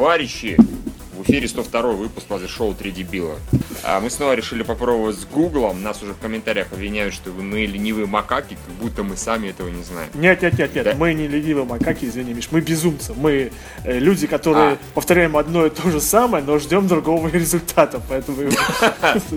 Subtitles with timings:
[0.00, 0.56] Товарищи,
[1.14, 3.36] в эфире 102 выпуск шоу «Три дебила».
[3.84, 5.82] А мы снова решили попробовать с Гуглом.
[5.82, 9.82] Нас уже в комментариях обвиняют, что мы ленивые макаки, как будто мы сами этого не
[9.82, 10.08] знаем.
[10.14, 10.94] Нет, нет, нет, нет, да.
[10.94, 13.12] мы не ленивые макаки, извини, Миш, мы безумцы.
[13.14, 13.52] Мы
[13.84, 14.78] э, люди, которые а.
[14.94, 18.38] повторяем одно и то же самое, но ждем другого результата, поэтому...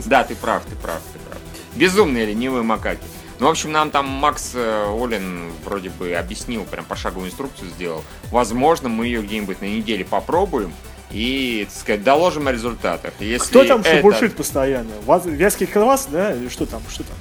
[0.05, 1.39] Да, ты прав, ты прав, ты прав.
[1.75, 3.03] Безумные ленивые макаки.
[3.43, 8.02] Ну, в общем, нам там Макс э, Олин вроде бы объяснил, прям пошаговую инструкцию сделал.
[8.31, 10.71] Возможно, мы ее где-нибудь на неделе попробуем
[11.11, 13.13] и, так сказать, доложим о результатах.
[13.19, 13.97] Если Кто там это...
[13.97, 14.91] шебуршит постоянно?
[15.25, 16.33] Вязкий класс, да?
[16.33, 16.81] Или что там?
[16.89, 17.17] Что там?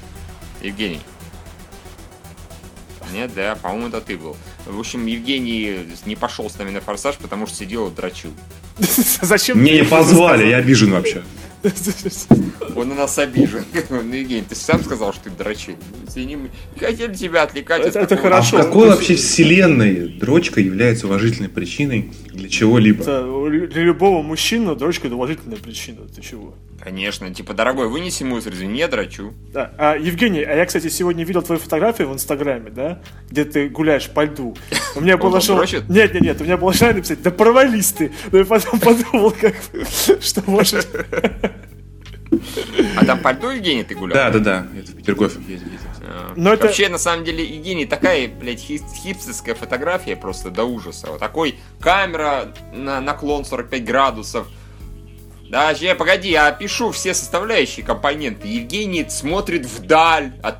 [0.61, 1.01] Евгений.
[3.12, 4.37] Нет, да, по-моему, это ты был.
[4.65, 8.31] В общем, Евгений не пошел с нами на форсаж, потому что сидел и дрочил.
[9.23, 9.59] Зачем?
[9.59, 11.25] Мне не позвали, я обижен вообще.
[12.77, 13.64] Он на нас обижен.
[13.91, 15.77] Ну, Евгений, ты сам сказал, что ты дрочил.
[16.06, 17.84] Извини, мы не хотели тебя отвлекать.
[17.84, 18.59] Это, это хорошо.
[18.59, 23.05] А в какой вообще вселенной дрочка является уважительной причиной для чего-либо?
[23.05, 26.00] Для любого мужчины дрочка это уважительная причина.
[26.14, 26.55] Ты чего?
[26.83, 29.34] Конечно, типа, дорогой, вынеси мусор, извини, я дрочу.
[29.52, 29.72] Да.
[29.78, 33.00] А, Евгений, а я, кстати, сегодня видел твои фотографии в Инстаграме, да?
[33.30, 34.56] Где ты гуляешь по льду.
[34.97, 35.62] У меня было что...
[35.88, 38.10] Нет, нет, нет, у меня было желание написать, да провались ты.
[38.33, 39.55] Но я потом подумал, как
[40.20, 40.88] что может...
[42.97, 44.16] А там по льду, Евгений, ты гулял?
[44.16, 44.66] Да, да, да.
[44.77, 45.69] Это в Петергофе ездил.
[46.03, 46.33] А.
[46.34, 46.66] Но это...
[46.66, 51.08] Вообще, на самом деле, Евгений, такая, блядь, хипстерская фотография просто до ужаса.
[51.10, 54.48] Вот такой камера на наклон 45 градусов,
[55.53, 58.48] да, я, погоди, я опишу все составляющие компоненты.
[58.48, 60.56] Евгений смотрит вдаль от...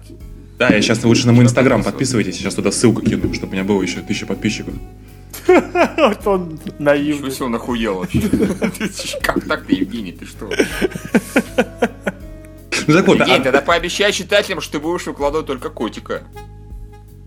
[0.59, 3.65] Да, я сейчас лучше на мой инстаграм подписывайтесь, сейчас туда ссылку кину, чтобы у меня
[3.65, 4.75] было еще тысяча подписчиков.
[5.97, 7.31] Вот он наивный.
[7.31, 8.21] Что он охуел вообще?
[9.23, 10.51] Как так-то, Евгений, ты что?
[12.87, 16.23] Ну так вот, Евгений, а- тогда пообещай читателям, что ты будешь выкладывать только котика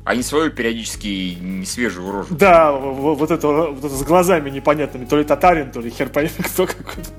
[0.04, 2.36] а не свою периодически не свежую рожу.
[2.36, 6.30] Да, вот это, вот это с глазами непонятными, то ли татарин, то ли хер пойми,
[6.38, 7.10] кто какой-то.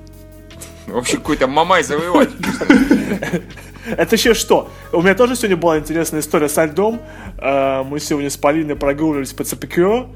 [0.87, 2.37] Вообще какой-то мамай завоеватель.
[3.85, 4.69] Это еще что?
[4.91, 7.01] У меня тоже сегодня была интересная история со льдом.
[7.37, 10.07] Э, мы сегодня с Полиной прогуливались по ЦПКО,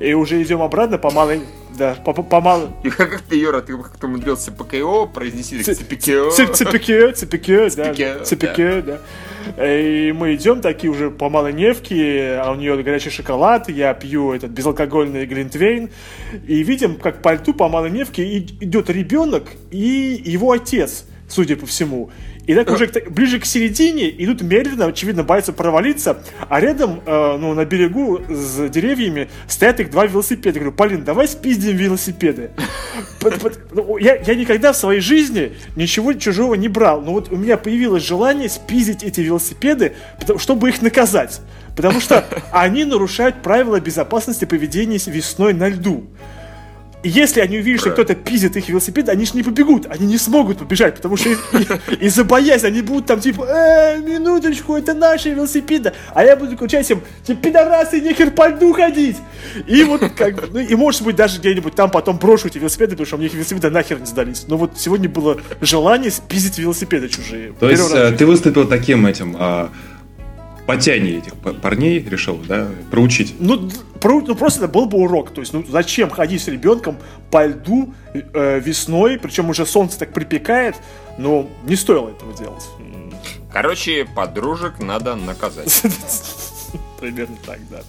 [0.00, 1.42] и уже идем обратно по малой...
[1.78, 2.68] Да, по, по, по малой...
[2.82, 6.30] И как ты, Юра, ты как-то умудрился ПКО произнеси ЦПКО?
[6.30, 8.24] ЦПКО, ЦПКО, да.
[8.24, 8.98] ЦПКО, да.
[9.62, 14.32] И мы идем такие уже по малой невке, а у нее горячий шоколад, я пью
[14.32, 15.90] этот безалкогольный глинтвейн,
[16.46, 21.66] и видим, как по льту по малой невке идет ребенок и его отец, судя по
[21.66, 22.10] всему.
[22.50, 27.54] И так уже ближе к середине идут медленно, очевидно, боятся провалиться, а рядом, э, ну,
[27.54, 30.58] на берегу с деревьями стоят их два велосипеда.
[30.58, 32.50] Я говорю, Полин, давай спиздим велосипеды.
[33.72, 37.56] Ну, я, я никогда в своей жизни ничего чужого не брал, но вот у меня
[37.56, 39.92] появилось желание спиздить эти велосипеды,
[40.38, 41.40] чтобы их наказать.
[41.76, 46.08] Потому что они нарушают правила безопасности поведения весной на льду.
[47.02, 50.58] Если они увидят, что кто-то пиздит их велосипед, они же не побегут, они не смогут
[50.58, 51.30] побежать, потому что
[52.00, 56.90] из-за боязни они будут там типа, э, минуточку, это наши велосипеды, а я буду кричать
[56.90, 59.16] им, типа, пидорасы, нехер по льду ходить.
[59.66, 63.06] И вот как ну и может быть даже где-нибудь там потом брошу эти велосипеды, потому
[63.06, 64.44] что у меня велосипеды нахер не сдались.
[64.46, 67.52] Но вот сегодня было желание спиздить велосипеды чужие.
[67.58, 69.70] То есть э, ты выступил таким этим, а,
[70.70, 73.34] потяни этих парней решил, да, проучить.
[73.40, 73.68] Ну,
[74.00, 75.34] про, ну просто это был бы урок.
[75.34, 76.96] То есть, ну зачем ходить с ребенком
[77.32, 80.76] по льду э, весной, причем уже солнце так припекает,
[81.18, 82.64] но не стоило этого делать.
[83.52, 85.82] Короче, подружек надо наказать.
[87.00, 87.80] Примерно так, да.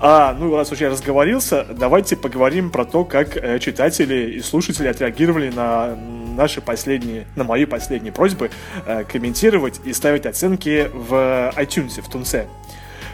[0.00, 4.86] А, ну, раз уж я разговорился, давайте поговорим про то, как э, читатели и слушатели
[4.86, 5.98] отреагировали на
[6.38, 8.50] наши последние, на мои последние просьбы
[8.86, 12.46] э, комментировать и ставить оценки в iTunes, в Тунце.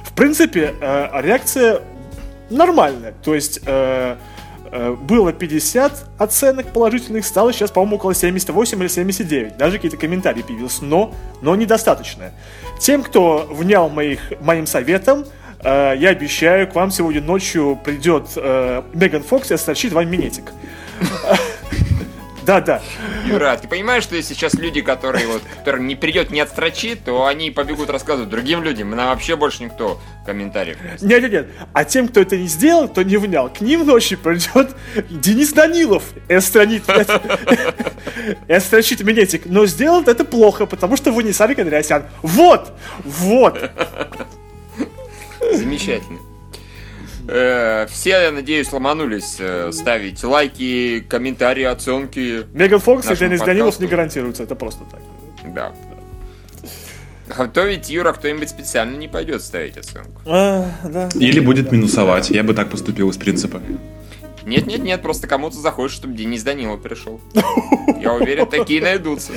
[0.05, 1.81] В принципе, э, реакция
[2.51, 3.15] нормальная.
[3.25, 4.17] То есть э,
[4.71, 9.57] э, было 50 оценок положительных, стало сейчас, по-моему, около 78 или 79.
[9.57, 12.33] Даже какие-то комментарии появились, но, но недостаточно.
[12.79, 15.25] Тем, кто внял моих, моим советам,
[15.63, 20.53] э, я обещаю, к вам сегодня ночью придет э, Меган Фокс и острочит вам минетик.
[22.45, 22.83] Да, да.
[23.27, 27.27] Юра, ты понимаешь, что если сейчас люди, которые вот, которым не придет, не отстрочит, то
[27.27, 31.49] они побегут рассказывать другим людям, и нам вообще больше никто комментариев не Нет, нет, нет.
[31.73, 34.77] А тем, кто это не сделал, кто не внял, к ним ночью придет
[35.09, 36.85] Денис Данилов и отстранит,
[38.47, 39.47] и отстрочит минетик.
[39.47, 42.05] Но сделал это плохо, потому что вы не Сарик Андреасян.
[42.23, 42.73] Вот!
[43.05, 43.59] Вот!
[45.53, 46.19] Замечательно.
[47.27, 52.47] Э, все, я надеюсь, ломанулись э, ставить лайки, комментарии, оценки.
[52.53, 55.01] Меган Фокс и Денис Данилов не гарантируются, это просто так.
[55.55, 55.73] Да.
[57.37, 60.21] А то ведь Юра кто-нибудь специально не пойдет ставить оценку.
[60.27, 61.09] А, да.
[61.15, 62.29] Или будет минусовать.
[62.29, 63.63] Я бы так поступил из принципа.
[64.45, 67.19] Нет-нет-нет, просто кому-то захочешь, чтобы Денис Данилов пришел.
[67.99, 69.33] Я уверен, такие найдутся.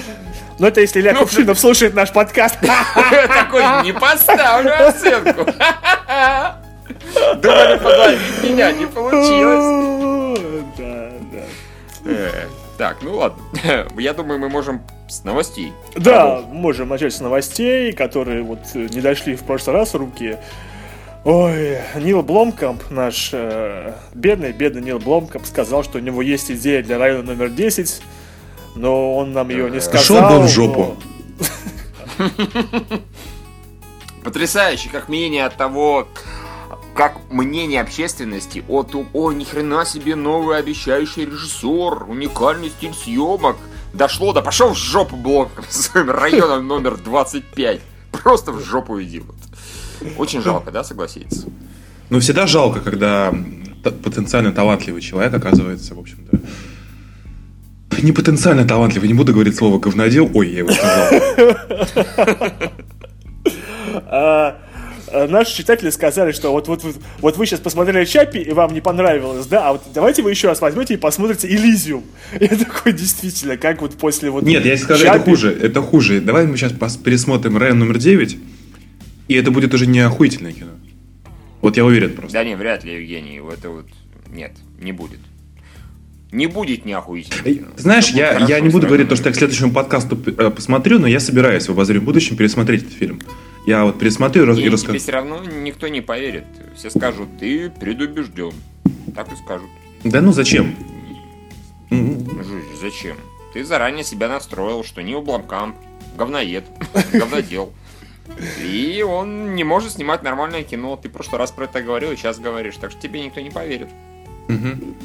[0.60, 2.58] Ну это если Илья ну, Кувшинов слушает наш подкаст.
[2.60, 5.46] Такой, не поставлю оценку.
[7.14, 10.40] Думали подловить меня, не получилось.
[10.78, 11.44] Да, да.
[12.06, 13.44] Э, так, ну ладно.
[13.98, 15.74] Я думаю, мы можем с новостей.
[15.96, 20.38] Да, можем начать с новостей, которые вот не дошли в прошлый раз в руки.
[21.26, 26.82] Ой, Нил Бломкамп, наш э, бедный, бедный Нил Бломкамп, сказал, что у него есть идея
[26.82, 28.02] для района номер 10,
[28.76, 30.04] но он нам ее не сказал.
[30.04, 30.96] Шел бы в жопу.
[34.24, 36.08] Потрясающе, как мнение от того,
[36.98, 43.56] как мнение общественности о том, о, ни хрена себе новый обещающий режиссер, уникальный стиль съемок,
[43.94, 47.82] дошло до пошел в жопу блок своим районом номер 25.
[48.12, 49.20] Просто в жопу иди.
[49.20, 49.36] Вот.
[50.18, 51.48] Очень жалко, да, согласиться?
[52.10, 53.32] Ну, всегда жалко, когда
[53.84, 56.40] потенциально талантливый человек оказывается, в общем-то,
[58.02, 60.32] не потенциально талантливый, не буду говорить слово говнодел.
[60.34, 61.12] Ой, я его сказал.
[65.10, 68.74] А, наши читатели сказали, что вот, вот, вот, вот вы сейчас посмотрели Чапи, и вам
[68.74, 72.04] не понравилось, да, а вот давайте вы еще раз возьмете и посмотрите Элизиум.
[72.40, 74.44] Я такой, действительно, как вот после вот...
[74.44, 75.18] Нет, я скажу, Чапи...
[75.18, 76.22] это хуже, это хуже.
[76.22, 78.38] Давай мы сейчас пересмотрим район номер 9,
[79.28, 80.72] и это будет уже не охуительное кино.
[81.62, 82.34] Вот я уверен просто.
[82.34, 83.86] Да не, вряд ли, Евгений, это вот...
[84.30, 85.20] Нет, не будет.
[86.32, 87.68] Не будет не охуительное кино.
[87.78, 91.08] Знаешь, я, я не буду говорить то, что я к следующему подкасту э, посмотрю, но
[91.08, 93.22] я собираюсь в обозримом будущем пересмотреть этот фильм.
[93.68, 94.94] Я вот пересмотрю и, и расскажу.
[94.94, 96.46] Тебе все равно никто не поверит.
[96.78, 98.54] Все скажут, ты предубежден.
[99.14, 99.70] Так и скажут.
[100.06, 100.74] Да ну зачем?
[101.90, 103.18] Жуть, зачем?
[103.54, 105.76] Ты заранее себя настроил, что не Бламкамп,
[106.18, 106.64] говноед,
[107.12, 107.74] говнодел.
[108.64, 110.96] И он не может снимать нормальное кино.
[110.96, 112.78] Ты в прошлый раз про это говорил, и сейчас говоришь.
[112.78, 113.90] Так что тебе никто не поверит.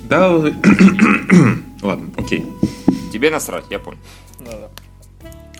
[0.08, 0.30] Да,
[1.82, 2.46] ладно, окей.
[3.12, 3.98] Тебе насрать, я понял.
[4.38, 4.70] Да, да.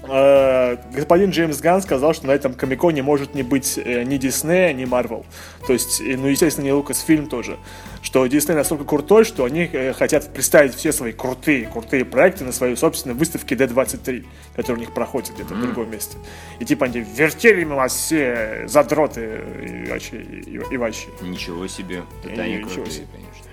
[0.02, 4.84] Господин Джеймс Ган сказал, что на этом комиконе может не быть э, ни Диснея, ни
[4.84, 5.25] Марвел.
[5.66, 7.56] То есть, ну, естественно, не Лукас фильм тоже.
[8.02, 12.52] Что Дисней настолько крутой, что они э, хотят представить все свои крутые, крутые проекты на
[12.52, 14.25] своей собственной выставке D23,
[14.56, 15.56] которая у них проходит где-то mm.
[15.56, 16.16] в другом месте.
[16.58, 20.20] И типа они вертели мимо все задроты и вообще.
[20.20, 21.08] И, и вообще.
[21.20, 22.02] Ничего себе.
[22.25, 23.06] Это они крутые, себе.
[23.12, 23.52] конечно.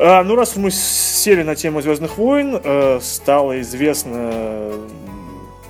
[0.00, 4.72] А, ну, раз мы сели на тему Звездных войн, э, стало известно...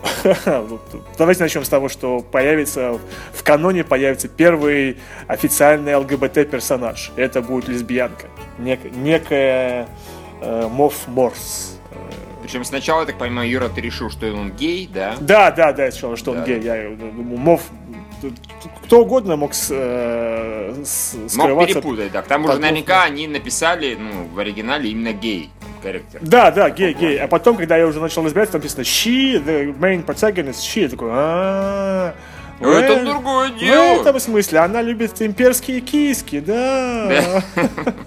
[1.18, 2.98] Давайте начнем с того, что появится
[3.32, 7.12] в каноне появится первый официальный ЛГБТ-персонаж.
[7.16, 8.26] Это будет лесбиянка.
[8.58, 9.88] Нек- некая
[10.40, 11.78] э, Моф Морс.
[12.42, 15.16] Причем сначала, я так понимаю, Юра, ты решил, что он гей, да?
[15.20, 16.38] Да, да, да, я сказал, что да.
[16.38, 16.60] он гей.
[16.60, 17.62] Я думаю, Мов
[18.84, 22.22] кто угодно мог с, э, с, Мог перепутать, да.
[22.22, 25.50] К тому же наверняка они написали, ну, в оригинале именно гей
[25.82, 26.20] характер.
[26.22, 27.18] Да, да, гей, гей.
[27.18, 30.82] А потом, когда я уже начал разбираться, там написано she, the main protagonist, she.
[30.82, 32.14] Я такой, а
[32.60, 33.98] ну, это другое дело.
[33.98, 37.42] В этом смысле, она любит имперские киски, да.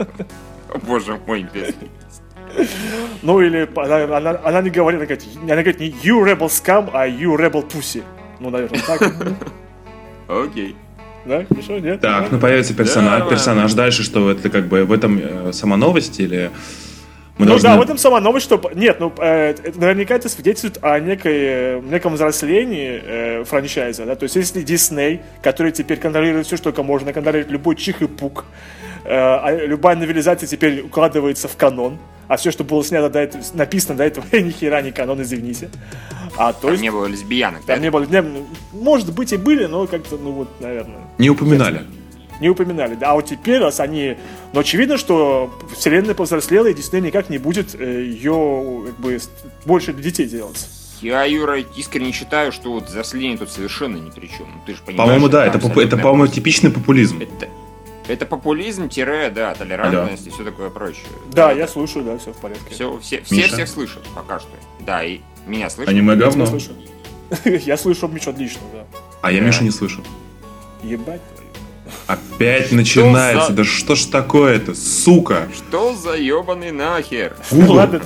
[0.84, 1.90] Боже мой, имперский.
[3.22, 6.90] Ну или она, она, она не говорит, она говорит, она говорит не you rebel scum,
[6.94, 8.04] а you rebel pussy.
[8.40, 9.02] Ну, наверное, так.
[10.32, 10.76] Окей.
[11.26, 12.02] Да, хорошо, нет?
[12.02, 15.78] Так, ну появится персонаж, да, персонаж дальше, что это как бы в этом э, сама
[15.78, 16.50] новость или...
[17.38, 17.70] Мы ну должны...
[17.70, 18.72] да, в этом сама новость, что...
[18.74, 24.24] Нет, ну, э, наверняка это свидетельствует о некой, э, неком взрослении э, франчайза, да, то
[24.24, 28.46] есть если Дисней, который теперь контролирует все, что только можно, контролирует любой чих и пук,
[29.04, 33.44] э, а любая новелизация теперь укладывается в канон, а все, что было снято до этого,
[33.54, 35.70] написано до этого, ни хера не канон, извините.
[36.38, 36.84] А, то там есть...
[36.84, 37.82] не было лесбиянок, там да?
[37.82, 38.24] не было, не,
[38.72, 41.02] может быть и были, но как-то, ну вот, наверное.
[41.18, 41.84] Не упоминали.
[42.40, 43.12] Не упоминали, да.
[43.12, 44.18] А вот теперь, раз они...
[44.54, 49.20] Но очевидно, что вселенная повзрослела, и Дисней никак не будет э, ее как бы
[49.66, 50.68] больше для детей делать.
[51.02, 54.48] Я, Юра, искренне считаю, что вот взросление тут совершенно ни при чем.
[54.54, 57.22] Ну, ты же понимаешь, По-моему, да, это, поп- это по-моему, типичный популизм.
[57.22, 57.48] Это,
[58.08, 60.32] это популизм, тире, да, толерантность Алло.
[60.32, 61.06] и все такое прочее.
[61.32, 61.68] Да, да я да.
[61.68, 62.74] слушаю, да, все в порядке.
[62.74, 64.50] Все, все, все всех слышат пока что.
[64.80, 65.94] Да, и меня слышат.
[65.94, 66.48] Аниме говно?
[67.46, 68.86] Я слышу Мишу отлично, да.
[69.22, 70.04] А я Мишу не слышу.
[70.84, 71.22] Ебать
[72.08, 73.54] Опять начинается.
[73.54, 75.48] Да что ж такое-то, сука?
[75.56, 77.36] Что за ебаный нахер?
[77.52, 78.02] Ладно,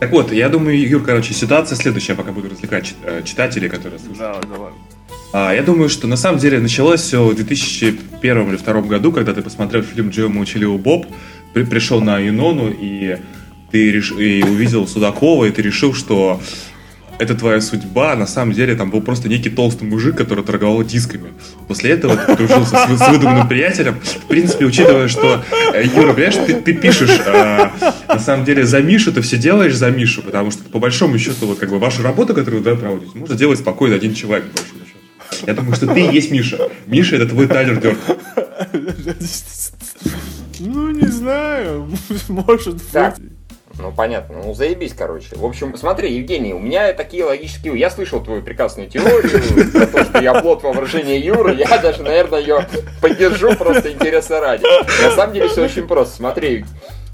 [0.00, 4.18] так вот, я думаю, Юр, короче, ситуация следующая, пока буду развлекать э, читателей, которые слушают.
[4.18, 4.78] Да, да ладно.
[4.78, 4.99] А,
[5.32, 9.42] я думаю, что на самом деле началось все в 2001 или 2002 году, когда ты
[9.42, 11.06] посмотрел фильм Джо Молчаливый Боб,
[11.54, 13.18] при, пришел на Юнону и
[13.70, 14.12] ты реш...
[14.12, 16.40] и увидел Судакова, и ты решил, что
[17.20, 21.32] это твоя судьба, на самом деле там был просто некий толстый мужик, который торговал дисками.
[21.68, 24.00] После этого ты подружился с, с выдуманным приятелем.
[24.00, 25.44] В принципе, учитывая, что,
[25.74, 27.68] э, Юра, понимаешь, ты, ты пишешь, э,
[28.08, 31.46] на самом деле, за Мишу, ты все делаешь за Мишу, потому что, по большому счету,
[31.46, 34.79] вот как бы вашу работу, которую вы проводите, можно делать спокойно один человек, по.
[35.46, 36.70] Я думаю, что ты и есть Миша.
[36.86, 37.98] Миша это твой Тайлер Дёрт.
[40.58, 41.90] Ну, не знаю.
[42.28, 43.16] Может так.
[43.78, 44.42] Ну, понятно.
[44.44, 45.36] Ну, заебись, короче.
[45.36, 47.78] В общем, смотри, Евгений, у меня такие логические...
[47.78, 51.54] Я слышал твою прекрасную теорию про то, что я плод воображения Юры.
[51.54, 52.66] Я даже, наверное, ее
[53.00, 54.64] поддержу просто интереса ради.
[55.02, 56.16] На самом деле все очень просто.
[56.16, 56.66] Смотри,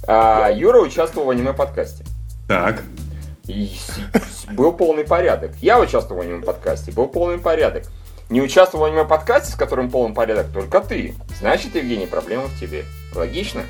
[0.08, 2.04] а, Юра участвовал в аниме-подкасте.
[2.48, 2.82] Так.
[3.46, 3.70] И
[4.52, 5.52] был полный порядок.
[5.60, 7.84] Я участвовал в аниме-подкасте, был полный порядок.
[8.28, 11.14] Не участвовал в аниме-подкасте, с которым полный порядок, только ты.
[11.38, 12.84] Значит, Евгений, проблема в тебе.
[13.14, 13.62] Логично?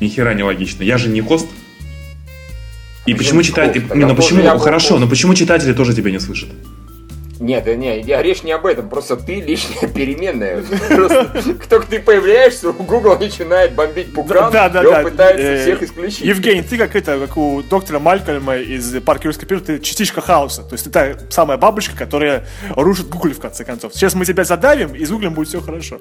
[0.00, 0.82] Ни хера не логично.
[0.82, 1.46] Я же не хост.
[3.04, 3.84] И почему читатели...
[3.94, 4.58] Не, ну почему...
[4.58, 6.48] Хорошо, но почему читатели тоже тебя не слышат?
[7.42, 10.62] Нет, нет, я речь не об этом, просто ты лишняя переменная.
[10.88, 11.28] Просто
[11.68, 15.02] как ты появляешься, у Google начинает бомбить пукан, да, да, и он да.
[15.02, 16.20] пытается э, всех исключить.
[16.20, 20.62] Евгений, ты как это, как у доктора Малькольма из парка Юрского периода, ты частичка хаоса.
[20.62, 22.46] То есть ты та самая бабочка, которая
[22.76, 23.92] рушит Google в конце концов.
[23.92, 25.98] Сейчас мы тебя задавим, и с Google будет все хорошо.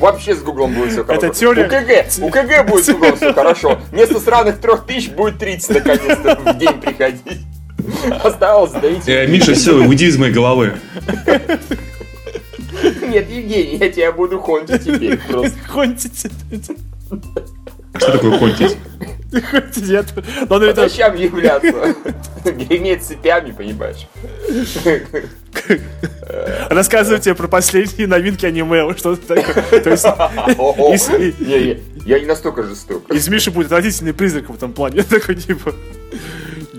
[0.00, 1.26] Вообще с Гуглом будет все хорошо.
[1.26, 1.66] Это теория...
[1.66, 3.78] У КГ, у КГ будет с Гуглом все хорошо.
[3.92, 7.46] Вместо сраных трех тысяч будет 30 наконец-то в день приходить.
[8.22, 9.10] Осталось дойти.
[9.10, 10.74] Э, Миша, все, уйди из моей головы.
[13.02, 15.58] Нет, Евгений, я тебя буду хонтить теперь просто.
[15.68, 16.32] Хонтить?
[17.96, 18.76] Что такое хонтить?
[19.76, 20.06] Нет,
[20.48, 20.88] но он это...
[20.88, 21.94] Зачем являться?
[22.44, 24.06] Греметь цепями, понимаешь?
[26.70, 29.80] Рассказываю тебе про последние новинки аниме, что-то такое.
[29.80, 31.10] То есть...
[32.06, 33.10] Я не настолько жесток.
[33.12, 35.02] Из Миши будет отвратительный призрак в этом плане.
[35.02, 35.74] Такой типа...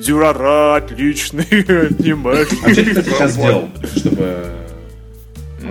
[0.01, 2.31] Дюрара, отличный аниме.
[2.31, 4.60] А что ты сейчас сделал, чтобы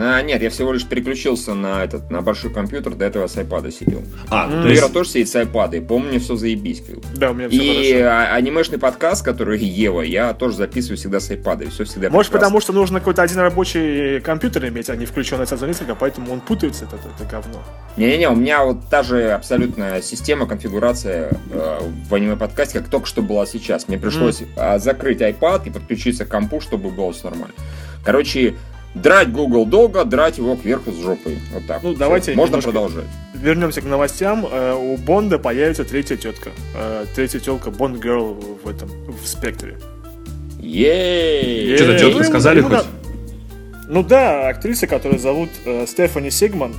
[0.01, 3.71] а, нет, я всего лишь переключился на этот, на большой компьютер, до этого с iPad
[3.71, 4.03] сидел.
[4.31, 4.63] А, mm.
[4.63, 4.81] то есть...
[4.81, 6.83] Вера тоже сидит с iPad, и помню, все заебись.
[7.15, 8.09] Да, у меня все И хорошо.
[8.09, 12.31] А, анимешный подкаст, который Ева, я тоже записываю всегда с iPad, и все всегда Может,
[12.31, 12.39] прекрасно.
[12.39, 16.41] потому что нужно какой-то один рабочий компьютер иметь, а не включенный сразу несколько, поэтому он
[16.41, 17.63] путается, это, это говно.
[17.97, 21.79] Не-не-не, у меня вот та же абсолютная система, конфигурация э,
[22.09, 23.89] в аниме-подкасте, как только что была сейчас.
[23.89, 24.79] Мне пришлось mm.
[24.79, 27.55] закрыть iPad и подключиться к компу, чтобы было все нормально.
[28.05, 28.55] Короче,
[28.95, 31.39] Драть Google долго, драть его кверху с жопой.
[31.53, 31.83] Вот так.
[31.83, 33.05] Ну, давайте Можно продолжать.
[33.35, 34.47] Вернемся к новостям.
[34.51, 36.51] Э, у Бонда появится третья тетка.
[36.75, 39.79] Э, третья телка Бонд Girl в этом, в спектре.
[40.59, 41.77] Ей!
[41.77, 42.85] Что-то тетка сказали ну, хоть?
[43.89, 46.75] Ну да, актриса, которую зовут э, Стефани Сигман,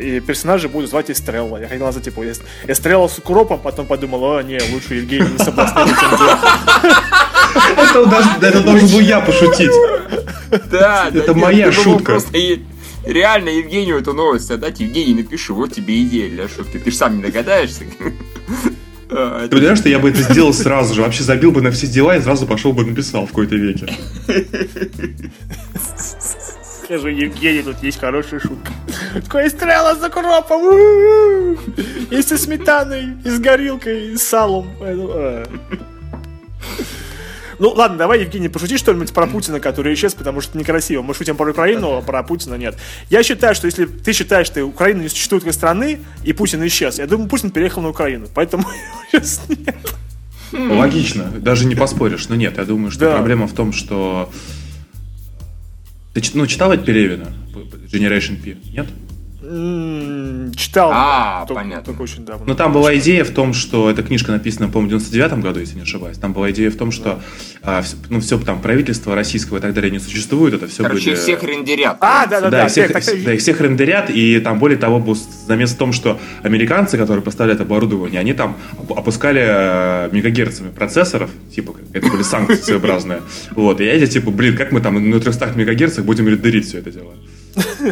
[0.00, 1.58] и персонажи будут звать Эстрелла.
[1.58, 2.24] Я хотел назвать, типа,
[2.66, 5.94] Эстрелла с укропом, потом подумал, о, не, лучше Евгений не соблазнить
[8.42, 9.70] Это должен был я пошутить.
[10.70, 12.18] Да, это моя шутка.
[13.04, 14.80] Реально Евгению эту новость отдать.
[14.80, 16.78] Евгений, напиши, вот тебе идея для шутки.
[16.78, 17.84] Ты же сам не догадаешься.
[19.08, 22.16] Ты понимаешь, что я бы это сделал сразу же, вообще забил бы на все дела
[22.16, 23.92] и сразу пошел бы написал в какой-то веке.
[26.84, 28.70] Скажу, Евгений, тут есть хорошая шутка.
[29.14, 31.56] Такое стрела за куропом.
[32.10, 34.70] И со сметаной, и с горилкой, и с салом.
[34.80, 35.44] А.
[37.58, 41.02] Ну ладно, давай, Евгений, пошути что-нибудь про Путина, который исчез, потому что некрасиво.
[41.02, 42.76] Мы шутим про Украину, а про Путина нет.
[43.10, 46.98] Я считаю, что если ты считаешь, что Украина не существует как страны, и Путин исчез,
[46.98, 48.26] я думаю, Путин переехал на Украину.
[48.34, 48.64] Поэтому
[49.12, 49.76] сейчас нет.
[50.52, 52.28] Логично, даже не поспоришь.
[52.28, 53.16] Но нет, я думаю, что да.
[53.16, 54.30] проблема в том, что...
[56.14, 57.32] Ты ну, читал ведь Пелевина?
[57.92, 58.86] Generation P, нет?
[60.56, 60.90] Читал.
[60.94, 61.84] А, только, понятно.
[61.84, 62.46] Только очень давно.
[62.46, 65.76] Но там была идея в том, что эта книжка написана, по-моему, в 99 году, если
[65.76, 66.16] не ошибаюсь.
[66.16, 67.20] Там была идея в том, что
[67.62, 67.78] да.
[67.78, 70.54] а, все, ну, все там правительство российского и так далее не существует.
[70.54, 71.16] Это все Короче, были...
[71.16, 71.98] всех рендерят.
[72.00, 72.62] А, да, да, да.
[72.62, 73.22] да, всех, так, так...
[73.22, 77.22] да, их всех рендерят, и там, более того, был замес в том, что американцы, которые
[77.22, 78.56] поставляют оборудование, они там
[78.88, 83.20] опускали э, мегагерцами процессоров, типа, это были санкции своеобразные.
[83.54, 86.90] Вот, и эти, типа, блин, как мы там на 300 мегагерцах будем рендерить все это
[86.90, 87.14] дело?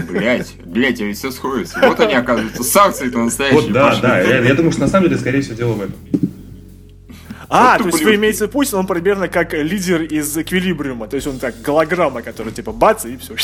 [0.08, 1.78] Блять, блять, ведь все сходится.
[1.82, 3.60] Вот они, оказывается, санкции-то настоящие.
[3.60, 4.20] Вот, да, да.
[4.20, 5.96] Я, я думаю, что на самом деле, скорее всего, дело в этом.
[7.48, 11.06] А, вот то есть вы имеете в виду Путин, он примерно как лидер из Эквилибриума.
[11.06, 13.34] То есть он так, голограмма, которая типа бац, и все.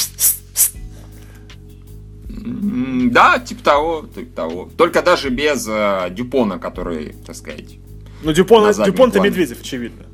[2.30, 4.70] Да, типа того, типа того.
[4.78, 7.78] Только даже без э, Дюпона, который, так сказать...
[8.22, 10.06] Ну, Дюпон, Дюпон-то Медведев, очевидно.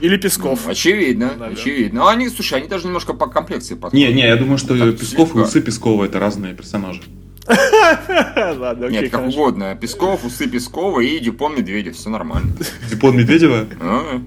[0.00, 0.60] Или Песков.
[0.64, 2.00] Ну, очевидно, да, очевидно.
[2.00, 2.10] Да.
[2.10, 4.08] Они, слушай, они даже немножко по комплекции подходят.
[4.08, 5.40] Не, не, я думаю, что так, Песков слегка.
[5.40, 7.02] и Усы Пескова это разные персонажи.
[7.48, 9.38] Ладно, окей, Нет, как хорошо.
[9.40, 9.74] угодно.
[9.74, 11.96] Песков, усы Пескова и Дюпон Медведев.
[11.96, 12.52] Все нормально.
[12.90, 13.66] Дюпон Медведева?
[13.80, 14.22] А,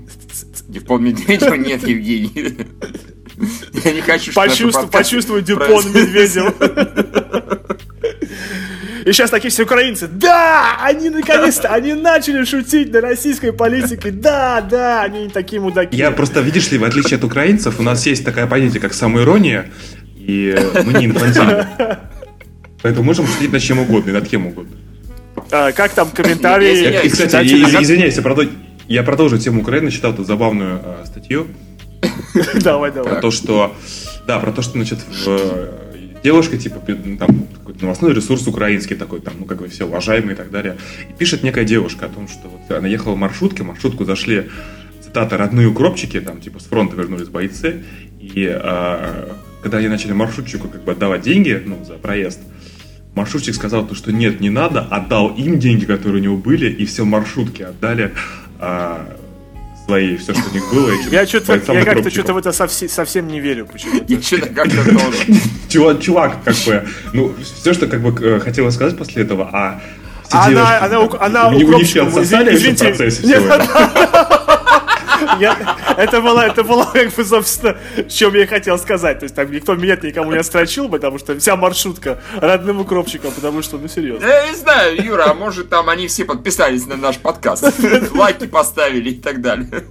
[0.68, 2.58] Дюпон Медведева нет, Евгений.
[3.86, 6.54] Я не хочу, чтобы Почувствуй Дюпон Медведева.
[9.06, 14.62] И сейчас такие все украинцы, да, они наконец-то, они начали шутить на российской политике, да,
[14.62, 15.96] да, они не такие мудаки.
[15.96, 19.72] Я просто, видишь ли, в отличие от украинцев, у нас есть такая понятие, как самоирония,
[20.16, 21.68] и мы не инфантильны.
[22.82, 24.76] Поэтому можем шутить над чем угодно и над кем угодно.
[25.52, 27.06] А, как там комментарии?
[27.06, 28.52] И, кстати, извиняюсь, я, продолжу,
[28.88, 31.48] я продолжу тему Украины, читал тут забавную э, статью.
[32.56, 33.14] Давай, давай.
[33.14, 33.76] Про то, что,
[34.28, 35.83] да, про то, что, значит, в,
[36.24, 36.80] девушка, типа,
[37.20, 40.78] там, какой-то новостной ресурс украинский такой, там, ну, как бы все уважаемый и так далее.
[41.10, 44.50] И пишет некая девушка о том, что вот она ехала в маршрутке, в маршрутку зашли,
[45.04, 47.84] цитата, родные укропчики, там, типа, с фронта вернулись бойцы,
[48.20, 52.40] и а, когда они начали маршрутчику как бы отдавать деньги, ну, за проезд,
[53.16, 56.86] маршрутчик сказал то, что нет, не надо, отдал им деньги, которые у него были, и
[56.86, 58.14] все маршрутки отдали
[58.60, 59.18] а,
[59.86, 60.92] свои, все, что у них было.
[61.12, 64.22] Я что-то, я как-то что-то в это совсем, совсем не верю почему-то.
[64.22, 65.18] Что-то как-то тоже.
[65.70, 69.82] Чувак, чувак, как бы, ну, все, что как бы э, хотела сказать после этого, а
[70.30, 74.40] она, она, она, она, у них отсосали в процессе сегодня.
[75.40, 77.78] Я, это было, это было, как бы, собственно,
[78.10, 79.20] чем я хотел сказать.
[79.20, 83.62] То есть там никто меня никому не острочил, потому что вся маршрутка родным укропчиком, потому
[83.62, 84.26] что, ну, серьезно.
[84.26, 87.64] Я не знаю, Юра, а может там они все подписались на наш подкаст,
[88.14, 89.86] лайки поставили и так далее.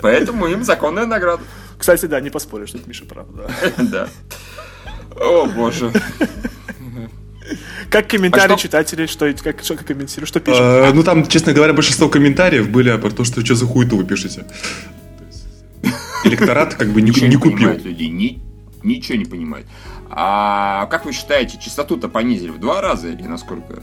[0.00, 1.42] Поэтому им законная награда.
[1.78, 3.46] Кстати, да, не поспоришь, что это Миша прав, да.
[3.78, 4.08] Да.
[5.20, 5.92] О, боже.
[7.90, 10.60] Как комментарии а читателей, что, как, что комментируют, что пишут?
[10.62, 14.04] А, ну там, честно говоря, большинство комментариев были про то, что что за хуету вы
[14.04, 14.46] пишете.
[16.24, 17.72] Электорат как бы не, не, не купил.
[17.72, 18.40] Людей, ни,
[18.82, 19.66] ничего не понимает.
[20.08, 23.82] А как вы считаете, частоту-то понизили в два раза или насколько?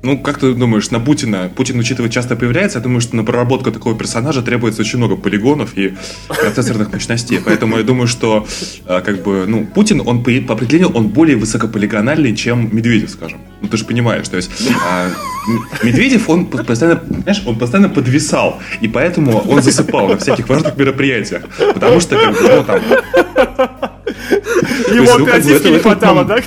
[0.00, 3.72] Ну, как ты думаешь, на Путина, Путин, учитывая, часто появляется, я думаю, что на проработку
[3.72, 5.94] такого персонажа требуется очень много полигонов и
[6.28, 7.40] процессорных мощностей.
[7.44, 8.46] Поэтому я думаю, что,
[8.86, 13.40] э, как бы, ну, Путин, он по, определению, он более высокополигональный, чем Медведев, скажем.
[13.60, 14.50] Ну, ты же понимаешь, то есть
[14.88, 15.10] а,
[15.82, 21.42] Медведев, он постоянно, знаешь, он постоянно подвисал, и поэтому он засыпал на всяких важных мероприятиях.
[21.74, 22.80] Потому что, как бы, ну, там...
[24.94, 26.40] Его оперативки не хватало, да?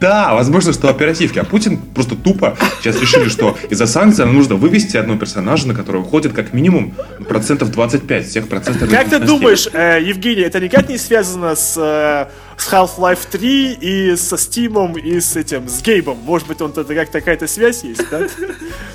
[0.00, 1.38] Да, возможно, что оперативки.
[1.38, 5.74] А Путин просто тупо сейчас решили, что из-за санкций нам нужно вывести одного персонажа, на
[5.74, 6.94] которого уходит как минимум
[7.28, 8.90] процентов 25 всех процентов.
[8.90, 14.16] Как ты думаешь, э, Евгений, это никак не связано с, э, с Half-Life 3 и
[14.16, 16.18] со Steam и с этим, с Гейбом?
[16.24, 18.20] Может быть, он это как какая-то связь есть, да?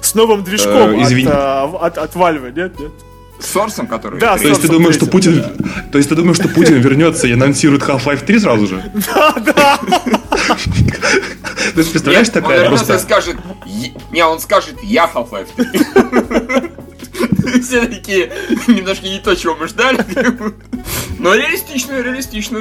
[0.02, 2.80] С новым движком э, от, от, от Valve, нет?
[2.80, 2.92] нет?
[3.40, 4.20] Сорсом, который...
[4.20, 5.44] Да, То есть ты думаешь, что Путин...
[5.92, 8.84] То есть ты думаешь, что Путин вернется и анонсирует Half-Life 3 сразу же?
[9.14, 9.80] Да, да!
[11.76, 13.00] Ты представляешь, Нет, такая он просто...
[13.00, 13.36] скажет...
[14.12, 15.50] Не, он скажет, я Half-Life
[17.44, 17.62] 3.
[17.62, 18.32] Все такие,
[18.68, 20.04] немножко не то, чего мы ждали.
[21.20, 22.60] Но реалистично, реалистично.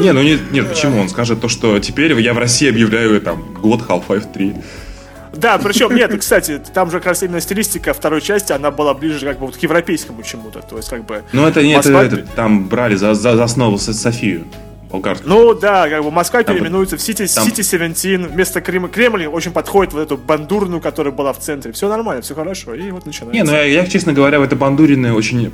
[0.00, 1.00] Не, ну нет, нет, почему?
[1.00, 4.54] Он скажет то, что теперь я в России объявляю там год Half-Life 3.
[5.34, 9.26] Да, причем, нет, кстати, там же как раз именно стилистика второй части, она была ближе
[9.26, 11.24] как бы вот к европейскому чему-то, то есть как бы...
[11.32, 14.46] Ну это, нет, это, это, там брали за, за, за основу Софию
[14.96, 15.28] болгарскую.
[15.28, 17.48] Ну да, как бы Москва там, переименуется в там...
[17.48, 18.88] City 17, вместо Крем...
[18.88, 21.72] Кремль очень подходит в эту бандурную, которая была в центре.
[21.72, 23.36] Все нормально, все хорошо, и вот начинается.
[23.36, 25.50] Не, ну я, я честно говоря, в этой бандуриной очень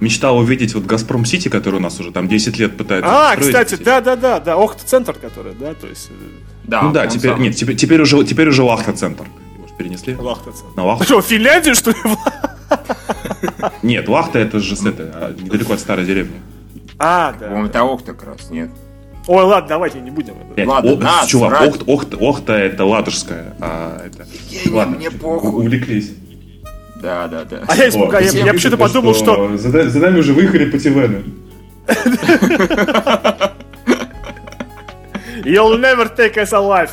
[0.00, 3.76] мечтал увидеть вот Газпром Сити, который у нас уже там 10 лет пытается А, кстати,
[3.76, 6.10] да-да-да, да, Охта-центр, который, да, то есть...
[6.10, 6.12] Э,
[6.64, 9.26] да, ну да, теперь, нет, теперь, теперь уже, теперь уже Лахта-центр.
[9.78, 10.14] перенесли?
[10.14, 10.76] Лахта-центр.
[10.76, 11.04] На Лахта.
[11.04, 11.96] Что, в Финляндию, что ли?
[13.82, 16.40] Нет, Лахта это же с это, а, недалеко от старой деревни.
[16.98, 17.46] А, да.
[17.46, 18.70] По-моему, это Охта как раз, нет.
[19.26, 20.34] Ой, ладно, давайте не будем.
[20.56, 23.54] Нет, ладно, о, нас, чувак, Охта, Охта, Охта это ладожская.
[23.60, 24.26] А, это...
[24.48, 25.50] Я, ладно, мне похуй.
[25.50, 26.10] Увлеклись.
[27.00, 27.62] Да, да, да.
[27.66, 29.56] А я испугаюсь, я, я почему-то подумал, что...
[29.56, 31.24] За, за нами уже выехали по ТВН.
[35.44, 36.90] You'll never take us alive.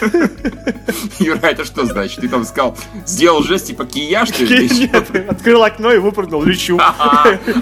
[1.18, 2.20] Юра, это что значит?
[2.20, 4.68] Ты там сказал, сделал жест типа кия, что ли?
[4.68, 6.78] Нет, открыл окно и выпрыгнул, лечу.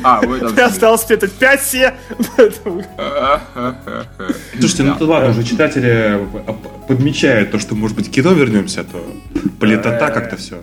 [0.02, 0.20] А,
[0.64, 1.94] Осталось где-то 5 се.
[4.58, 6.20] Слушайте, ну то ладно, уже читатели
[6.88, 9.04] подмечают то, что, может быть, кино вернемся, то
[9.60, 10.56] полетота как-то все.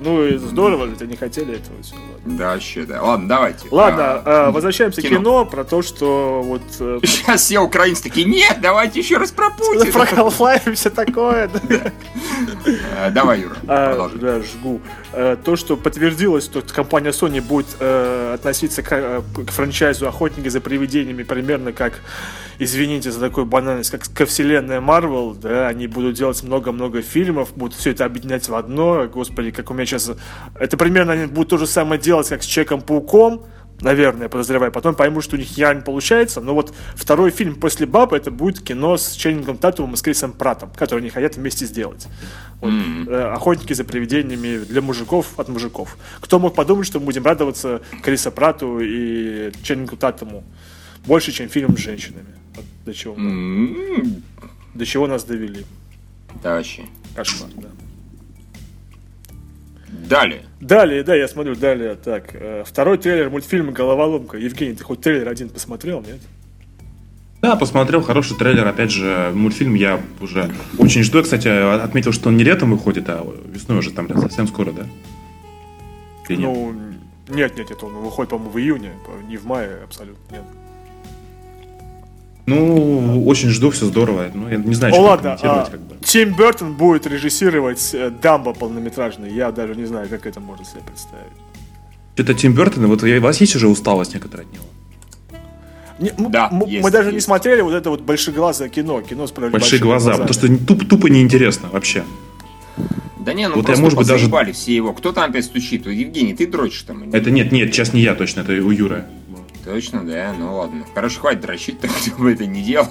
[0.00, 1.98] Ну и здорово, ведь они хотели этого всего.
[2.24, 3.02] Да, вообще, да.
[3.02, 3.68] Ладно, давайте.
[3.70, 5.14] Ладно, а, возвращаемся кино.
[5.14, 6.62] к кино про то, что вот...
[7.04, 9.92] Сейчас все украинцы такие, нет, давайте еще раз про Путина.
[9.92, 11.50] Про Half-Life и все такое.
[13.10, 14.18] Давай, Юра, продолжи.
[14.18, 14.80] Да, жгу.
[15.12, 22.00] То, что подтвердилось, что компания Sony будет относиться к франчайзу «Охотники за привидениями» примерно как
[22.58, 27.76] извините за такую банальность, как ко вселенной Марвел, да, они будут делать много-много фильмов, будут
[27.78, 30.10] все это объединять в одно, господи, как у меня сейчас...
[30.58, 33.46] Это примерно они будут то же самое делать, как с Человеком-пауком,
[33.80, 34.72] наверное, подозреваю.
[34.72, 36.40] Потом пойму, что у них я не получается.
[36.40, 40.32] Но вот второй фильм после Баба это будет кино с Ченнингом Татумом и с Крисом
[40.32, 42.06] Пратом, который они хотят вместе сделать.
[42.60, 43.32] Вот, mm-hmm.
[43.32, 45.96] Охотники за привидениями для мужиков от мужиков.
[46.20, 50.44] Кто мог подумать, что мы будем радоваться Криса Прату и Ченнингу Татуму
[51.06, 52.34] больше, чем фильм с женщинами?
[52.84, 53.14] До чего?
[53.14, 54.22] Mm-hmm.
[54.74, 55.64] До чего нас довели?
[56.42, 56.84] Да, вообще.
[57.14, 57.68] Кошмар, да.
[59.88, 60.42] Далее.
[60.60, 61.94] Далее, да, я смотрю, далее.
[61.96, 64.36] Так, э, второй трейлер мультфильма «Головоломка».
[64.36, 66.18] Евгений, ты хоть трейлер один посмотрел, нет?
[67.40, 68.66] Да, посмотрел, хороший трейлер.
[68.66, 71.22] Опять же, мультфильм я уже очень жду.
[71.22, 74.86] кстати, отметил, что он не летом выходит, а весной уже там совсем скоро, да?
[76.28, 76.74] Или ну,
[77.28, 78.90] нет, нет, нет, он выходит, по-моему, в июне,
[79.28, 80.44] не в мае абсолютно, нет.
[82.48, 84.30] Ну, очень жду, все здорово.
[84.32, 85.96] Ну, я не знаю, что ладно, а, как бы.
[86.02, 89.30] Тим Бертон будет режиссировать э, Дамбо полнометражный.
[89.30, 91.32] Я даже не знаю, как это можно себе представить.
[92.16, 94.64] Это Тим Бертон, вот у вас есть уже усталость некоторая от него?
[95.98, 97.14] Не, да, мы, есть, мы даже есть.
[97.14, 100.28] не смотрели вот это вот большеглазое кино, кино с Большие глаза, глазами.
[100.28, 102.04] потому что туп, тупо неинтересно вообще.
[103.18, 104.52] Да не, ну вот просто я, может быть, даже...
[104.52, 104.92] все его.
[104.92, 105.86] Кто там опять стучит?
[105.86, 107.12] Евгений, ты дрочишь там?
[107.12, 109.04] Это нет, нет, сейчас не я точно, это у Юры.
[109.68, 110.34] Точно, да?
[110.38, 110.86] Ну ладно.
[110.94, 112.88] Короче, хватит дрочить, так чтобы это не делать.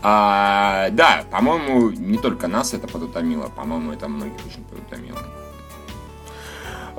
[0.00, 5.18] А, да, по-моему, не только нас это подутомило, по-моему, это многих очень подутомило.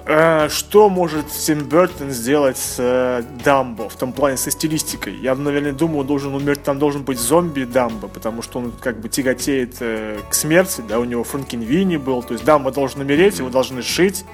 [0.05, 5.15] А, что может Тим Бертон сделать с э, Дамбо, в том плане со стилистикой?
[5.15, 8.99] Я, наверное, думаю, он должен умереть, там должен быть зомби Дамбо, потому что он как
[8.99, 13.39] бы тяготеет э, к смерти, да, у него Франкенвини был, то есть Дамбо должен умереть,
[13.39, 14.25] его должны шить,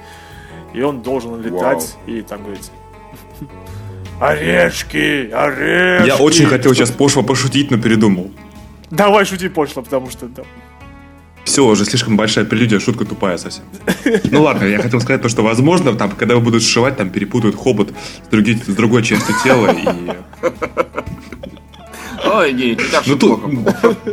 [0.73, 2.17] и он должен летать Вау.
[2.17, 2.69] и там говорить
[4.19, 6.08] Орешки, орешки.
[6.08, 8.32] Я очень хотел сейчас пошло пошутить, но передумал.
[8.91, 10.43] Давай шути пошло, потому что да.
[11.45, 13.63] Все, уже слишком большая прелюдия, шутка тупая совсем.
[14.25, 17.55] Ну ладно, я хотел сказать то, что возможно, там, когда вы будут сшивать, там перепутают
[17.55, 17.91] хобот
[18.23, 19.88] с, другой, с другой частью тела и...
[22.23, 22.77] Ой, не,
[23.08, 23.41] ну, ту...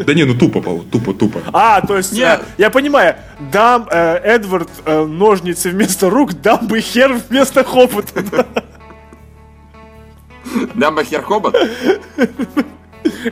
[0.07, 1.41] Да не, ну тупо, тупо, тупо.
[1.53, 2.41] А, то есть, Нет.
[2.41, 3.17] Э, я понимаю,
[3.53, 8.47] дам э, Эдвард э, ножницы вместо рук, дам бы хер вместо хобота.
[10.75, 11.57] Дамба Хер Хобот?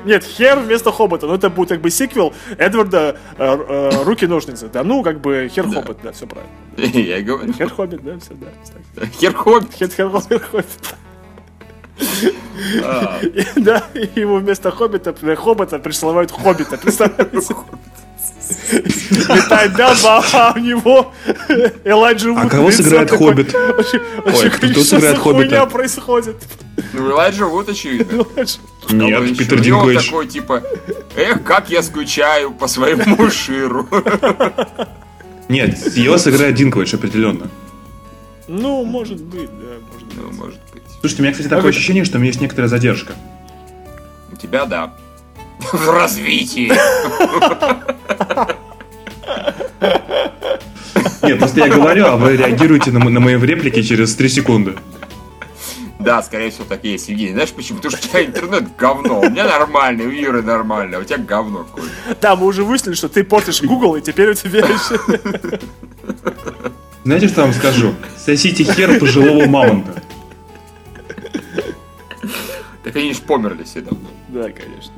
[0.05, 1.27] Нет, Хер вместо Хобота.
[1.27, 4.69] Но это будет как бы сиквел Эдварда э, э, Руки-ножницы.
[4.69, 5.81] Да, ну, как бы Хер да.
[5.81, 6.99] Хобот, да, все правильно.
[6.99, 7.53] Я говорю.
[7.53, 9.07] Хер Хоббит, да, все, да.
[9.07, 9.73] Хер Хоббит.
[9.75, 10.95] Хер, Хер, Хер Хоббит.
[12.83, 13.21] А.
[13.57, 17.55] Да, ему вместо Хоббита, Хобота присылают Хоббита, представляете?
[18.71, 21.13] Летает дамба, а у него
[21.85, 22.45] Элайджа Вуд.
[22.45, 23.55] А кого сыграет Хоббит?
[23.55, 25.67] Ой, кто сыграет Хоббита?
[25.67, 26.37] Происходит?
[26.93, 28.25] Ну, Элайджа Вуд, очевидно.
[28.91, 30.05] Нет, Питер Динклэйдж.
[30.07, 30.63] такой, типа,
[31.17, 33.89] эх, как я скучаю по своему Ширу.
[35.49, 37.49] Нет, его сыграет Динклэйдж определенно.
[38.47, 40.17] Ну, может быть, да, может быть.
[40.17, 40.83] Ну, может быть.
[41.01, 43.15] Слушайте, у меня, кстати, такое ощущение, что у меня есть некоторая задержка.
[44.33, 44.95] У тебя, да.
[45.73, 46.73] В развитии.
[51.23, 54.77] Нет, просто я говорю, а вы реагируете на, на мои реплики через 3 секунды.
[55.99, 57.33] Да, скорее всего, так и есть, Евгений.
[57.33, 57.79] Знаешь почему?
[57.79, 59.21] Потому что у тебя интернет говно.
[59.21, 61.89] У меня нормальный, у Юры нормально, а у тебя говно какое
[62.21, 65.01] Да, мы уже выяснили, что ты портишь Google, и теперь у тебя еще...
[67.05, 67.95] Знаете, что я вам скажу?
[68.19, 70.03] Сосите хер пожилого мамонта.
[72.83, 74.09] Так они же померли все давно.
[74.29, 74.93] Да, конечно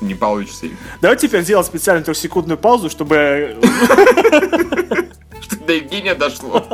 [0.00, 0.66] не получится.
[1.00, 3.56] Давай теперь делать специальную трехсекундную паузу, чтобы...
[5.40, 6.64] Чтобы до Евгения дошло.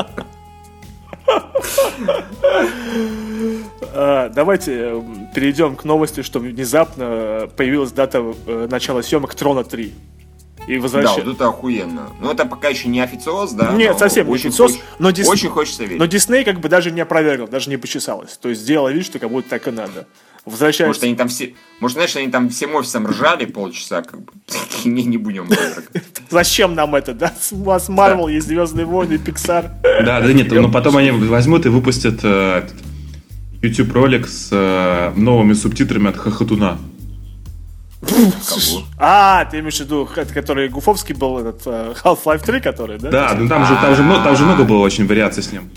[3.98, 5.02] А, давайте э,
[5.34, 9.94] перейдем к новости, что внезапно появилась дата э, начала съемок Трона 3.
[10.66, 11.04] И возвращ...
[11.04, 12.10] Да, вот это охуенно.
[12.20, 13.72] Но это пока еще не официоз, да?
[13.72, 14.72] Нет, совсем не официоз.
[14.72, 14.80] Хоч...
[14.98, 15.28] Но Дис...
[15.28, 15.98] Очень хочется верить.
[15.98, 18.36] Но Дисней как бы даже не опровергал, даже не почесалось.
[18.36, 20.06] То есть сделал вид, что как будто так и надо
[20.46, 20.88] возвращаются...
[20.88, 21.54] Может, они там все...
[21.80, 24.32] Может, знаешь, они там всем офисом ржали полчаса, как бы.
[24.84, 25.48] Не, не будем.
[26.30, 27.32] Зачем нам это, да?
[27.50, 29.72] У вас Марвел, есть Звездные войны, Пиксар.
[29.82, 32.68] Да, да нет, но потом они возьмут и выпустят э,
[33.62, 36.78] YouTube ролик с э, новыми субтитрами от Хохотуна.
[38.98, 43.10] А, ты имеешь в виду, который Гуфовский был, этот э, Half-Life 3, который, да?
[43.10, 45.70] Да, ну там же, там, же, там же много было очень вариаций с ним.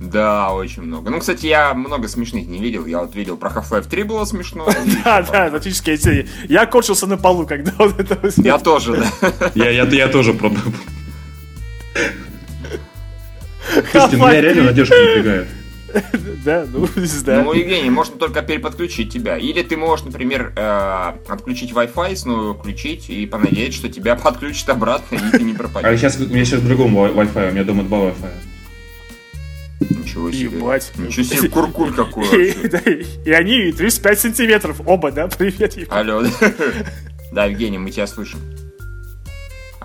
[0.00, 1.10] Да, очень много.
[1.10, 2.86] Ну, кстати, я много смешных не видел.
[2.86, 4.66] Я вот видел про Half-Life 3 было смешно.
[5.04, 6.28] Да, да, фактически эти...
[6.48, 8.18] Я корчился на полу, когда вот это...
[8.36, 9.50] Я тоже, да.
[9.54, 10.72] Я тоже пробовал.
[13.90, 15.48] Слушайте, меня реально надежда напрягает.
[16.44, 17.44] Да, ну, не знаю.
[17.44, 19.36] Ну, Евгений, можно только переподключить тебя.
[19.36, 25.16] Или ты можешь, например, э, отключить Wi-Fi, снова включить и понадеяться, что тебя подключат обратно,
[25.16, 25.88] и ты не пропадешь.
[25.88, 28.30] А сейчас, у меня сейчас другому Wi-Fi, у меня дома два Wi-Fi.
[29.90, 30.58] Ничего себе.
[30.58, 30.92] Ебать.
[30.96, 32.50] Ничего себе, куркуль какой.
[33.24, 35.28] И они 35 сантиметров оба, да?
[35.28, 36.24] Привет, Алло.
[37.32, 38.38] Да, Евгений, мы тебя слышим.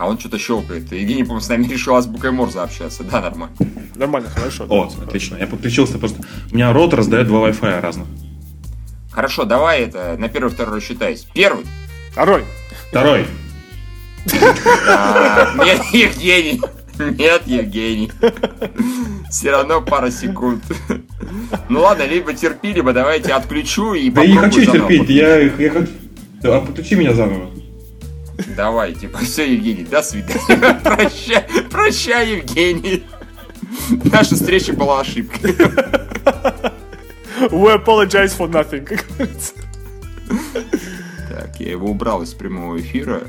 [0.01, 0.91] А он что-то щелкает.
[0.91, 3.03] Евгений, по-моему, с нами решил азбукой Морзе общаться.
[3.03, 3.55] Да, нормально.
[3.93, 4.65] Нормально, хорошо.
[4.67, 5.37] О, отлично.
[5.37, 6.23] Я подключился просто.
[6.51, 8.07] У меня рот раздает два Wi-Fi разных.
[9.11, 11.27] Хорошо, давай это на первый, второй рассчитайся.
[11.35, 11.67] Первый.
[12.13, 12.45] Второй.
[12.89, 13.27] Второй.
[14.25, 16.59] Нет, Евгений.
[16.97, 18.11] Нет, Евгений.
[19.29, 20.63] Все равно пара секунд.
[21.69, 25.69] Ну ладно, либо терпи, либо давайте отключу и Да я не хочу терпеть, я, я
[25.69, 25.89] хочу...
[26.43, 27.51] А подключи меня заново.
[28.47, 30.79] Давай, типа, все, Евгений, до свидания.
[30.83, 33.03] Прощай, прощай, Евгений.
[34.05, 35.55] Наша встреча была ошибкой.
[37.49, 39.53] We apologize for nothing, как говорится.
[41.29, 43.21] Так, я его убрал из прямого эфира.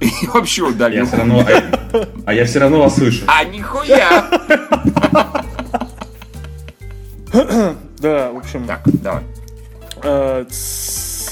[0.00, 1.00] И вообще удалил.
[1.00, 3.24] Я все равно, а, а я все равно вас слышу.
[3.26, 4.30] А нихуя!
[7.98, 8.64] Да, в общем.
[8.66, 9.24] Так, давай.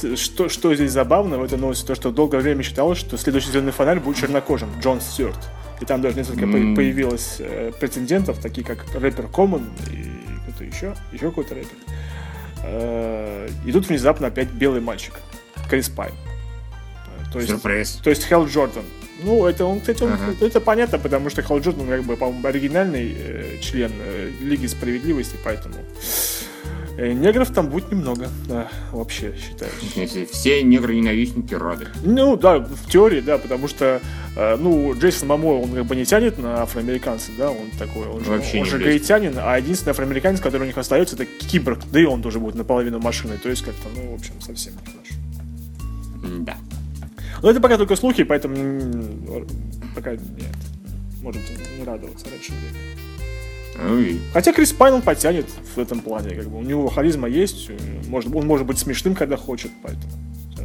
[0.02, 3.50] Э, что, что здесь забавно в этой новости, то, что долгое время считалось, что следующий
[3.50, 5.38] зеленый фонарь будет чернокожим, Джон Стюарт.
[5.80, 6.74] И там даже несколько mm.
[6.74, 10.10] появилось э, претендентов, такие как рэпер Коммон и
[10.42, 11.76] кто-то еще, еще какой-то рэпер.
[12.64, 15.14] Э, и тут внезапно опять белый мальчик,
[15.68, 16.14] Крис Пайн.
[17.32, 18.00] То есть, Сюрприз.
[18.02, 18.84] То есть Хелл Джордан.
[19.22, 20.46] Ну, это, он, кстати, он, uh-huh.
[20.46, 25.36] это понятно, потому что Хелл Джордан, как бы, по-моему, оригинальный э, член э, Лиги Справедливости,
[25.44, 26.45] поэтому Э,
[26.96, 29.70] негров там будет немного, да, вообще считаю.
[30.32, 31.88] Все негры-ненавистники рады.
[32.02, 34.00] Ну, да, в теории, да, потому что,
[34.36, 38.24] э, ну, Джейсон Мамо, он как бы не тянет на афроамериканца, да, он такой, он
[38.24, 42.00] же, вообще он же гаитянин, а единственный афроамериканец, который у них остается, это киборг, да
[42.00, 45.14] и он тоже будет наполовину машиной, то есть как-то, ну, в общем, совсем не хорошо.
[46.40, 46.56] Да.
[47.42, 48.56] Но это пока только слухи, поэтому
[49.94, 50.22] пока нет.
[51.22, 51.42] Может
[51.78, 52.95] не радоваться раньше времени.
[53.84, 54.20] Ой.
[54.32, 57.70] Хотя Крис Пайн он потянет в этом плане, как бы у него харизма есть,
[58.08, 60.12] может, он может быть смешным, когда хочет, поэтому.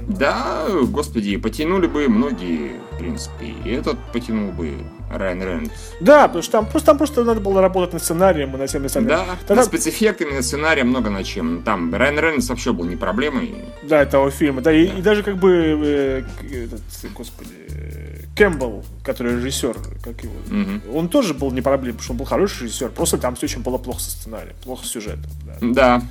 [0.07, 3.53] Да, господи, потянули бы многие, в принципе.
[3.65, 4.73] И этот потянул бы
[5.11, 5.71] Райан Рейнольдс.
[5.99, 8.87] Да, потому что там просто, там просто надо было работать над сценарием и над теми
[8.87, 9.09] самими.
[9.09, 9.55] Да, Тогда...
[9.55, 11.61] над спецэффектами, над сценарием много над чем.
[11.63, 13.55] Там Райан Рейнольдс вообще был не проблемой.
[13.83, 14.61] Да, этого фильма.
[14.61, 14.77] Да, да.
[14.77, 16.81] И, и даже как бы, э, этот,
[17.13, 20.97] господи, Кэмпбелл, который режиссер, как его, угу.
[20.97, 23.61] он тоже был не проблем, потому что он был хороший режиссер, просто там все очень
[23.61, 25.29] было плохо со сценарием, плохо с сюжетом.
[25.61, 26.01] Да, да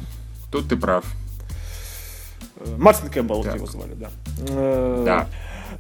[0.51, 1.05] тут ты прав.
[2.57, 3.57] Э, Мартин Кэмпбелл так.
[3.57, 4.11] его звали, да.
[4.49, 5.29] Э, да.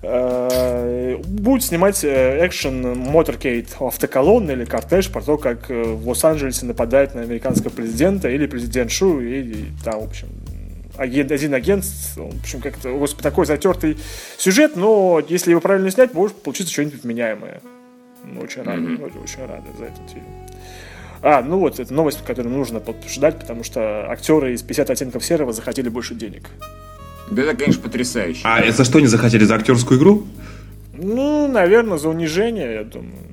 [0.02, 7.22] Э, будет снимать экшен Motorcade автоколонны или кортеж про то, как в Лос-Анджелесе нападает на
[7.22, 10.28] американского президента или президентшу, и, и там, в общем,
[10.96, 11.84] один агент,
[12.16, 13.98] в общем, как-то, господи, такой затертый
[14.38, 17.60] сюжет, но если его правильно снять, может получиться что-нибудь вменяемое.
[18.24, 19.22] Мы очень рады, mm-hmm.
[19.22, 20.24] очень рады за этот фильм.
[21.22, 25.52] А, ну вот, это новость, которую нужно ждать, потому что актеры из 50 оттенков серого
[25.52, 26.48] захотели больше денег.
[27.30, 28.40] Да это, конечно, потрясающе.
[28.44, 29.44] А за что не захотели?
[29.44, 30.26] За актерскую игру?
[30.92, 33.29] Ну, наверное, за унижение, я думаю.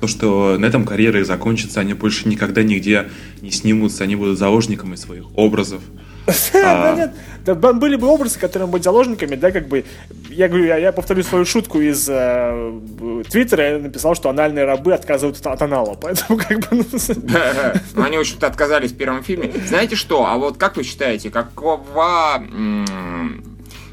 [0.00, 3.08] То, что на этом карьера и закончится, они больше никогда нигде
[3.42, 5.82] не снимутся, они будут заложниками своих образов.
[6.52, 9.84] Да нет, были бы образы, которые будут заложниками, да, как бы,
[10.28, 12.80] я говорю, я повторю свою шутку из э,
[13.28, 16.84] Твиттера, я написал, что анальные рабы отказываются от анала, поэтому как бы...
[17.94, 19.50] Ну, они, в общем-то, отказались в первом фильме.
[19.66, 22.42] Знаете что, а вот как вы считаете, какого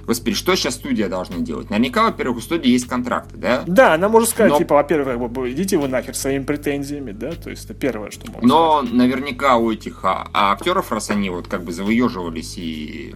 [0.07, 1.69] Господи, что сейчас студия должна делать?
[1.69, 3.63] Наверняка, во-первых, у студии есть контракты, да?
[3.67, 4.57] Да, она может сказать, Но...
[4.57, 5.17] типа, во-первых,
[5.51, 8.93] идите вы нахер своими претензиями, да, то есть это первое, что можно Но сказать.
[8.93, 13.13] наверняка у этих а, а актеров, раз они вот как бы завыеживались и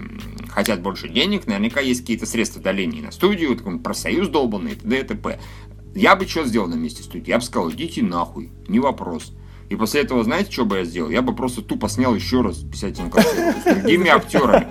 [0.50, 5.00] хотят больше денег, наверняка есть какие-то средства давления на студию, такой профсоюз долбанный, т.д.
[5.00, 5.40] и т.п.
[5.96, 7.30] Я бы что сделал на месте студии?
[7.30, 9.32] Я бы сказал, идите нахуй, не вопрос.
[9.70, 11.10] И после этого, знаете, что бы я сделал?
[11.10, 14.68] Я бы просто тупо снял еще раз 50 с другими актерами.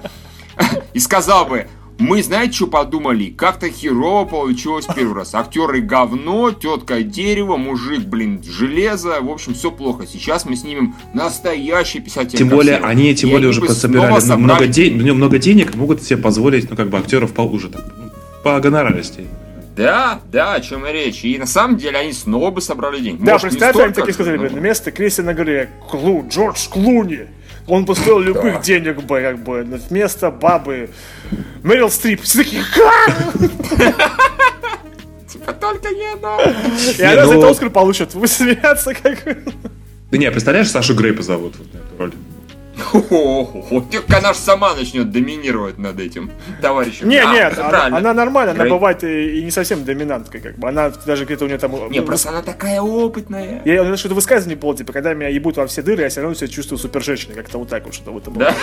[0.92, 1.66] И сказал бы,
[2.00, 3.26] Мы, знаете, что подумали?
[3.26, 5.34] Как-то херово получилось первый раз.
[5.34, 9.20] Актеры говно, тетка дерево, мужик, блин, железо.
[9.20, 10.06] В общем, все плохо.
[10.06, 12.38] Сейчас мы снимем настоящий писатель.
[12.38, 16.74] Тем более, они тем более уже собирали много, де- много денег, могут себе позволить, ну,
[16.76, 17.84] как бы, актеров по уже так,
[18.42, 19.26] по гонорарности.
[19.76, 21.22] Да, да, о чем и речь.
[21.24, 23.22] И на самом деле они снова бы собрали деньги.
[23.22, 27.26] Да, представьте, они такие сказали, блин, вместо Кристина Грея, Клу, Джордж Клуни.
[27.70, 28.60] Он бы стоил любых да.
[28.60, 30.90] денег бы, как бы, вместо бабы
[31.62, 32.22] Мэрил Стрип.
[32.22, 32.64] Все такие,
[35.28, 36.38] Типа только не она.
[36.98, 38.14] И она за это ну- Оскар получит.
[38.14, 39.24] Вы смеяться как...
[40.10, 42.12] Да не, представляешь, Сашу Грей позовут вот на эту роль.
[44.08, 47.08] Она же сама начнет доминировать над этим товарищем.
[47.08, 50.68] Не, а, нет, она, она нормально, она бывает и, и не совсем доминанткой, как бы.
[50.68, 51.90] Она даже где-то у нее там...
[51.90, 53.62] Не, просто она такая опытная.
[53.64, 56.34] Я, я что-то высказывание было, типа, когда меня ебут во все дыры, я все равно
[56.34, 58.54] себя чувствую супер женщиной, как-то вот так вот что-то в этом было.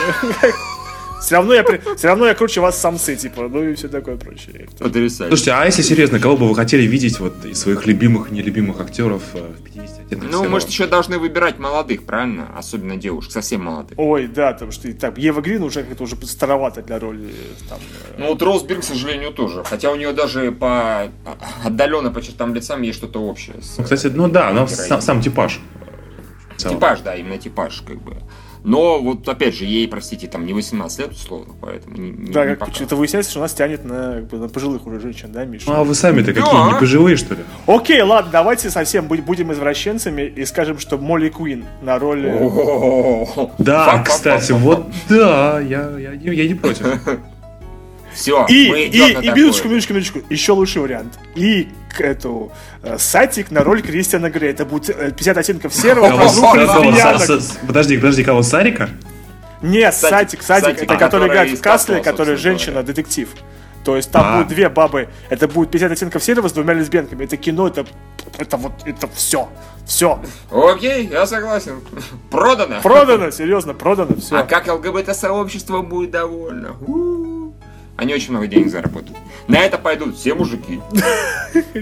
[1.21, 1.63] Все равно, я,
[1.95, 4.67] все равно я круче вас самцы, типа, ну и все такое прочее.
[4.77, 5.35] Потрясающе.
[5.35, 8.79] Слушайте, а если серьезно, кого бы вы хотели видеть вот из своих любимых и нелюбимых
[8.79, 12.49] актеров э, в 50 оттенках Ну, может, еще должны выбирать молодых, правильно?
[12.55, 13.97] Особенно девушек, совсем молодых.
[13.97, 17.33] Ой, да, потому что так, Ева Грин уже как-то уже старовато для роли.
[17.67, 18.15] Там, э.
[18.19, 19.63] ну, вот Роуз Бирн, к сожалению, тоже.
[19.63, 21.11] Хотя у нее даже по
[21.63, 23.61] отдаленно по чертам лицам есть что-то общее.
[23.61, 25.59] С, ну, Кстати, ну да, но сам, сам типаж.
[26.57, 28.17] Типаж, да, именно типаж, как бы.
[28.63, 32.55] Но вот опять же, ей, простите, там не 18 лет условно, поэтому не, Да, не
[32.55, 35.69] как это выясняется, что нас тянет на, как бы, на пожилых уже женщин, да, Миша?
[35.69, 36.41] Ну а вы сами-то да.
[36.41, 37.41] какие, не пожилые, что ли?
[37.65, 43.47] Окей, ладно, давайте совсем будем извращенцами и скажем, что Молли Куин на роли...
[43.57, 46.85] Да, кстати, вот да, я, я, я не против.
[48.17, 51.19] Все, и, мы и, и минуточку, минуточку, минуточку, еще лучший вариант.
[51.35, 52.51] И к эту
[52.81, 54.51] э, Сатик на роль Кристиана Грея.
[54.51, 56.09] Это будет 50 э, оттенков серого
[57.67, 58.89] Подожди, подожди, кого, Сарика?
[59.61, 63.29] Нет, Сатик, Сатик, это который играет в Касле, который женщина-детектив.
[63.83, 64.37] То есть там а.
[64.37, 65.09] будет две бабы.
[65.29, 67.23] Это будет 50 оттенков серого с двумя лесбиянками.
[67.23, 67.85] Это кино, это,
[68.37, 69.47] это вот, это все.
[69.85, 70.19] Все.
[70.51, 71.81] Окей, я согласен.
[72.29, 72.81] Продано.
[72.81, 74.39] Продано, серьезно, продано, все.
[74.39, 76.75] А как ЛГБТ-сообщество будет довольно?
[76.81, 77.06] У-у-у.
[77.97, 79.17] Они очень много денег заработают.
[79.47, 80.79] На это пойдут все мужики,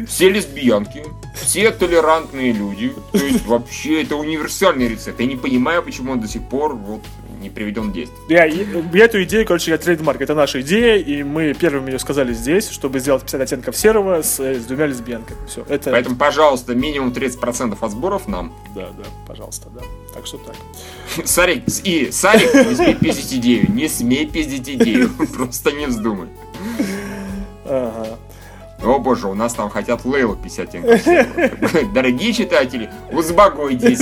[0.08, 2.93] все лесбиянки, все толерантные люди.
[3.12, 5.19] То есть вообще это универсальный рецепт.
[5.19, 7.01] Я не понимаю, почему он до сих пор вот
[7.46, 8.20] не приведен в действие.
[8.28, 10.22] Я, я эту идею, короче, я трейдмарк.
[10.22, 14.40] Это наша идея, и мы первыми ее сказали здесь, чтобы сделать 50 оттенков серого с,
[14.40, 15.38] с двумя лесбиянками.
[15.48, 15.92] Все, это...
[15.92, 18.54] Поэтому, пожалуйста, минимум 30% от сборов нам.
[18.76, 19.82] Да, да, пожалуйста, да.
[20.14, 20.56] Так что так.
[21.26, 26.30] Сарик, и, Сарик, не смей пиздить идею, не смей пиздить идею, просто не вздумай.
[27.66, 28.18] Ага.
[28.84, 31.94] О боже, у нас там хотят Лейлу 50 оттенков.
[31.94, 34.00] Дорогие читатели, успокойтесь.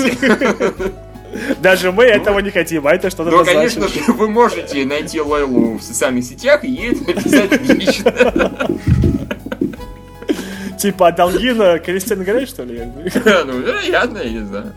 [1.61, 5.77] Даже мы этого не хотим, а это что-то Ну, конечно же, вы можете найти Лойлу
[5.77, 8.67] в социальных сетях и ей написать лично.
[10.77, 12.81] Типа Долгина Кристиан Грей, что ли?
[13.45, 14.73] Ну, вероятно, я не знаю.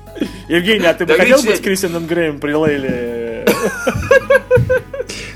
[0.49, 3.45] Евгений, а ты бы хотел быть Кристианом Греем при Лейле?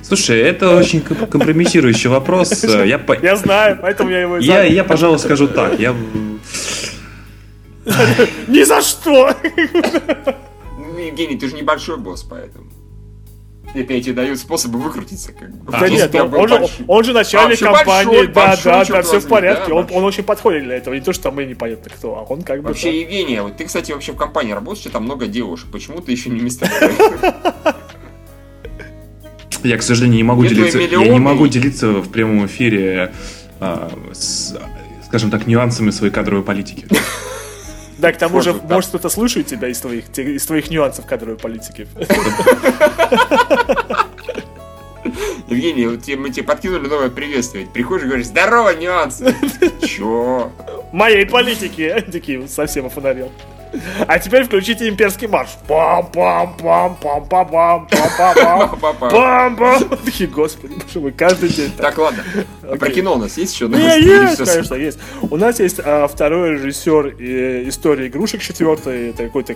[0.02, 2.64] Слушай, это очень компрометирующий вопрос.
[2.64, 5.78] Я, я знаю, поэтому я его я, я, пожалуй, скажу так.
[5.78, 5.94] Я...
[8.48, 9.34] Ни за что!
[11.08, 12.70] Евгений, ты же небольшой босс, поэтому.
[13.74, 15.32] И опять тебе дают способы выкрутиться.
[15.32, 15.70] Как бы.
[15.70, 19.02] Да нет, он, он, же, он же начальник а, компании, большой, да, большой, да, да,
[19.02, 19.68] все в порядке.
[19.68, 20.94] Да, он, он очень подходит для этого.
[20.94, 22.68] Не то, что мы непонятно кто, а он как бы.
[22.68, 22.96] Вообще, да.
[22.96, 25.68] Евгения, вот ты, кстати, вообще в компании работаешь, там много девушек.
[25.70, 26.68] Почему ты еще не места
[29.62, 30.78] Я, к сожалению, не могу делиться.
[30.78, 33.12] Я не могу делиться в прямом эфире,
[33.60, 34.58] а, с,
[35.06, 36.86] скажем так, нюансами своей кадровой политики.
[38.00, 41.86] Да, к тому же, может, кто-то слушает тебя из твоих, из твоих нюансов кадровой политики.
[45.48, 47.66] Евгений, вот мы тебе подкинули новое приветствие.
[47.66, 49.20] Приходишь и говоришь, здорово, нюанс.
[49.82, 50.50] Чё?
[50.92, 52.04] Моей политики.
[52.10, 53.30] Такие совсем офонарел.
[54.06, 55.50] А теперь включите имперский марш.
[55.68, 59.90] пам пам пам пам пам пам пам пам пам пам
[60.30, 61.70] господи, боже мой, каждый день.
[61.76, 62.24] Так, ладно.
[62.62, 63.68] А про кино у нас есть еще?
[63.68, 64.98] Не, есть, конечно, есть.
[65.22, 69.10] У нас есть а, второй режиссер э, истории игрушек четвертый.
[69.10, 69.54] Это какой-то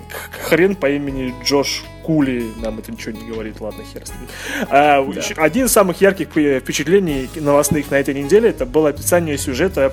[0.48, 2.44] хрен по имени Джош Кули.
[2.62, 4.68] Нам это ничего не говорит, ладно, хер с ним.
[4.70, 9.92] А, один из самых ярких впечатлений новостных на этой неделе это было описание сюжета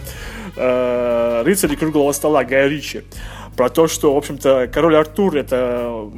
[0.56, 3.04] э, «Рыцарей круглого стола» Гая Ричи
[3.62, 6.10] про то, что, в общем-то, король Артур это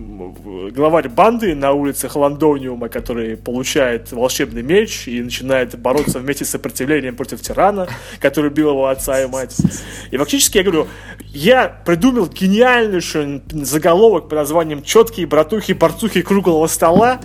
[0.73, 7.17] главарь банды на улицах Лондониума, который получает волшебный меч и начинает бороться вместе с сопротивлением
[7.17, 7.89] против тирана,
[8.21, 9.57] который убил его отца и мать.
[10.09, 10.87] И фактически я говорю,
[11.33, 17.19] я придумал гениальнейший заголовок под названием «Четкие братухи, борцухи круглого стола»,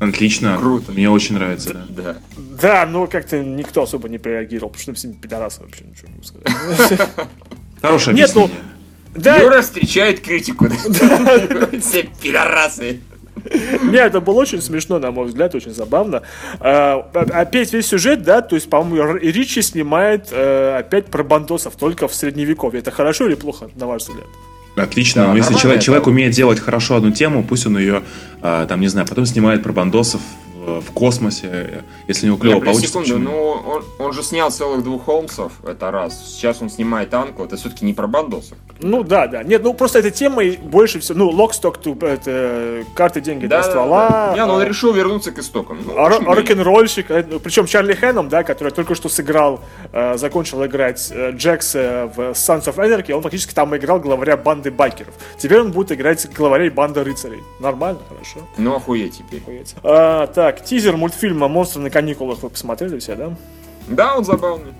[0.00, 0.56] Отлично.
[0.58, 0.92] Круто.
[0.92, 2.02] Мне очень нравится, да.
[2.02, 6.24] Да, Да, но как-то никто особо не прореагировал, потому что все пидорасы вообще ничего не
[6.24, 7.10] сказать.
[7.82, 8.48] Хорошее Нет, ну,
[9.14, 9.36] да.
[9.38, 10.68] Юра встречает критику.
[11.80, 13.00] Все пидорасы.
[13.82, 16.22] Не, это было очень смешно, на мой взгляд, очень забавно.
[16.60, 22.08] А, опять весь сюжет, да, то есть, по-моему, Ричи снимает э, опять про бандосов только
[22.08, 22.80] в средневековье.
[22.80, 24.26] Это хорошо или плохо, на ваш взгляд?
[24.76, 28.02] Отлично, но если человек, человек умеет делать хорошо одну тему, пусть он ее,
[28.42, 30.20] э, там, не знаю, потом снимает про бандосов
[30.66, 33.04] в космосе, если у него клево получится.
[33.04, 36.22] Секунду, ну он, он же снял целых двух Холмсов, это раз.
[36.26, 38.56] Сейчас он снимает АНКЛ, это все-таки не про бандосов.
[38.80, 39.42] Ну да, да.
[39.42, 44.08] Нет, ну просто эта тема больше всего, ну, Lock, Stock, это карты, деньги, да, ствола.
[44.08, 44.34] Да, да.
[44.34, 45.78] Не, ну он решил вернуться к истокам.
[45.84, 49.60] Ну, Рок-н-ролльщик, э, ну, причем Чарли Ханнэм, да, который только что сыграл,
[49.92, 54.70] э, закончил играть э, Джекс в Sons of Anarchy, он фактически там играл главаря банды
[54.70, 55.14] байкеров.
[55.38, 57.40] Теперь он будет играть главарей банды рыцарей.
[57.60, 58.46] Нормально, хорошо.
[58.58, 59.40] Ну охуеть теперь.
[59.40, 59.74] Охуеть.
[59.82, 63.34] А, так, так, тизер мультфильма «Монстры на каникулах» вы посмотрели все, да?
[63.88, 64.72] Да, он забавный.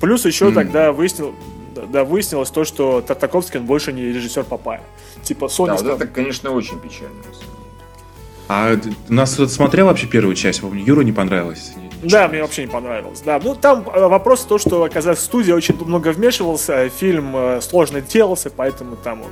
[0.00, 0.54] Плюс еще mm.
[0.54, 1.34] тогда выяснил,
[1.90, 4.82] да, выяснилось то, что Тартаковский он больше не режиссер Папая.
[5.22, 7.16] Типа Sony Да, вот это, конечно, очень печально.
[8.48, 10.60] А нас кто-то смотрел вообще первую часть?
[10.60, 11.72] Помню, Юру не понравилось.
[12.02, 13.22] Да, мне вообще не понравилось.
[13.24, 18.00] Да, ну там э, вопрос то, что, оказалось, студия очень много вмешивался, фильм э, сложно
[18.00, 19.30] делался, поэтому там он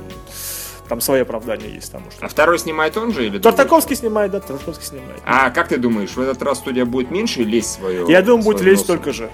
[0.91, 2.25] там свои оправдания есть тому что.
[2.25, 3.39] А второй снимает он же или?
[3.39, 5.21] Тартаковский снимает, да, Тартаковский снимает.
[5.23, 8.03] А как ты думаешь, в этот раз студия будет меньше лезть свое?
[8.09, 9.29] Я думаю, будет лезть столько же.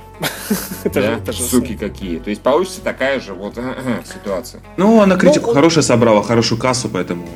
[0.83, 2.19] это же, Суки какие.
[2.19, 3.55] То есть получится такая же вот
[4.05, 4.61] ситуация.
[4.77, 7.27] Ну, она критику ну, хорошая собрала, хорошую кассу, поэтому.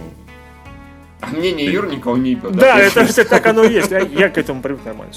[1.22, 2.36] А мнение Юрникова не.
[2.36, 3.90] Да, это так оно и есть.
[3.90, 5.14] Я к этому привык нормально.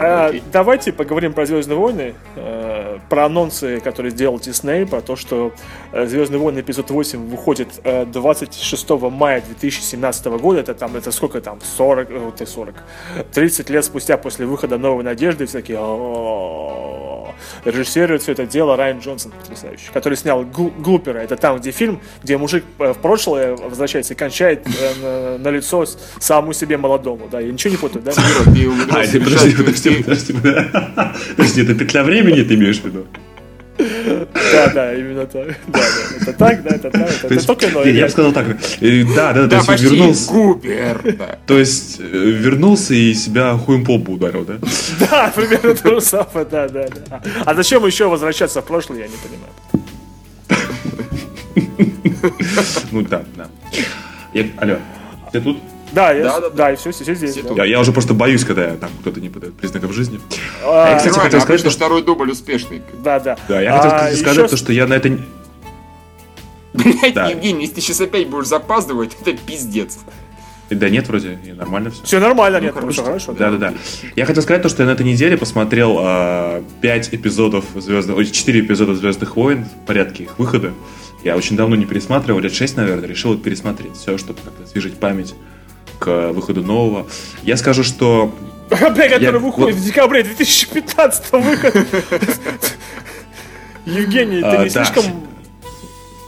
[0.00, 5.52] А, давайте поговорим про Звездные войны, э, про анонсы, которые сделал Дисней, про то, что
[5.87, 7.68] э, Звездные войны эпизод 8 выходит
[8.12, 10.60] 26 э, мая 2017 года.
[10.60, 12.74] Это там, это сколько там, 40, э, 40,
[13.32, 15.78] 30 лет спустя после выхода Новой Надежды, всякие
[17.64, 21.18] режиссирует все это дело Райан Джонсон, потрясающий, который снял Глупера.
[21.18, 24.66] Это там, где фильм, где мужик в прошлое возвращается и кончает
[25.38, 25.86] на, лицо
[26.18, 27.28] самому себе молодому.
[27.30, 28.12] Да, я ничего не путаю, да?
[28.90, 30.34] А, подожди, подожди, подожди,
[31.36, 33.06] подожди, это петля времени ты имеешь в виду?
[33.78, 35.46] Да, да, именно так.
[35.68, 37.24] Да, да, это так, да, это так.
[37.24, 37.84] Это, только но.
[37.84, 38.46] Я бы сказал так.
[38.80, 40.28] Э, да, да, да, то есть вернулся.
[40.28, 41.38] Купер, да.
[41.46, 44.58] То есть э, вернулся и себя хуем по лбу ударил, да?
[44.98, 47.22] Да, примерно то же самое, да, да, да.
[47.44, 49.52] А зачем еще возвращаться в прошлое, я не понимаю.
[52.90, 53.48] Ну да, да.
[54.58, 54.76] Алло,
[55.32, 55.58] ты тут?
[55.92, 57.32] Да, я, да, да, да, и все, все здесь.
[57.32, 57.64] Все да.
[57.64, 60.20] я, я уже просто боюсь, когда там кто-то не подает признаков жизни.
[60.64, 62.82] А, я, кстати, хотел сказать, что второй дубль успешный.
[63.02, 63.38] Да, да.
[63.48, 64.48] Да, я хотел а, сказать, еще...
[64.48, 65.08] то, что я на это...
[66.74, 67.28] Блять, да.
[67.28, 69.98] Евгений, если ты сейчас опять будешь запаздывать, это пиздец.
[70.70, 72.02] Да нет, вроде нормально все.
[72.04, 73.32] Все нормально, ну, нет, хорошо, хорошо.
[73.32, 73.74] Да, да, да.
[74.16, 78.60] Я хотел сказать то, что я на этой неделе посмотрел э, 5 эпизодов звездных, 4
[78.60, 80.74] эпизода Звездных войн в порядке их выхода.
[81.24, 85.34] Я очень давно не пересматривал, лет 6, наверное, решил пересмотреть все, чтобы как-то освежить память
[85.98, 87.06] к выходу нового.
[87.42, 88.34] Я скажу, что...
[88.70, 91.74] Бля, который выходит в декабре 2015 выход.
[93.86, 95.04] Евгений, ты не слишком...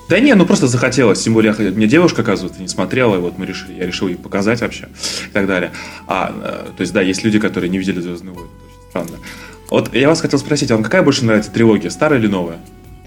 [0.09, 3.47] Да не, ну просто захотелось, тем более мне девушка, оказывается, не смотрела, и вот мы
[3.47, 4.89] решили, я решил ей показать вообще,
[5.29, 5.71] и так далее.
[6.09, 9.19] А, э, то есть, да, есть люди, которые не видели «Звездные войны», очень странно.
[9.71, 12.59] Вот я вас хотел спросить, а вам какая больше нравится трилогия, старая или новая?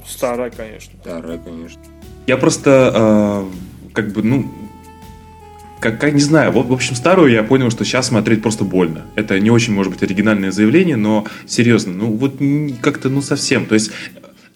[0.07, 0.93] Старая, конечно.
[1.01, 1.81] Старая, конечно.
[2.25, 4.49] Я просто, э, как бы, ну,
[5.83, 9.01] как, как не знаю, в, в общем, старую я понял, что сейчас смотреть просто больно.
[9.15, 12.35] Это не очень, может быть, оригинальное заявление, но серьезно, ну вот
[12.81, 13.65] как-то, ну совсем.
[13.65, 13.91] То есть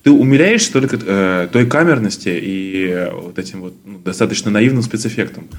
[0.03, 5.49] ты умиляешься только э, той камерности и э, вот этим вот ну, достаточно наивным спецэффектом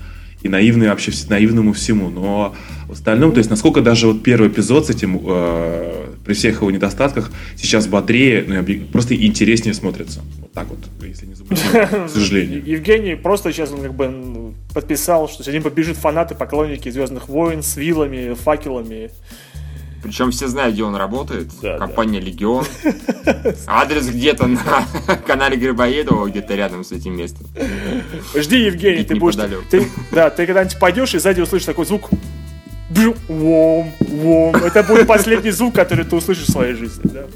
[0.42, 2.54] и наивный вообще наивному всему, но
[2.88, 6.70] в остальном, то есть насколько даже вот первый эпизод с этим э, при всех его
[6.70, 10.20] недостатках сейчас бодрее, ну, просто интереснее смотрится.
[10.40, 12.62] Вот так вот, если не забыть, к сожалению.
[12.64, 17.76] Евгений просто сейчас он как бы подписал, что сегодня побежит фанаты, поклонники Звездных войн с
[17.76, 19.10] вилами, факелами.
[20.02, 21.48] Причем все знают, где он работает.
[21.60, 22.26] Да, Компания да.
[22.26, 22.64] Легион.
[23.66, 24.86] Адрес где-то на
[25.26, 27.46] канале Грибоедова, где-то рядом с этим местом.
[28.34, 29.36] Жди, Евгений, ты будешь.
[29.70, 32.10] Ты, да, ты когда-нибудь пойдешь и сзади услышишь такой звук.
[33.28, 34.56] Вом, вом.
[34.56, 37.26] Это будет последний звук, который ты услышишь в своей жизни, да?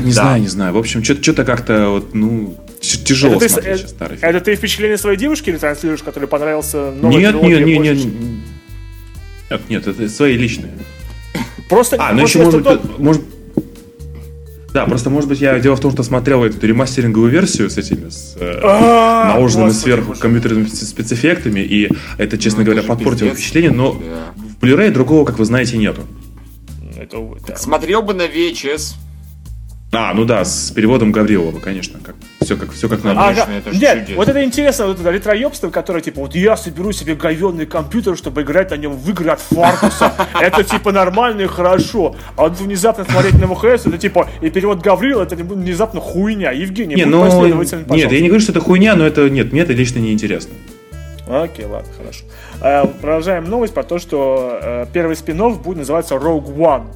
[0.00, 0.22] Не да.
[0.22, 0.74] знаю, не знаю.
[0.74, 4.30] В общем, что-то как-то вот, ну, тяжело это смотреть ты, сейчас старый фильм.
[4.30, 7.96] Это ты впечатление своей девушки или транслируешь, который понравился новый Нет, нет, нет, нет.
[9.50, 10.72] Нет, нет, это свои личные.
[11.70, 11.96] Просто...
[12.00, 13.22] А, ну еще может быть, может...
[14.74, 18.08] Да, просто, может быть, я дело в том, что смотрел эту ремастеринговую версию с этими,
[18.08, 24.00] с э, а, наложенными сверху компьютерными спецэффектами, и это, честно ну, говоря, подпортило впечатление, но
[24.60, 26.02] Blu-ray другого, как вы знаете, нету.
[26.96, 27.56] Это, да.
[27.56, 28.94] Смотрел бы на VHS.
[29.92, 33.20] А, ну да, с переводом Гаврилова, конечно, как, все как, все как надо.
[33.20, 33.48] Ага.
[33.58, 34.16] Это Нет, чудесно.
[34.16, 38.42] вот это интересно, вот это ретроебство, которое типа, вот я соберу себе говенный компьютер, чтобы
[38.42, 40.12] играть на нем в игры от Фаркуса.
[40.40, 42.16] Это типа нормально и хорошо.
[42.36, 46.50] А вот внезапно смотреть на ВХС, это типа, и перевод Гаврила, это внезапно хуйня.
[46.52, 49.72] Евгений, не, ну, Нет, я не говорю, что это хуйня, но это, нет, мне это
[49.72, 50.54] лично не интересно.
[51.28, 52.24] Окей, ладно, хорошо.
[52.60, 56.86] Э, продолжаем новость про то, что э, первый спин будет называться Rogue One.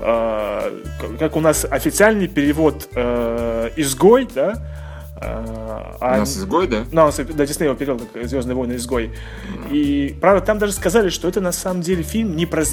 [0.00, 0.70] Э,
[1.18, 4.54] как у нас официальный перевод э, «Изгой», да,
[5.24, 6.84] а, у нас изгой, да?
[6.90, 9.10] Ну, да, Дисней его перевел как Звездные войны изгой.
[9.46, 9.72] Mm.
[9.72, 12.64] И, правда, там даже сказали, что это на самом деле фильм не про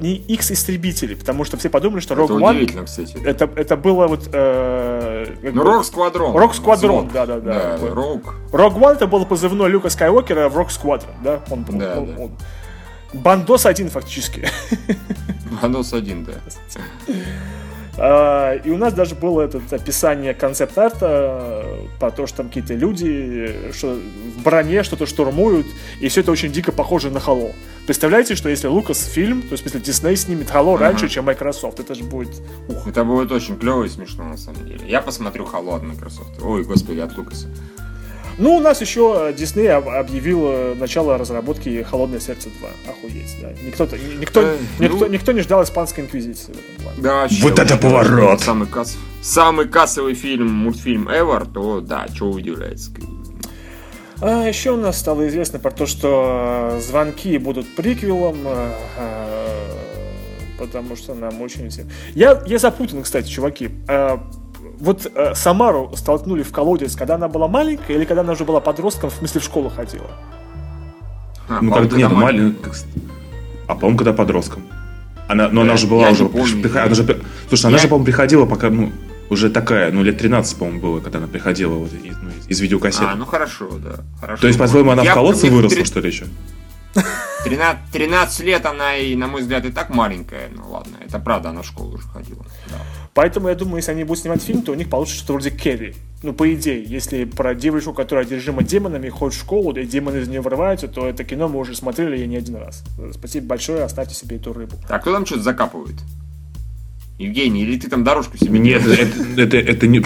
[0.00, 2.84] не X истребители, потому что все подумали, что Rogue One.
[2.84, 3.16] кстати.
[3.24, 4.28] Это, это было вот.
[4.32, 6.34] Э, ну, Rogue Squadron.
[6.34, 8.24] Rogue Squadron, да, да, Rogue.
[8.52, 11.40] Rogue One это был позывной Люка Скайуокера в Rogue Squadron, да?
[11.50, 12.22] Он, да, он, да.
[12.22, 12.30] Он,
[13.12, 14.48] Бандос один фактически.
[15.60, 16.34] Бандос один, да.
[18.02, 21.66] А, и у нас даже было это описание концепт-арта
[21.98, 23.94] про то, что там какие-то люди что
[24.38, 25.66] в броне что-то штурмуют,
[26.00, 27.52] и все это очень дико похоже на Halo.
[27.86, 30.84] Представляете, что если Лукас фильм, то есть если Дисней снимет Halo ага.
[30.84, 32.30] раньше, чем Microsoft, это же будет...
[32.68, 32.86] Ух.
[32.86, 34.80] Это будет очень клево и смешно, на самом деле.
[34.88, 36.40] Я посмотрю Halo от Microsoft.
[36.42, 37.48] Ой, господи, от Лукаса.
[38.40, 42.90] Ну, у нас еще Дисней объявил э, начало разработки «Холодное сердце 2».
[42.90, 43.52] Охуеть, да.
[43.62, 43.84] Никто,
[44.18, 45.06] никто, э, никто, ну...
[45.08, 46.98] никто не ждал испанской инквизиции в этом плане.
[47.02, 48.40] Да, вот это поворот!
[48.40, 48.96] Самый, касс...
[49.20, 52.90] самый кассовый фильм, мультфильм ever, то да, что удивляется.
[54.22, 58.38] А еще у нас стало известно про то, что э, звонки будут приквелом,
[60.58, 61.70] потому что нам очень...
[62.14, 63.68] Я, я запутан, кстати, чуваки
[64.80, 68.60] вот э, Самару столкнули в колодец, когда она была маленькая, или когда она уже была
[68.60, 70.10] подростком, в смысле в школу ходила?
[71.48, 72.72] А, ну, когда, нет, маленькая.
[73.68, 74.62] А, по-моему, когда подростком.
[75.28, 76.24] Она, но она же была уже...
[76.24, 78.90] Она же, слушай, она же, по-моему, приходила, пока, ну,
[79.28, 83.04] уже такая, ну, лет 13, по-моему, было, когда она приходила вот из, ну, из видеокассеты.
[83.04, 84.00] А, ну, хорошо, да.
[84.20, 84.40] Хорошо.
[84.40, 85.84] То есть, по-твоему, она я, в колодце выросла, 3...
[85.84, 86.26] что ли, еще?
[87.44, 90.48] 13, 13 лет она, и, на мой взгляд, и так маленькая.
[90.54, 92.44] Ну, ладно, это правда, она в школу уже ходила.
[92.68, 92.78] Да.
[93.14, 95.94] Поэтому я думаю, если они будут снимать фильм, то у них получится что-то вроде Керри.
[96.22, 100.28] Ну, по идее, если про девушку, которая одержима демонами, ходит в школу, и демоны из
[100.28, 102.84] нее вырываются, то это кино мы уже смотрели я не один раз.
[103.14, 104.76] Спасибо большое, оставьте себе эту рыбу.
[104.88, 105.96] А кто там что-то закапывает?
[107.18, 110.02] Евгений, или ты там дорожку себе Нет, это, это, это не...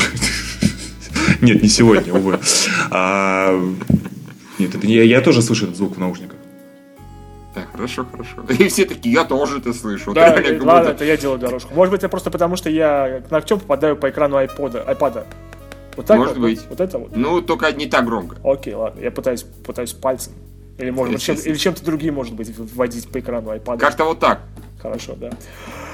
[1.40, 2.38] Нет, не сегодня, увы.
[2.90, 3.60] А,
[4.58, 6.38] нет, это не, я тоже слышу этот звук в наушниках.
[7.54, 8.42] Так, хорошо, хорошо.
[8.58, 10.12] И все такие, я тоже это слышу.
[10.12, 10.90] Да, вот ладно, будто...
[10.90, 11.72] это я делаю дорожку.
[11.72, 15.24] Может быть, это просто потому, что я ногтем попадаю по экрану iPod, iPad.
[15.96, 16.60] Вот так Может вот, быть.
[16.68, 17.16] Вот, это вот.
[17.16, 18.36] Ну, только не так громко.
[18.42, 19.00] Окей, ладно.
[19.00, 20.32] Я пытаюсь, пытаюсь пальцем.
[20.78, 23.78] Или, может быть, чем, или чем-то другим, может быть, вводить по экрану iPad.
[23.78, 24.40] Как-то вот так.
[24.82, 25.30] Хорошо, да.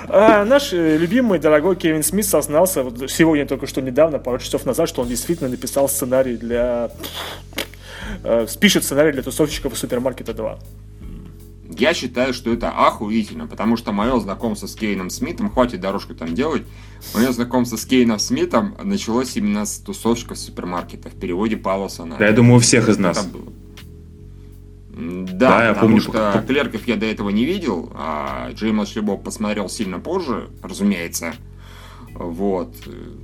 [0.08, 4.64] А, наш э, любимый, дорогой Кевин Смит сознался вот сегодня, только что недавно, пару часов
[4.64, 6.90] назад, что он действительно написал сценарий для...
[8.24, 10.58] Э, спишет сценарий для тусовщиков супермаркета 2.
[11.78, 16.34] Я считаю, что это охуительно, потому что мое знакомство с Кейном Смитом, хватит дорожку там
[16.34, 16.62] делать,
[17.14, 22.16] мое знакомство с Кейном Смитом началось именно с тусовщиков супермаркета в переводе Павла Сана.
[22.18, 23.26] Да, я думаю, у всех из нас.
[24.92, 26.46] Да, да, я потому помню, что как...
[26.46, 31.34] клерков я до этого не видел, а Джеймс Любов посмотрел сильно позже, разумеется.
[32.14, 32.74] Вот.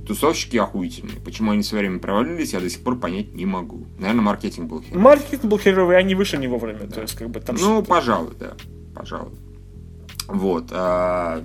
[0.07, 1.19] Тусовщики охуительные.
[1.23, 3.85] Почему они все время провалились, я до сих пор понять не могу.
[3.99, 5.01] Наверное, маркетинг был херовый.
[5.01, 6.85] Маркетинг был херовый, они вышли не вовремя.
[6.85, 6.95] Да.
[6.95, 8.53] То есть, как бы там ну, пожалуй, да.
[8.95, 9.33] Пожалуй.
[10.27, 10.67] Вот.
[10.71, 11.43] А,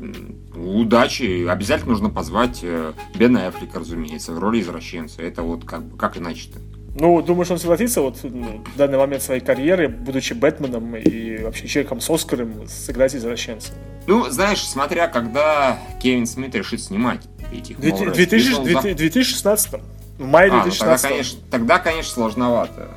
[0.55, 1.47] удачи.
[1.47, 5.22] Обязательно нужно позвать э, Бена Эфлика, разумеется, в роли извращенца.
[5.22, 6.59] Это вот как, как иначе-то.
[6.95, 11.66] Ну, думаешь, он согласится вот ну, в данный момент своей карьеры, будучи Бэтменом и вообще
[11.66, 13.72] человеком с Оскаром, сыграть извращенца?
[14.07, 17.22] Ну, знаешь, смотря когда Кевин Смит решит снимать
[17.59, 19.72] этих 2016
[20.18, 22.88] в мае 2016 а, ну, тогда, конечно, тогда, конечно, сложновато.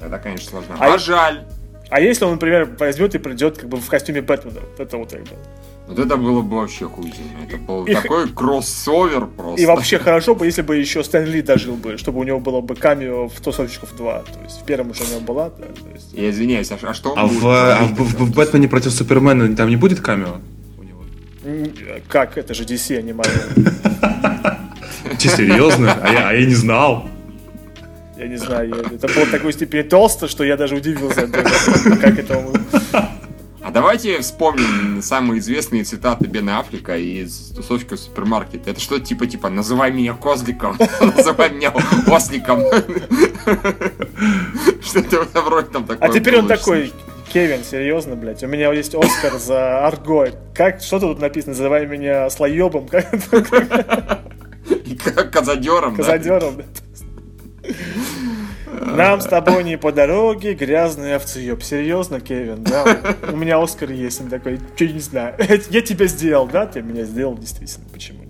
[0.00, 0.84] Тогда, конечно, сложновато.
[0.84, 1.44] А, а жаль.
[1.90, 4.60] А если он, например, возьмет и придет как бы в костюме Бэтмена?
[4.78, 5.30] Это вот как бы...
[5.86, 7.44] Вот это было бы вообще охуительно.
[7.46, 9.60] Это был и такой кроссовер просто.
[9.60, 12.62] И вообще хорошо бы, если бы еще Стэн Ли дожил бы, чтобы у него было
[12.62, 14.18] бы камео в Тусовщиков 2.
[14.20, 15.50] То есть в первом уже у него была.
[15.50, 16.12] Да, то есть...
[16.14, 17.42] Я извиняюсь, а, а что он а будет?
[17.42, 20.38] В, а в, в, в Бэтмене против Супермена там не будет камео?
[20.78, 21.04] У него?
[22.08, 22.38] Как?
[22.38, 23.12] Это же DC, а не
[25.18, 25.92] Че, серьезно?
[26.02, 27.08] А я, а я не знал.
[28.16, 32.44] Я не знаю, это было такой степени толсто, что я даже удивился, как это
[33.64, 38.72] а давайте вспомним самые известные цитаты Бена Африка из тусовки супермаркета.
[38.72, 41.72] Это что типа типа называй меня козликом, называй меня
[42.06, 42.60] осликом.
[44.82, 46.10] Что-то вроде там такое.
[46.10, 46.92] А теперь он такой,
[47.34, 50.28] Кевин, серьезно, блядь, у меня есть Оскар за Арго.
[50.54, 51.50] Как, что тут написано?
[51.54, 52.86] Называй меня слоебом.
[55.32, 56.64] Казадером, Казадером, да.
[58.86, 61.60] Нам с тобой не по дороге, грязный овцееб.
[61.60, 63.16] Серьезно, Кевин, да?
[63.32, 65.34] У меня Оскар есть, он такой, что не знаю.
[65.70, 66.66] Я тебя сделал, да?
[66.66, 68.23] Ты меня сделал, действительно, почему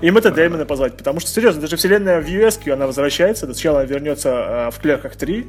[0.00, 3.86] Им это Дэймона позвать, потому что, серьезно, даже вселенная в US, она возвращается, сначала она
[3.86, 5.46] вернется э, в Клерках 3,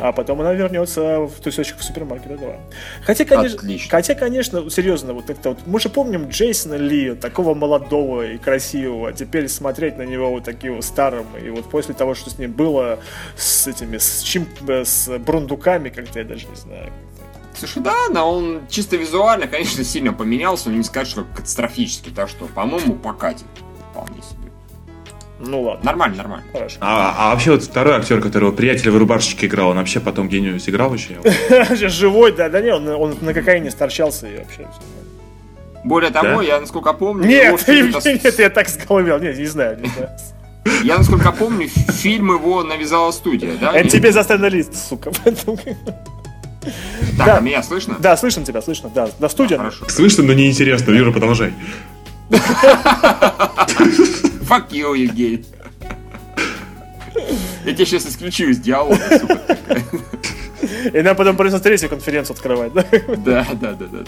[0.00, 2.56] а потом она вернется в тусечек в супермаркет 2.
[3.04, 3.90] Хотя, конечно, Отлично.
[3.90, 9.10] хотя, конечно, серьезно, вот это вот, мы же помним Джейсона Ли, такого молодого и красивого,
[9.10, 12.52] а теперь смотреть на него вот таким старым, и вот после того, что с ним
[12.52, 12.98] было,
[13.36, 16.92] с этими, с чем, с бурундуками, как-то я даже не знаю,
[17.56, 22.28] Слушай, да, но он чисто визуально, конечно, сильно поменялся, но не сказать, что катастрофически, так
[22.28, 23.46] что, по-моему, покатит
[23.90, 24.50] вполне себе.
[25.38, 25.84] Ну ладно.
[25.84, 26.46] Нормально, нормально.
[26.52, 26.76] Хорошо.
[26.80, 30.68] А, а вообще вот второй актер, которого приятеля в рубашечке играл, он вообще потом где-нибудь
[30.68, 31.20] играл еще?
[31.88, 34.66] Живой, да, да не, он, он на кокаине сторчался и вообще.
[35.84, 37.26] Более того, я насколько помню...
[37.26, 40.10] Нет, нет, я так сголовел, нет, не знаю, не знаю.
[40.82, 43.72] Я, насколько помню, фильм его навязала студия, да?
[43.72, 45.12] Это тебе за лист, сука.
[47.16, 47.36] Так, да.
[47.38, 47.96] а меня слышно?
[47.98, 49.08] Да, слышно тебя, слышно, да.
[49.18, 49.56] До студии.
[49.58, 50.92] А, Слышно, но неинтересно.
[50.92, 51.52] Юра, продолжай.
[54.48, 55.44] Fuck you, Евгений.
[57.64, 59.00] Я тебя сейчас исключу из диалога,
[60.92, 62.84] И нам потом придется третью конференцию открывать, да?
[63.16, 64.04] Да, да, да, да.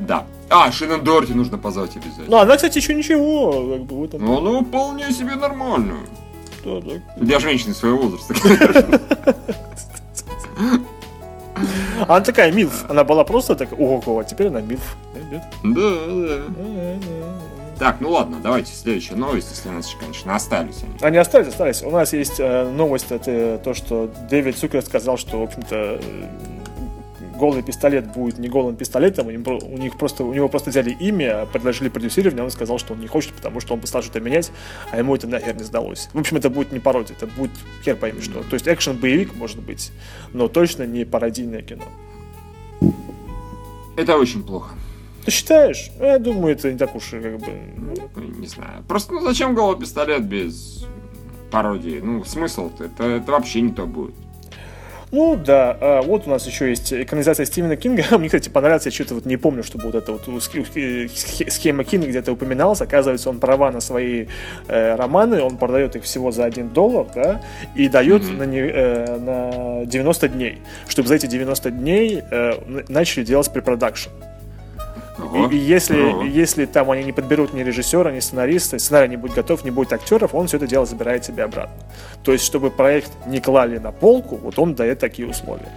[0.00, 0.26] Да.
[0.48, 2.26] А, Шинон Дорти нужно позвать обязательно.
[2.28, 3.76] Ну, она, кстати, еще ничего.
[3.76, 4.24] Как бы, этом...
[4.24, 5.98] Ну, ну, вполне себе нормально.
[6.64, 6.92] Да, да.
[7.16, 9.00] Для женщины своего возраста, конечно.
[12.08, 12.84] Она такая милф.
[12.88, 14.96] Она была просто так, ого, а теперь она милф.
[15.14, 16.40] Да, да.
[17.78, 20.92] Так, ну ладно, давайте следующая новость, если у нас, конечно, остались они.
[21.00, 21.82] Они остались, остались.
[21.82, 25.98] У нас есть э, новость, это то, что Дэвид Цукер сказал, что, в общем-то,
[27.40, 29.30] голый пистолет будет не голым пистолетом, у
[29.78, 33.32] них просто, у него просто взяли имя, предложили продюсирование, он сказал, что он не хочет,
[33.32, 34.52] потому что он стал что-то менять,
[34.92, 36.10] а ему это нахер не сдалось.
[36.12, 37.50] В общем, это будет не пародия, это будет
[37.82, 38.42] хер пойми что.
[38.42, 39.90] То есть экшен-боевик может быть,
[40.34, 41.84] но точно не пародийное кино.
[43.96, 44.74] Это очень плохо.
[45.24, 45.90] Ты считаешь?
[45.98, 47.52] Я думаю, это не так уж как бы...
[47.76, 48.84] Ну, не знаю.
[48.86, 50.86] Просто ну зачем голый пистолет без
[51.50, 52.00] пародии?
[52.02, 54.14] Ну, смысл это, это вообще не то будет.
[55.12, 58.04] Ну да, а вот у нас еще есть экранизация Стивена Кинга.
[58.18, 62.32] Мне, кстати, понравилось, я что-то вот не помню, чтобы вот это вот схема Кинга где-то
[62.32, 62.80] упоминалась.
[62.80, 64.26] Оказывается, он права на свои
[64.68, 67.42] э, романы, он продает их всего за 1 доллар, да,
[67.74, 68.36] и дает mm-hmm.
[68.36, 70.58] на, не, э, на 90 дней,
[70.88, 74.10] чтобы за эти 90 дней э, начали делать препродакшн.
[75.50, 76.22] И, и если, Ого.
[76.22, 79.92] если там они не подберут ни режиссера, ни сценариста, сценарий не будет готов, не будет
[79.92, 81.82] актеров, он все это дело забирает себе обратно.
[82.22, 85.68] То есть, чтобы проект не клали на полку, вот он дает такие условия.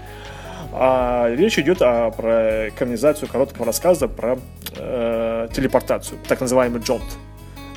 [0.74, 4.40] А речь идет о, про экранизацию короткого рассказа про
[4.76, 7.04] э, телепортацию, так называемый джонт.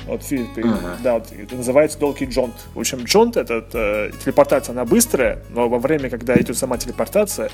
[0.07, 0.97] Вот, uh-huh.
[1.03, 2.55] да, вот, это называется долгий джонт.
[2.73, 7.49] В общем, джонт это, это телепортация, она быстрая, но во время, когда идет сама телепортация,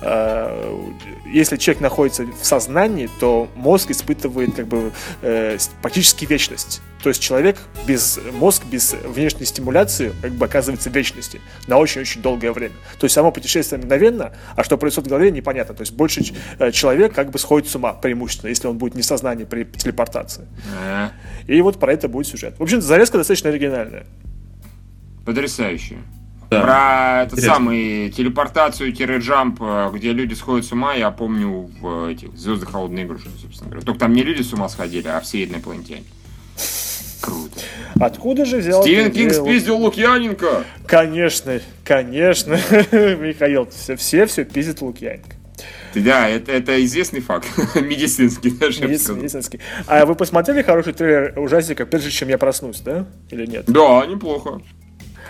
[0.00, 0.78] э,
[1.26, 4.92] если человек находится в сознании, то мозг испытывает как бы
[5.22, 6.80] э, практически вечность.
[7.02, 12.22] То есть человек без мозг, без внешней стимуляции как бы оказывается в вечности на очень-очень
[12.22, 12.74] долгое время.
[12.98, 15.74] То есть само путешествие мгновенно, а что происходит в голове, непонятно.
[15.74, 16.22] То есть больше
[16.58, 19.64] э, человек как бы сходит с ума преимущественно, если он будет не в сознании при
[19.64, 20.42] телепортации.
[20.42, 21.10] Uh-huh.
[21.46, 22.54] И вот про это будет сюжет.
[22.58, 24.06] В общем, зарезка достаточно оригинальная.
[25.24, 25.98] Потрясающе.
[26.50, 26.62] Да.
[26.62, 32.72] Про этот самый телепортацию-джамп, э, где люди сходят с ума, я помню в этих звездах
[32.72, 33.84] холодной игры, собственно говоря.
[33.84, 36.04] Только там не люди с ума сходили, а все инопланетяне.
[37.20, 37.60] Круто.
[38.00, 38.82] Откуда же взял...
[38.82, 40.64] Стивен Кинг спиздил Лукьяненко!
[40.86, 42.52] Конечно, конечно,
[42.92, 45.36] Михаил, все, все все пиздит Лукьяненко.
[45.94, 47.48] Да, это, это известный факт.
[47.74, 48.84] медицинский даже.
[48.84, 49.60] Медицинский, медицинский.
[49.86, 53.06] А вы посмотрели хороший трейлер ужастика, прежде чем я проснусь, да?
[53.30, 53.64] Или нет?
[53.66, 54.60] Да, неплохо.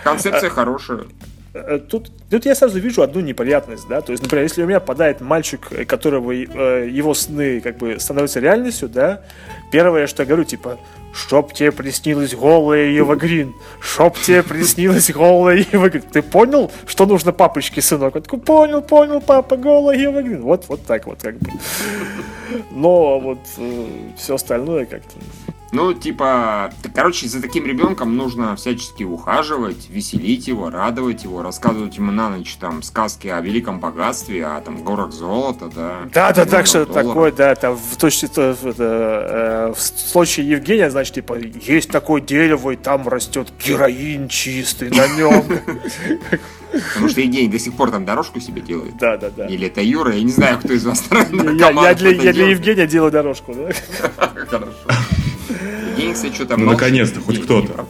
[0.03, 1.05] Концепция а, хорошая.
[1.53, 4.79] Э, тут, тут я сразу вижу одну неприятность, да, то есть, например, если у меня
[4.79, 9.23] попадает мальчик, э, которого э, его сны как бы становятся реальностью, да,
[9.71, 10.79] первое, что я говорю, типа,
[11.13, 16.03] чтоб тебе приснилась голая Ева Грин, чтоб тебе приснилась голая Ева Грин.
[16.11, 18.15] Ты понял, что нужно папочке, сынок?
[18.15, 20.41] Он такой, понял, понял, папа, голая Ева Грин.
[20.41, 21.49] Вот, вот так вот как бы.
[22.71, 23.87] Но вот э,
[24.17, 25.15] все остальное как-то
[25.71, 32.11] ну, типа, короче, за таким ребенком нужно всячески ухаживать, веселить его, радовать его, рассказывать ему
[32.11, 35.99] на ночь там сказки о великом богатстве, о там горах золота, да.
[36.13, 41.15] Да, да, так что такое, да, там в точно это, э, в случае Евгения, значит,
[41.15, 45.45] типа, есть такое дерево, и там растет героин чистый на нем.
[46.71, 48.97] Потому что Евгений до сих пор там дорожку себе делает.
[48.97, 49.47] Да, да, да.
[49.47, 52.87] Или это Юра, я не знаю, кто из вас Я, я для, я для Евгения
[52.87, 53.69] делаю дорожку, да?
[54.47, 54.73] Хорошо.
[55.49, 57.85] Евгений, кстати, что там Ну, наконец-то, хоть кто-то.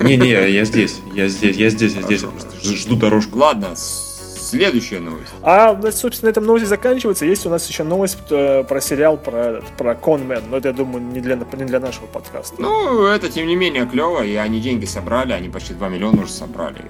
[0.00, 2.24] Не-не, я здесь, я здесь, я здесь, я здесь.
[2.62, 3.38] Жду дорожку.
[3.38, 5.32] Ладно, следующая новость.
[5.42, 7.24] А, собственно, на этом новости заканчивается.
[7.24, 10.42] Есть у нас еще новость э, про сериал про, про Конмен.
[10.50, 12.56] Но это, я думаю, не для, не для нашего подкаста.
[12.58, 14.22] Ну, это, тем не менее, клево.
[14.22, 16.84] И они деньги собрали, они почти 2 миллиона уже собрали.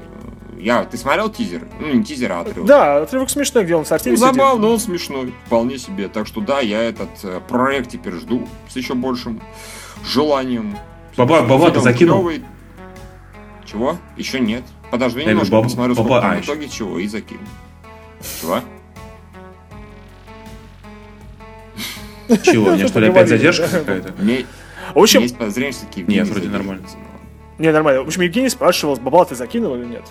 [0.58, 1.66] Я, ты смотрел тизер?
[1.80, 2.66] Ну, не тизер, а отрывок.
[2.66, 5.34] Да, отрывок смешной, где он с артелью ну, забавно, он смешной.
[5.46, 6.08] Вполне себе.
[6.08, 9.40] Так что да, я этот э, проект теперь жду с еще большим
[10.04, 10.76] желанием.
[11.16, 12.18] Баба, баба, ты закинул?
[12.18, 12.44] Клевый.
[13.64, 13.96] Чего?
[14.16, 14.64] Еще нет.
[14.90, 17.40] Подожди я немножко, баба, посмотрю, сколько баба, а, в итоге чего, и закину.
[18.40, 18.60] Чего?
[22.42, 22.70] Чего?
[22.70, 24.14] Мне что ли опять задержка какая-то?
[24.94, 25.22] В общем...
[25.22, 26.86] Есть подозрение, что такие Нет, вроде нормально.
[27.58, 28.02] Не, нормально.
[28.02, 30.04] В общем, Евгений спрашивал, бабла ты закинул или нет?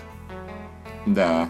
[1.05, 1.49] Да.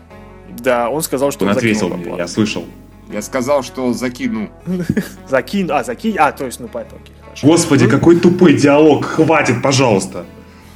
[0.50, 2.66] Да, он сказал, что он, он ответил мне, я слышал.
[3.12, 4.50] Я сказал, что закину.
[5.28, 7.48] Закину, а, закинь, а, то есть, ну, поэтому, окей, хорошо.
[7.48, 10.26] Господи, какой тупой диалог, хватит, пожалуйста.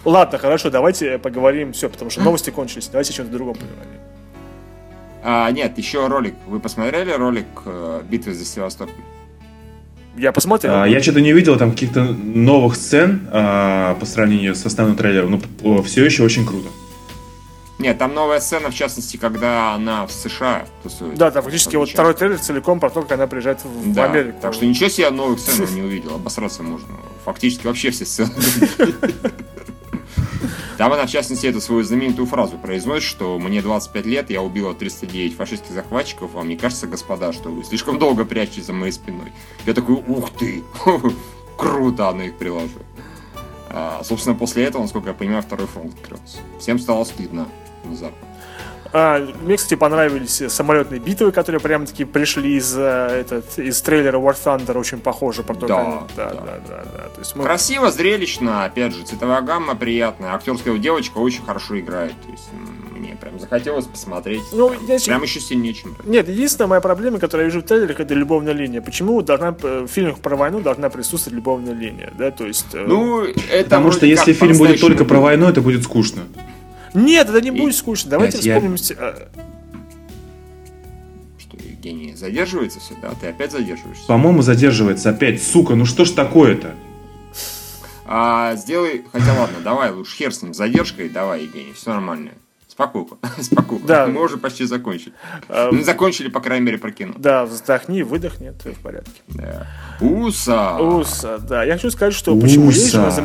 [0.06, 4.02] Ладно, хорошо, давайте поговорим, все, потому что новости кончились, давайте о чем-то другом поговорим.
[5.24, 6.36] А, нет, еще ролик.
[6.48, 8.94] Вы посмотрели ролик э, битвы за Севастополь?
[10.16, 10.74] Я посмотрел.
[10.74, 15.42] А, я что-то не видел там каких-то новых сцен а, по сравнению с основным трейлером,
[15.62, 16.70] но все еще очень круто.
[17.80, 21.16] Нет, там новая сцена, в частности, когда она в США тусует.
[21.16, 24.40] Да, там фактически вот второй трейлер целиком про то, как она приезжает в да, Америку.
[24.42, 26.88] Так что ничего себе новых сцен не увидел, обосраться можно.
[27.26, 28.32] Фактически вообще все сцены.
[30.78, 34.76] Там она, в частности, эту свою знаменитую фразу произносит, что мне 25 лет, я убила
[34.76, 39.34] 309 фашистских захватчиков, вам не кажется, господа, что вы слишком долго прячетесь за моей спиной?
[39.66, 40.64] Я такой, ух ты,
[41.58, 42.84] круто она их приложила.
[43.70, 46.38] А, собственно, после этого, насколько я понимаю, второй фронт открылся.
[46.60, 47.48] Всем стало стыдно
[47.88, 48.28] внезапно.
[48.94, 54.18] А, мне, кстати, понравились самолетные битвы, которые прямо таки пришли из, э, этот, из трейлера
[54.18, 55.44] War Thunder, очень похоже.
[55.44, 56.16] Про то, да, как...
[56.16, 57.10] да, да, да, да, да.
[57.10, 57.44] То есть мы...
[57.44, 62.14] Красиво, зрелищно, опять же, цветовая гамма приятная, актерская девочка очень хорошо играет.
[62.26, 62.50] То есть
[62.96, 64.44] мне прям захотелось посмотреть.
[64.54, 65.00] Ну, прям, я...
[65.00, 68.54] прям еще сильнее, чем Нет, единственная моя проблема, которую я вижу в трейлерах, это любовная
[68.54, 68.82] линия.
[68.82, 72.12] Почему должна в фильмах про войну должна присутствовать любовная линия?
[72.18, 72.74] Да, то есть...
[72.74, 76.24] Э, ну, это Потому что если фильм будет только про войну, это будет скучно.
[76.98, 78.12] Нет, это не будет скучно.
[78.12, 78.76] Давайте Нет, вспомним...
[78.76, 78.96] Я...
[78.98, 79.28] Э,
[81.38, 83.12] что, Евгений, задерживается все, да?
[83.20, 84.06] Ты опять задерживаешься?
[84.08, 85.42] По-моему, задерживается опять.
[85.42, 86.74] Сука, ну что ж такое-то?
[88.06, 92.32] А, сделай, хотя ладно, давай лучше хер с ним задержкой, давай, Евгений, все нормально.
[92.68, 93.86] Спокойно, спокойно.
[93.86, 94.08] Да.
[94.08, 95.14] Мы уже почти закончили.
[95.50, 97.14] А, Мы закончили, по крайней мере, про кино.
[97.18, 99.22] Да, вздохни, выдохни, ты в порядке.
[99.28, 99.68] Да.
[100.00, 100.78] Уса.
[100.78, 101.64] Уса, да.
[101.64, 103.18] Я хочу сказать, что почему есть у, нас.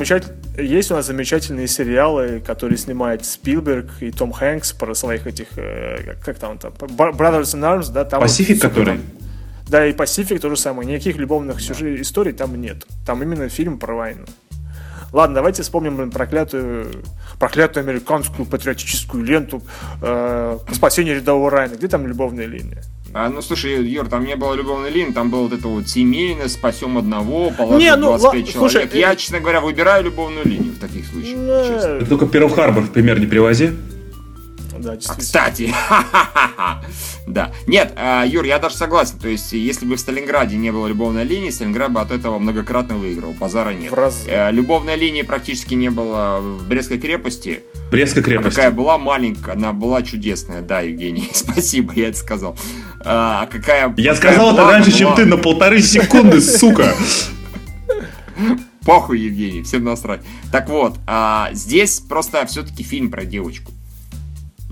[0.56, 6.16] Есть у нас замечательные сериалы, которые снимает Спилберг и Том Хэнкс про своих этих, э,
[6.24, 8.20] как там, там, Brothers in Arms, да, там...
[8.20, 9.00] Пасифик, который?
[9.68, 10.86] Да, и Пасифик то же самое.
[10.88, 12.84] Никаких любовных сюжет, историй там нет.
[13.06, 14.26] Там именно фильм про войну.
[15.12, 17.02] Ладно, давайте вспомним блин, проклятую,
[17.38, 19.62] проклятую американскую патриотическую ленту
[20.00, 21.74] э, по спасению рядового Райана.
[21.74, 22.82] Где там любовная линия?
[23.14, 26.48] А, ну слушай, Юр, там не было любовной линии, там было вот это вот семейное,
[26.48, 28.72] спасем одного, положим не, ну, 25 ла- человек.
[28.72, 29.16] Слушай, Я, э...
[29.16, 31.36] честно говоря, выбираю любовную линию в таких случаях.
[31.36, 32.00] Не...
[32.00, 33.72] Ты только Перл Харбор в пример не привози.
[34.78, 35.72] Да, а, кстати,
[37.26, 37.52] да.
[37.66, 39.18] Нет, а, Юр, я даже согласен.
[39.18, 42.96] То есть, если бы в Сталинграде не было любовной линии, Сталинград бы от этого многократно
[42.96, 43.32] выиграл.
[43.32, 43.92] Базара нет.
[44.26, 47.60] Э, любовной линии практически не было в Брестской крепости.
[47.92, 48.56] Брестской крепости.
[48.56, 50.62] какая была маленькая, она была чудесная.
[50.62, 52.56] Да, Евгений, спасибо, я это сказал.
[53.04, 56.94] А, какая, я сказал это раньше, чем ты, на полторы секунды, сука.
[58.84, 60.22] Похуй, Евгений, всем насрать.
[60.50, 63.72] Так вот, а, здесь просто все-таки фильм про девочку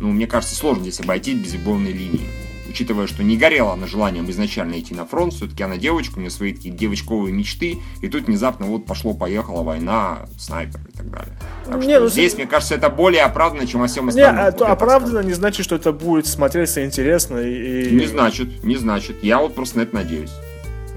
[0.00, 2.26] ну, мне кажется, сложно здесь обойти без любовной линии.
[2.70, 6.30] Учитывая, что не горела она желанием изначально идти на фронт, все-таки она девочка, у нее
[6.30, 11.36] свои такие девочковые мечты, и тут внезапно вот пошло-поехала война, снайпер и так далее.
[11.66, 14.36] Так не, что ну, здесь, мне кажется, это более оправданно, чем во всем остальном.
[14.36, 17.90] Не, вот оправданно не значит, что это будет смотреться интересно и...
[17.90, 19.16] Не значит, не значит.
[19.24, 20.30] Я вот просто на это надеюсь.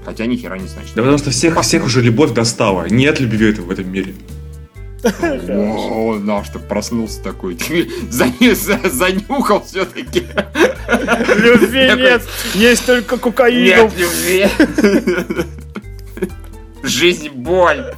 [0.04, 0.94] Хотя ни хера не значит.
[0.94, 2.86] Да потому что всех, всех уже любовь достала.
[2.88, 4.14] Нет любви в этом мире.
[5.04, 7.58] О, наш так проснулся такой.
[8.10, 10.26] Занюхал все-таки.
[11.36, 12.22] Любви нет,
[12.54, 13.64] есть только кокаин.
[13.64, 14.46] Нет любви.
[16.82, 17.92] Жизнь боль.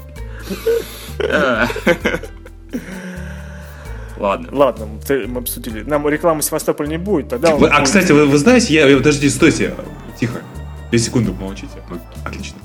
[4.18, 4.48] Ладно.
[4.50, 4.88] Ладно,
[5.26, 5.82] мы обсудили.
[5.82, 7.54] Нам рекламы Севастополя не будет, тогда...
[7.54, 8.96] Вы, а, кстати, вы, вы знаете, я...
[8.96, 9.74] Подождите, стойте.
[10.18, 10.40] Тихо.
[10.90, 11.74] Две секунды молчите.
[12.24, 12.58] Отлично.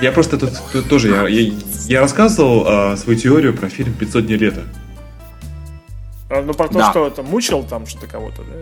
[0.00, 1.52] Я просто тут, тут тоже, я, я,
[1.86, 4.64] я рассказывал а, свою теорию про фильм «500 дней лета».
[6.30, 6.90] А, ну, про то, да.
[6.90, 8.54] что это мучил там что-то кого-то, да?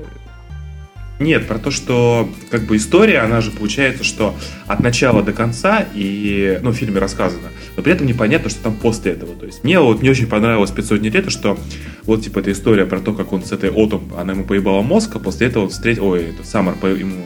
[1.23, 4.35] Нет, про то, что как бы история, она же получается, что
[4.67, 8.75] от начала до конца и, ну, в фильме рассказано, но при этом непонятно, что там
[8.75, 9.35] после этого.
[9.37, 11.59] То есть мне вот не очень понравилось 500 дней лета, что
[12.05, 15.15] вот типа эта история про то, как он с этой Отом, она ему поебала мозг,
[15.15, 17.25] а после этого он встретил, ой, это Саммер по, ему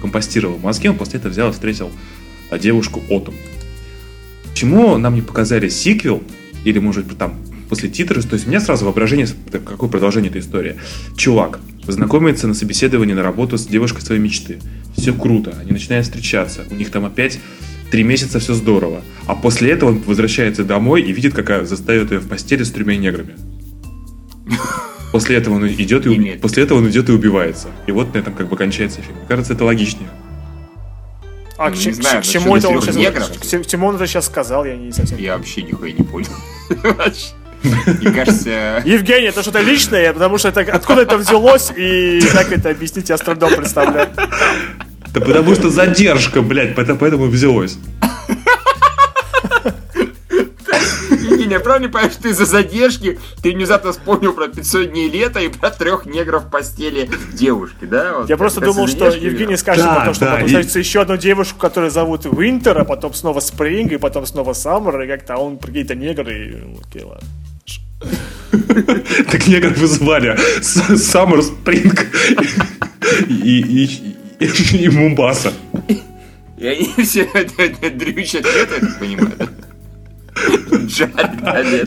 [0.00, 1.90] компостировал мозги, он после этого взял и встретил
[2.52, 3.34] а, девушку Отом.
[4.50, 6.22] Почему нам не показали сиквел,
[6.64, 7.34] или может быть там
[7.70, 10.76] после титров, то есть у меня сразу воображение, какое продолжение этой истории.
[11.16, 14.58] Чувак знакомится на собеседовании на работу с девушкой своей мечты.
[14.94, 17.40] Все круто, они начинают встречаться, у них там опять
[17.90, 19.02] три месяца все здорово.
[19.26, 22.98] А после этого он возвращается домой и видит, как заставит ее в постели с тремя
[22.98, 23.36] неграми.
[25.12, 27.68] После этого он идет и после этого он идет и убивается.
[27.86, 29.16] И вот на этом как бы кончается фильм.
[29.16, 30.08] Мне кажется, это логичнее.
[31.62, 33.30] А к, не знаю, к чему это он сейчас,
[33.64, 35.18] к чему он это сейчас сказал, я не совсем.
[35.18, 36.28] Я вообще нихуя не понял.
[37.62, 38.82] Мне кажется...
[38.84, 43.16] Евгений, это что-то личное, потому что это откуда это взялось и как это объяснить, я
[43.16, 44.08] с трудом представляю.
[45.14, 47.78] Да потому что задержка, блядь, поэтому взялось.
[51.52, 55.70] Я правильно понимаю, что из-за задержки ты внезапно вспомнил про 500 дней лета и про
[55.70, 58.18] трех негров в постели девушки, да?
[58.18, 60.78] Вот, я просто думал, что Евгений скажет да, потом, что да, потом и...
[60.78, 65.08] еще одну девушку, которую зовут Винтер, а потом снова Спринг, и потом снова Саммер, и
[65.08, 67.28] как-то он какие-то негры, и окей, ладно.
[69.30, 72.06] Так негров вызывали Саммер, Спринг
[73.28, 75.52] и Мумбаса.
[76.58, 77.24] И они все
[77.94, 79.48] дрючат лето, я так понимаю.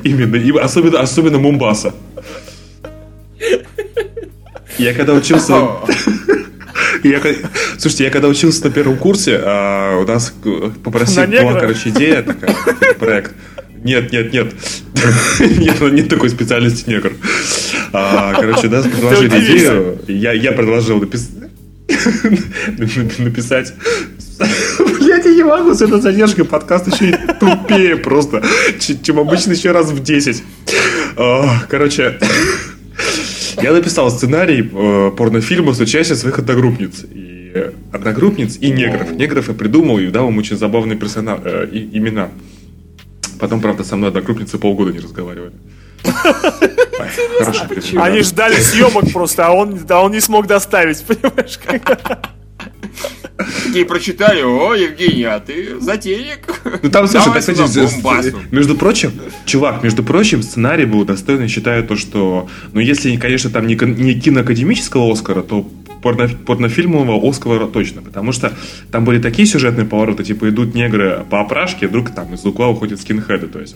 [0.03, 1.93] Именно, и особенно, особенно Мумбаса.
[4.77, 5.53] Я когда учился...
[7.03, 7.21] Я,
[7.77, 10.33] слушайте, я когда учился на первом курсе, а, у нас
[10.83, 12.55] попросили, была, короче, идея такая,
[12.99, 13.33] проект.
[13.83, 14.53] Нет, нет, нет.
[15.39, 17.13] нет, нет такой специальности негр.
[17.93, 19.99] А, короче, да, предложили идею.
[20.07, 21.29] Я, я предложил напис...
[23.19, 23.73] написать
[25.25, 28.43] Я не могу с этой задержкой подкаст еще и тупее просто,
[29.03, 30.43] чем обычно еще раз в 10.
[31.69, 32.19] Короче,
[33.61, 37.05] я написал сценарий э, порнофильма с участием своих одногруппниц.
[37.11, 39.11] И одногруппниц и негров.
[39.11, 41.39] Негров я придумал и дал им очень забавные персона...
[41.43, 42.29] Э, имена.
[43.39, 45.53] Потом, правда, со мной одногруппницы полгода не разговаривали.
[47.97, 51.59] Они ждали съемок просто, а он, а он не смог доставить, понимаешь?
[53.65, 56.39] Такие прочитали, о, Евгений, а ты затейник.
[56.83, 59.11] Ну там, слушай, так, кстати, между прочим,
[59.45, 64.19] чувак, между прочим, сценарий был достойный, считаю, то, что, ну, если, конечно, там не, не
[64.19, 65.69] киноакадемического Оскара, то
[66.01, 68.53] порно, порнофильмового Оскара точно, потому что
[68.91, 73.01] там были такие сюжетные повороты, типа идут негры по опрашке, вдруг там из угла уходят
[73.01, 73.75] скинхеды, то есть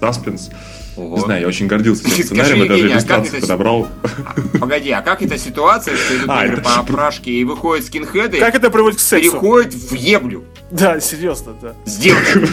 [0.00, 0.50] саспенс.
[0.96, 1.16] Ого.
[1.16, 3.88] Не знаю, я очень гордился этим сценарием, и даже иллюстрации подобрал.
[4.02, 8.38] А, погоди, а как эта ситуация, что идут а, по опрашке и выходят скинхеды?
[8.38, 9.30] Как это приводит к сексу?
[9.30, 10.44] Переходит в еблю.
[10.70, 11.74] Да, серьезно, да.
[11.84, 12.48] С девочкой.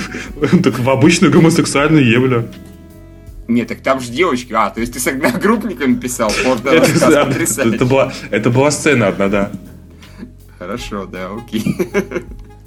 [0.64, 2.48] Так в обычную гомосексуальную еблю.
[3.48, 4.54] Нет, так там же девочки.
[4.54, 6.32] А, то есть ты с одногруппниками писал?
[6.32, 7.86] Это
[8.30, 9.52] это была сцена одна, да.
[10.60, 11.64] Хорошо, да, окей.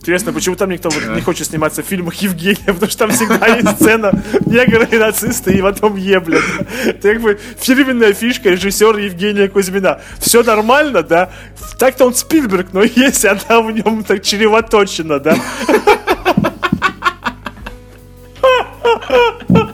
[0.02, 3.46] Интересно, почему там никто вот не хочет сниматься в фильмах Евгения, потому что там всегда
[3.46, 4.10] есть сцена
[4.46, 6.42] негры и нацисты, и потом еблят.
[6.84, 10.00] Это как бы фирменная фишка режиссера Евгения Кузьмина.
[10.18, 11.30] Все нормально, да?
[11.78, 15.36] Так-то он Спилберг, но есть она в нем так чревоточена, да?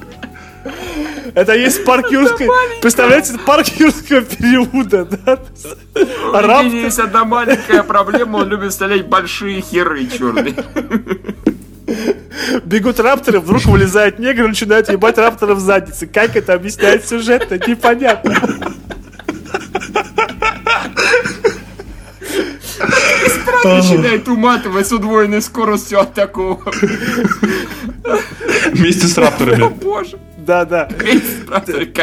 [1.34, 2.54] Это есть парк юрского...
[2.80, 5.38] Представляете, это парк юрского периода, да?
[5.94, 6.64] У Раб...
[6.64, 10.54] есть одна маленькая проблема, он любит стрелять большие херы черные.
[12.64, 16.06] Бегут рапторы, вдруг вылезает негр и начинает ебать рапторов в задницы.
[16.06, 18.34] Как это объясняет сюжет непонятно.
[23.64, 26.62] Начинает уматывать с удвоенной скоростью от такого.
[28.72, 29.64] Вместе с рапторами.
[29.64, 30.18] О боже.
[30.36, 30.88] Да, да.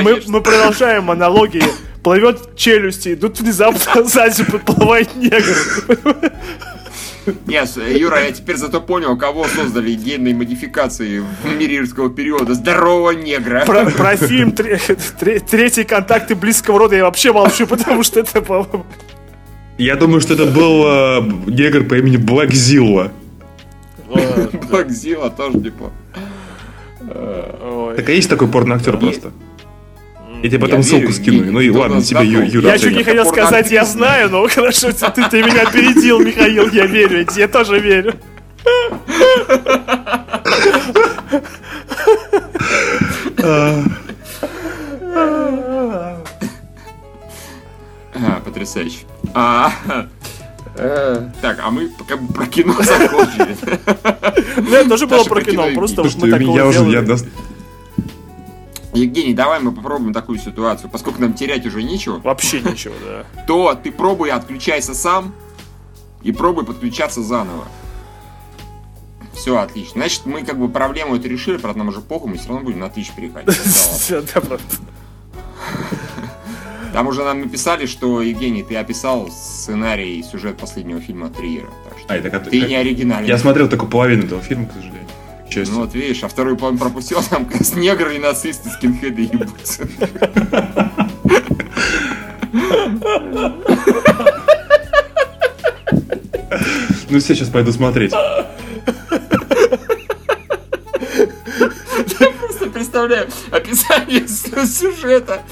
[0.01, 1.63] Мы, мы продолжаем монологи.
[2.03, 5.55] Плывет челюсти, тут внезапно сзади подплывает негр.
[7.47, 12.53] Нет, Юра, я теперь зато понял, кого создали генные модификации в мире юрского периода.
[12.53, 13.65] Здорового негра.
[13.65, 18.85] Про, про фильм «Третий контакты близкого рода» я вообще молчу, потому что это, по-моему...
[19.77, 23.11] Я думаю, что это был э, негр по имени Блэк Зилла.
[24.07, 25.93] Блэк Зилла тоже неплохо.
[27.95, 29.31] Так а есть такой порноактер просто?
[30.43, 31.51] Я тебе потом ссылку скину.
[31.51, 32.69] Ну и ладно, тебе, Юра.
[32.69, 36.85] Я чуть не хотел сказать, я знаю, но хорошо, ты, ты меня опередил, Михаил, я
[36.85, 38.13] верю, я тоже верю.
[49.33, 49.71] А,
[50.75, 53.57] э, так, а мы как бы про кино закончили.
[54.57, 56.65] Ну, это тоже было про кино, просто мы такого я
[58.93, 60.89] Евгений, давай мы попробуем такую ситуацию.
[60.89, 62.19] Поскольку нам терять уже нечего.
[62.19, 63.25] Вообще нечего, да.
[63.45, 65.35] То ты пробуй отключайся сам
[66.23, 67.65] и пробуй подключаться заново.
[69.33, 70.01] Все, отлично.
[70.01, 72.79] Значит, мы как бы проблему эту решили, правда, нам уже похуй, мы все равно будем
[72.79, 73.55] на Twitch переходить.
[76.95, 81.67] Там уже нам написали, что, Евгений, ты описал сценарий и сюжет последнего фильма Триера.
[81.89, 82.69] Так что а, это как, ты как...
[82.69, 83.27] не оригинальный.
[83.27, 85.01] Я смотрел только половину этого фильма, к сожалению.
[85.49, 85.73] Часть.
[85.73, 89.85] Ну вот видишь, а вторую половину пропустил, там с негры и нацисты, скинхеды ебутся.
[97.09, 98.13] Ну все, сейчас пойду смотреть.
[102.75, 105.43] Представляю описание сюжета.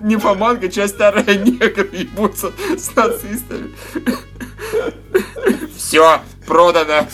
[0.00, 3.74] Нимфоманка, часть вторая, негр ебутся с нацистами.
[5.76, 7.06] Все, продано.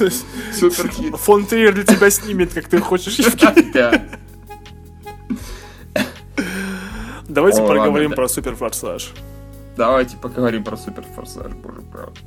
[0.53, 1.17] Суперхит.
[1.17, 3.17] Фон Триер для тебя снимет, как ты хочешь.
[7.29, 9.13] Давайте поговорим про суперфорсаж.
[9.77, 12.21] Давайте поговорим про суперфорсаж, боже правда.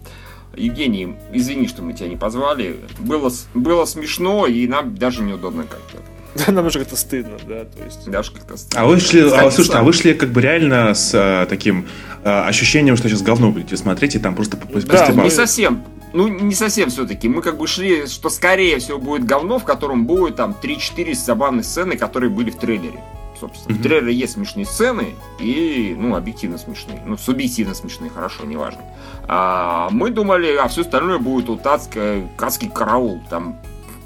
[0.56, 2.80] Евгений, извини, что мы тебя не позвали.
[2.98, 6.00] Было, было смешно, и нам даже неудобно как-то.
[6.46, 8.10] Да, нам уже как-то стыдно, да, то есть.
[8.10, 8.82] Даже как-то стыдно.
[8.82, 11.88] А вы шли, а, слушайте, а вы шли как бы реально с а, таким
[12.24, 15.84] а, ощущением, что сейчас говно будете смотреть, и там просто Да, не совсем.
[16.14, 17.28] Ну, не совсем все-таки.
[17.28, 21.66] Мы как бы шли, что скорее всего будет говно, в котором будет там 3-4 забавных
[21.66, 23.02] сцены, которые были в трейлере.
[23.38, 23.76] Собственно.
[23.76, 23.80] Mm-hmm.
[23.80, 27.02] В трейлере есть смешные сцены и, ну, объективно смешные.
[27.06, 28.82] Ну, субъективно смешные, хорошо, неважно.
[29.28, 33.22] А, мы думали, а все остальное будет вот адский, адский караул.
[33.30, 33.58] Там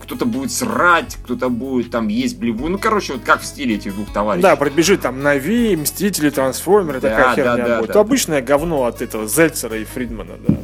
[0.09, 2.67] кто-то будет срать, кто-то будет там есть блеву.
[2.67, 4.41] Ну, короче, вот как в стиле этих двух товарищей.
[4.41, 7.91] Да, пробежит там Нави, Мстители, Трансформеры, да, такая херня да, будет.
[7.91, 8.47] Да, Обычное да.
[8.47, 10.55] говно от этого Зельцера и Фридмана, да.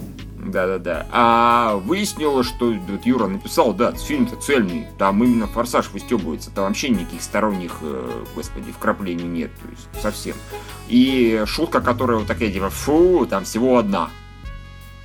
[0.47, 1.05] Да-да-да.
[1.11, 6.89] А выяснилось, что вот Юра написал, да, фильм-то цельный, там именно форсаж выстебывается, там вообще
[6.89, 10.35] никаких сторонних, э, господи, вкраплений нет, то есть совсем.
[10.87, 14.09] И шутка, которая вот такая, типа, фу, там всего одна.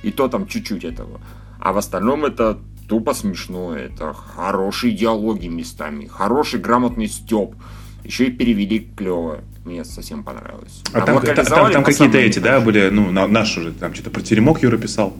[0.01, 1.21] И то там чуть-чуть этого.
[1.59, 2.57] А в остальном это
[2.91, 7.55] тупо смешно, это хорошие диалоги местами, хороший грамотный степ.
[8.03, 9.39] Еще и перевели клево.
[9.63, 10.83] Мне совсем понравилось.
[10.91, 13.93] А, а там, там, там, там какие-то эти, да, были, ну, на, наш уже, там
[13.93, 15.13] что-то про теремок Юра писал.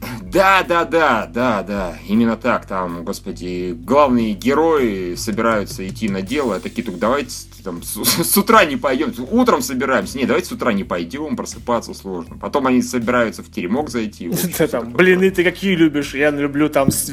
[0.22, 2.66] Да, да, да, да, да, именно так.
[2.66, 7.32] Там, господи, главные герои собираются идти на дело, а такие только давайте
[7.64, 10.18] там с, с утра не пойдем, утром собираемся.
[10.18, 12.36] Не, давайте с утра не пойдем, просыпаться сложно.
[12.38, 14.30] Потом они собираются в теремок зайти.
[14.58, 16.14] Да, там, блины ты какие любишь?
[16.14, 17.10] Я люблю там с,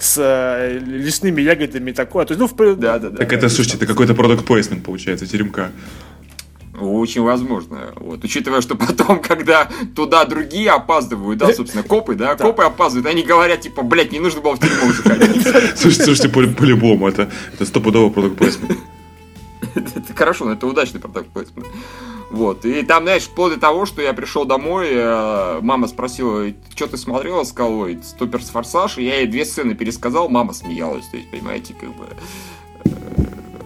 [0.00, 2.26] с э, лесными ягодами такое.
[2.26, 3.16] То есть, ну, да, да, да.
[3.16, 5.70] Так это, слушайте, это какой-то продукт плейсмент получается, теремка.
[6.82, 7.92] Очень возможно.
[7.96, 8.24] Вот.
[8.24, 13.60] Учитывая, что потом, когда туда другие опаздывают, да, собственно, копы, да, копы опаздывают, они говорят,
[13.60, 15.42] типа, блядь, не нужно было в тюрьму заходить.
[15.76, 18.78] Слушайте, слушайте, по-любому, это, это стопудово продукт плейсмент.
[19.74, 21.66] Это хорошо, но это удачный продукт плейсмент.
[22.30, 22.64] Вот.
[22.64, 26.96] И там, знаешь, вплоть до того, что я пришел домой, э, мама спросила, что ты
[26.96, 31.30] смотрела, сказал, ой, Стоперс Форсаж, и я ей две сцены пересказал, мама смеялась, то есть,
[31.30, 32.06] понимаете, как бы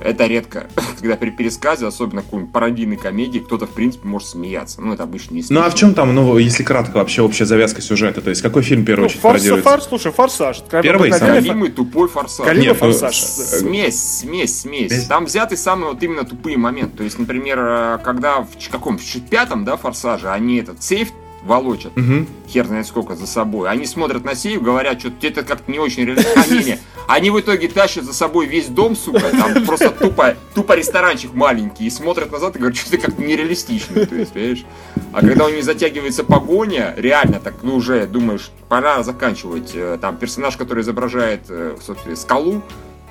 [0.01, 0.69] это редко,
[1.01, 4.81] когда при пересказе, особенно какой-нибудь пародийной комедии, кто-то, в принципе, может смеяться.
[4.81, 7.81] Ну, это обычно не Ну, а в чем там, ну, если кратко, вообще общая завязка
[7.81, 8.21] сюжета?
[8.21, 9.71] То есть, какой фильм, в первую ну, очередь, форс, пародируется?
[9.71, 10.63] Форс, слушай, «Форсаж».
[10.71, 11.35] Первый, самый...
[11.35, 12.47] Галимый тупой «Форсаж».
[12.47, 13.21] Галимый Нет, ну, «Форсаж».
[13.21, 14.91] Смесь, смесь, смесь.
[14.91, 15.07] Без...
[15.07, 16.99] Там взяты самые вот именно тупые моменты.
[16.99, 21.09] То есть, например, э, когда в каком, в пятом, да, «Форсаже», они этот сейф
[21.47, 22.27] волочат, угу.
[22.49, 23.71] хер знает сколько, за собой.
[23.71, 26.79] Они смотрят на сейф, говорят, что это как-то не очень реалистично.
[27.07, 31.87] Они в итоге тащат за собой весь дом, сука, там просто тупо, тупо ресторанчик маленький,
[31.87, 34.65] и смотрят назад и говорят, что это как-то нереалистично, то есть, понимаешь?
[35.13, 39.73] А когда у них затягивается погоня, реально так, ну уже думаешь, пора заканчивать.
[39.75, 42.63] Э, там персонаж, который изображает, э, собственно, скалу,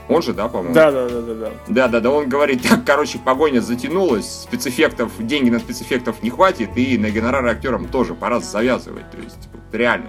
[0.08, 0.74] он же, да, по-моему?
[0.76, 1.52] Да, да, да, да, да.
[1.68, 2.12] Да, да, да.
[2.12, 7.50] Он говорит, так, короче, погоня затянулась, спецэффектов, деньги на спецэффектов не хватит, и на гонорары
[7.50, 9.10] актерам тоже пора завязывать.
[9.12, 10.08] То есть, реально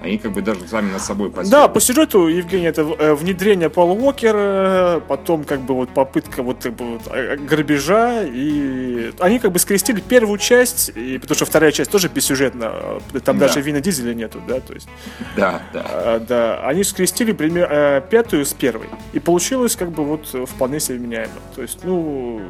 [0.00, 1.50] они как бы даже сами над собой посели.
[1.50, 6.62] Да, по сюжету, Евгений, это э, внедрение Пола Уокера, потом как бы вот попытка вот,
[6.62, 11.46] как бы, вот э, грабежа, и они как бы скрестили первую часть, и, потому что
[11.46, 13.46] вторая часть тоже бессюжетна, там да.
[13.46, 14.88] даже Вина Дизеля нету, да, то есть.
[15.36, 15.84] Да, да.
[15.88, 20.80] А, да, они скрестили пример, э, пятую с первой, и получилось как бы вот вполне
[20.80, 21.32] себе меняемо.
[21.54, 22.40] То есть, ну,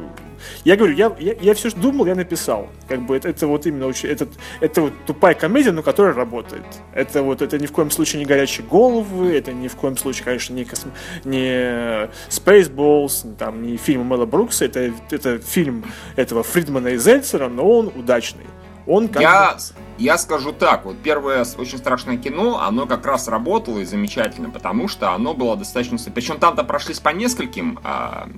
[0.63, 2.69] я говорю, я, я, я все что думал, я написал.
[2.87, 4.27] Как бы это, это вот именно очень, это,
[4.61, 6.65] это вот тупая комедия, но которая работает.
[6.93, 10.25] Это вот это ни в коем случае не горячие головы, это ни в коем случае,
[10.25, 10.89] конечно, не, косм...
[11.23, 15.85] не Spaceballs, там, не фильм Мэла Брукса, это, это фильм
[16.15, 18.45] этого Фридмана и Зельцера, но он удачный
[18.87, 19.59] он как я, бы...
[19.97, 24.87] я скажу так, вот первое очень страшное кино, оно как раз работало и замечательно, потому
[24.87, 25.97] что оно было достаточно...
[26.11, 28.29] Причем там-то прошлись по нескольким, а,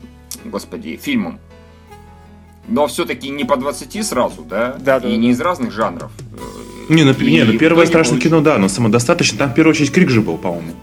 [0.43, 1.39] господи, фильмам.
[2.67, 4.75] Но все-таки не по 20 сразу, да?
[4.79, 5.09] Да, и да.
[5.09, 5.33] не да.
[5.33, 6.11] из разных жанров.
[6.89, 9.37] Не, ну, и не, ну первое страшное кино, да, но самодостаточно.
[9.37, 10.73] Там в первую очередь крик же был, по-моему.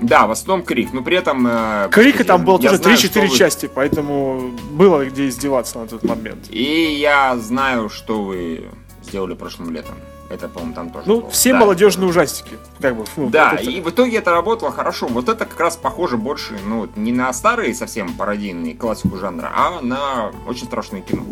[0.00, 1.46] Да, в основном крик, но при этом...
[1.48, 3.36] Э, Крика там было тоже 3-4 вы...
[3.36, 6.46] части, поэтому было где издеваться на тот момент.
[6.50, 8.64] И я знаю, что вы
[9.02, 9.94] сделали прошлым летом.
[10.30, 11.06] Это, по-моему, там тоже.
[11.06, 11.30] Ну, было.
[11.30, 12.56] все да, молодежные ужастики.
[12.80, 15.06] Как бы, ну, да, и в итоге это работало хорошо.
[15.06, 19.80] Вот это как раз похоже больше, ну, не на старые совсем пародийные классику жанра, а
[19.82, 21.24] на очень страшное кино.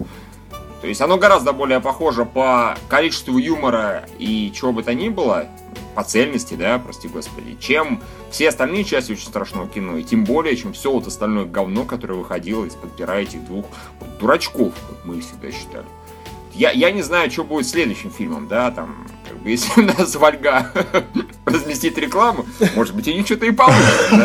[0.82, 5.46] То есть оно гораздо более похоже по количеству юмора и чего бы то ни было,
[5.94, 10.56] по цельности, да, прости господи, чем все остальные части очень страшного кино, и тем более,
[10.56, 13.66] чем все вот остальное говно, которое выходило из-под пера этих двух
[14.00, 15.86] вот, дурачков, как мы всегда считали.
[16.54, 20.14] Я, я не знаю, что будет следующим фильмом, да, там, как бы, если у нас
[20.16, 20.70] Вальга
[21.46, 22.44] разместит рекламу,
[22.74, 24.16] может быть, и ничего то и получится,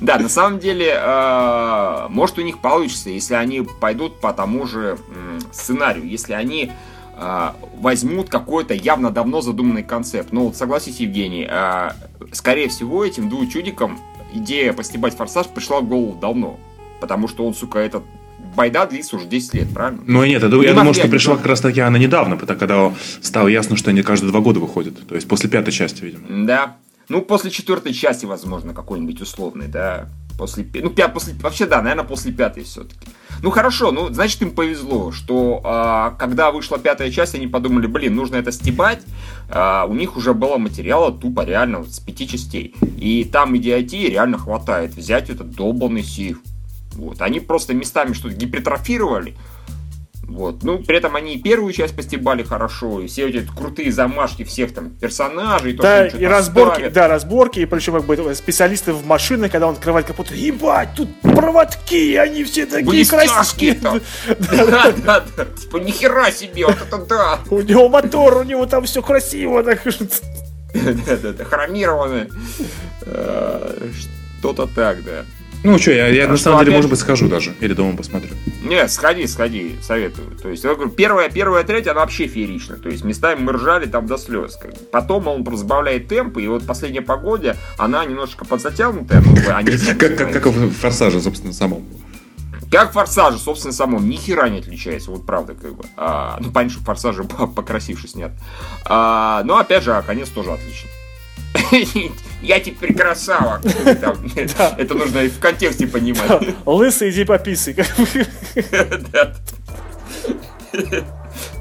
[0.00, 0.18] да.
[0.18, 4.98] на самом деле, э, может, у них получится, если они пойдут по тому же
[5.52, 6.72] сценарию, если они
[7.16, 10.28] э, возьмут какой-то явно давно задуманный концепт.
[10.32, 11.90] Ну, вот согласись, Евгений, э,
[12.32, 13.98] скорее всего, этим двум чудикам
[14.32, 16.58] идея постебать форсаж пришла в голову давно.
[17.00, 18.04] Потому что он, сука, этот
[18.56, 20.02] байда длится уже 10 лет, правильно?
[20.06, 23.48] Ну нет, я, я думаю, что пришла как раз таки она недавно, потому когда стало
[23.48, 25.06] ясно, что они каждые два года выходят.
[25.06, 26.46] То есть после пятой части, видимо.
[26.46, 26.76] Да.
[27.08, 30.08] Ну, после четвертой части, возможно, какой-нибудь условный, да.
[30.38, 33.06] После, ну, пят, после, вообще, да, наверное, после пятой все-таки.
[33.42, 38.14] Ну, хорошо, ну, значит, им повезло, что а, когда вышла пятая часть, они подумали, блин,
[38.14, 39.02] нужно это стебать.
[39.48, 42.74] А, у них уже было материала тупо реально с пяти частей.
[42.98, 46.38] И там идиотии реально хватает взять этот долбанный сейф.
[46.96, 47.22] Вот.
[47.22, 49.36] Они просто местами что-то гипертрофировали,
[50.26, 50.64] вот.
[50.64, 54.74] Ну, при этом они и первую часть постебали хорошо, и все эти крутые замашки всех
[54.74, 55.74] там персонажей.
[55.74, 56.92] Да, то, и разборки, ставят.
[56.92, 61.08] да, разборки, и причем как бы специалисты в машинах, когда он открывает капот, ебать, тут
[61.20, 63.80] проводки, они все такие красивые.
[64.26, 67.38] Да, да, да, типа нихера себе, вот это да.
[67.48, 69.82] У него мотор, у него там все красиво, так
[70.74, 72.28] Да, да, да, хромированное.
[73.02, 73.90] Э,
[74.38, 75.24] что-то так, да.
[75.66, 77.52] Ну что, я, я на самом деле, может быть, схожу даже.
[77.60, 78.30] Или дома посмотрю.
[78.62, 80.36] Не, сходи, сходи, советую.
[80.40, 82.76] То есть, я говорю, первая, первая треть, она вообще феерична.
[82.76, 84.56] То есть, местами мы ржали там до слез.
[84.92, 89.20] Потом он просто сбавляет темп, и вот последняя погода, она немножко подзатянутая.
[89.98, 91.84] Как, как, в «Форсаже», собственно, самом.
[92.70, 95.84] Как форсаже, собственно, самом, ни хера не отличается, вот правда, как бы.
[95.96, 97.24] А, ну, понятно, что форсажи
[97.56, 98.32] покрасивше снят.
[98.84, 100.90] А, но, опять же, а конец тоже отличный.
[102.42, 103.60] Я теперь красава.
[103.84, 106.54] Это нужно в контексте понимать.
[106.64, 107.76] Лысый, иди пописай.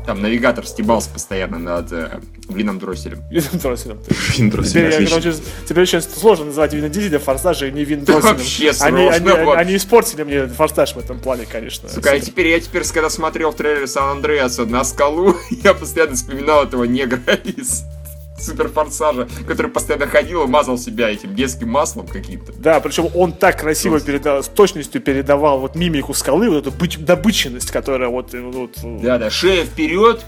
[0.05, 3.23] Там навигатор стебался постоянно над э, Вином дросселем.
[3.31, 3.99] Вином дросселем.
[4.37, 5.33] Вин дросселем, теперь, короче,
[5.67, 8.37] теперь очень сложно называть Вина Дизеля форсажа и не Вин дросселем.
[8.37, 11.89] Вообще они, они, они, они испортили мне форсаж в этом плане, конечно.
[11.89, 16.83] Сука, я теперь, я теперь, когда смотрел трейлер Сан-Андреаса на скалу, я постоянно вспоминал этого
[16.83, 17.85] негра из
[18.37, 22.53] суперфорсажа, который постоянно ходил и мазал себя этим детским маслом каким-то.
[22.53, 27.71] Да, причем он так красиво передал, с точностью передавал вот мимику скалы, вот эту добыченность,
[27.71, 28.33] которая вот...
[28.33, 28.77] Э, вот...
[28.83, 30.25] Э, да, да, шея вперед,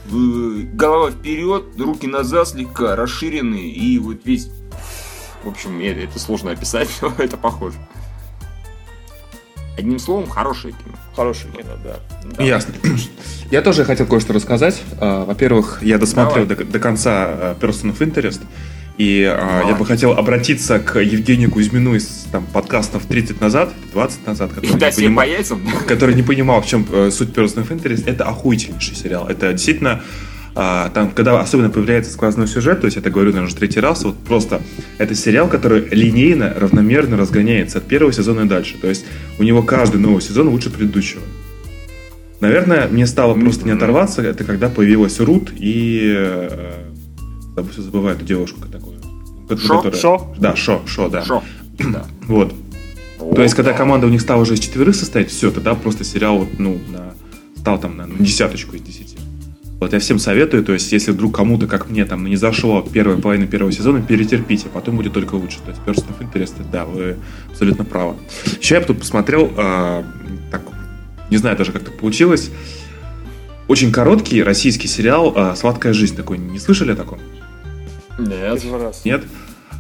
[0.74, 4.50] голова вперед, руки назад слегка расширенные, и вот весь...
[5.44, 7.78] В общем, это, это сложно описать, но это похоже.
[9.78, 10.96] Одним словом, хорошее кино.
[11.16, 12.00] Хорошее кино, да.
[12.36, 12.44] да.
[12.44, 12.74] Ясно.
[13.52, 14.82] Я тоже хотел кое-что рассказать.
[15.00, 18.42] А, во-первых, я досмотрел до, до конца а, Person of Interest.
[18.98, 24.26] И а, я бы хотел обратиться к Евгению Кузьмину из там, подкастов 30 назад, 20
[24.26, 25.26] назад, который, не, понимал,
[25.88, 28.04] который не понимал, в чем э, суть Person of Interest.
[28.08, 29.28] Это охуительнейший сериал.
[29.28, 30.02] Это действительно
[30.60, 34.04] а, там, когда особенно появляется сквозной сюжет, то есть это говорю, наверное, уже третий раз,
[34.04, 34.60] вот просто
[34.98, 38.76] это сериал, который линейно, равномерно разгоняется от первого сезона и дальше.
[38.82, 39.06] То есть
[39.38, 41.22] у него каждый новый сезон лучше предыдущего.
[42.40, 46.12] Наверное, мне стало просто не оторваться, это когда появилась Рут и...
[46.16, 46.86] Э,
[47.78, 48.98] забываю эту девушку такую.
[49.60, 49.78] Шо?
[49.78, 50.00] Которая...
[50.02, 50.36] Шо?
[50.40, 51.24] Да, Шо, Шо, да.
[51.24, 51.44] Шо.
[51.78, 52.04] да.
[52.24, 52.56] Вот.
[53.20, 56.48] То есть, когда команда у них стала уже из четверых состоять, все, тогда просто сериал
[56.58, 57.14] ну, на,
[57.60, 59.17] стал там на, на десяточку из десяти.
[59.80, 63.18] Вот я всем советую, то есть если вдруг кому-то, как мне, там, не зашло первая
[63.18, 65.60] половина первого сезона, перетерпите, потом будет только лучше.
[65.64, 67.18] То есть Person of Interest, да, вы
[67.50, 68.16] абсолютно правы.
[68.60, 70.04] Еще я тут посмотрел, э,
[70.50, 70.62] так,
[71.30, 72.50] не знаю даже, как так получилось,
[73.68, 76.40] очень короткий российский сериал э, «Сладкая жизнь» такой.
[76.40, 77.20] Не слышали о таком?
[78.18, 78.64] Нет.
[79.06, 79.24] Нет?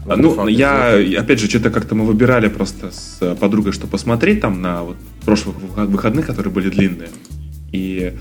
[0.05, 4.83] Ну, я, опять же, что-то как-то мы выбирали просто с подругой, что посмотреть там на
[4.83, 7.09] вот прошлых выходных, которые были длинные.
[7.71, 8.13] И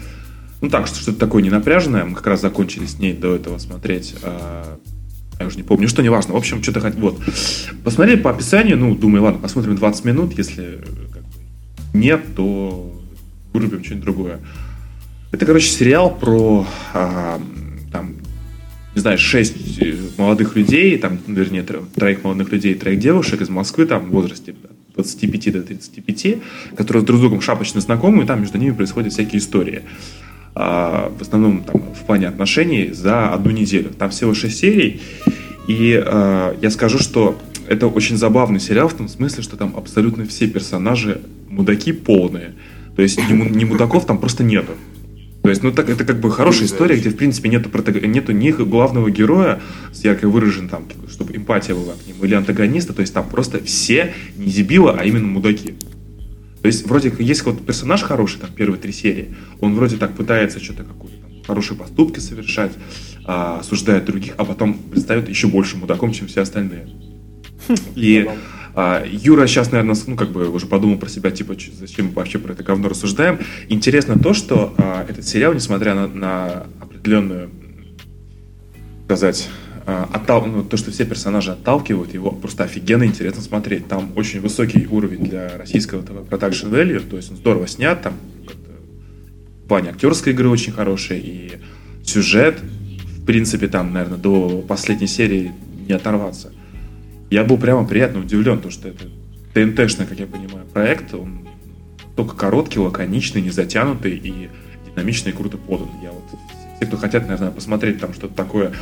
[0.60, 2.04] Ну так, что что-то такое ненапряженное.
[2.04, 4.14] Мы как раз закончили с ней до этого смотреть.
[4.22, 4.78] А,
[5.38, 6.34] я уже не помню, что неважно.
[6.34, 6.94] В общем, что-то хоть...
[6.94, 7.20] Вот.
[7.84, 10.38] Посмотрели по описанию, ну, думаю, ладно, посмотрим 20 минут.
[10.38, 10.80] Если
[11.12, 12.98] как бы, нет, то
[13.52, 14.40] вырубим что-нибудь другое.
[15.32, 17.40] Это, короче, сериал про а,
[17.92, 18.14] там,
[18.94, 19.54] не знаю, шесть
[20.16, 24.54] молодых людей, там, вернее, троих молодых людей, троих девушек из Москвы, там, в возрасте
[24.94, 26.38] 25 до 35,
[26.76, 29.82] которые друг с другом шапочно знакомы, и там между ними происходят всякие истории.
[30.58, 33.90] А, в основном там, в плане отношений за одну неделю.
[33.90, 35.02] Там всего 6 серий,
[35.68, 37.38] и а, я скажу, что
[37.68, 41.20] это очень забавный сериал в том смысле, что там абсолютно все персонажи
[41.50, 42.54] мудаки полные.
[42.96, 44.72] То есть ни, ни мудаков там просто нету.
[45.42, 47.70] То есть, ну так это как бы хорошая история, где в принципе нету,
[48.06, 49.60] нету ни главного героя
[49.92, 53.62] с ярко выраженным там, чтобы эмпатия была к нему, или антагониста, то есть там просто
[53.62, 55.74] все не дебилы, а именно мудаки.
[56.66, 60.16] То есть, вроде как есть вот персонаж хороший, там, первые три серии, он вроде так
[60.16, 62.72] пытается что-то какое-то там, хорошие поступки совершать,
[63.24, 66.88] а, осуждает других, а потом предстает еще больше мудаком, чем все остальные.
[67.94, 68.28] И
[68.74, 72.40] а, Юра сейчас, наверное, ну, как бы уже подумал про себя, типа, зачем мы вообще
[72.40, 73.38] про это говно рассуждаем.
[73.68, 77.48] Интересно то, что а, этот сериал, несмотря на, на определенную,
[79.04, 79.48] сказать,
[79.86, 80.44] оттал...
[80.46, 83.88] ну, то, что все персонажи отталкивают, его просто офигенно интересно смотреть.
[83.88, 88.14] Там очень высокий уровень для российского ТВ Production Value, то есть он здорово снят, там
[89.64, 91.52] в плане актерской игры очень хороший, и
[92.04, 95.52] сюжет, в принципе, там, наверное, до последней серии
[95.86, 96.52] не оторваться
[97.30, 99.04] я был прямо приятно удивлен, то, что это
[99.54, 101.46] ТНТшный, как я понимаю, проект, он
[102.14, 104.48] только короткий, лаконичный, не затянутый и
[104.88, 105.88] динамичный и круто подан.
[106.02, 106.24] Я вот,
[106.76, 108.72] все, кто хотят, наверное, посмотреть там что-то такое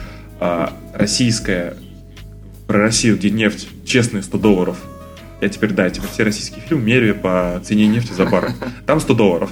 [0.41, 1.77] а, российское,
[2.67, 4.79] про Россию, где нефть, честные 100 долларов.
[5.41, 8.55] Я теперь, да, теперь все российские фильмы меряю по цене нефти за баррель.
[8.87, 9.51] Там 100 долларов.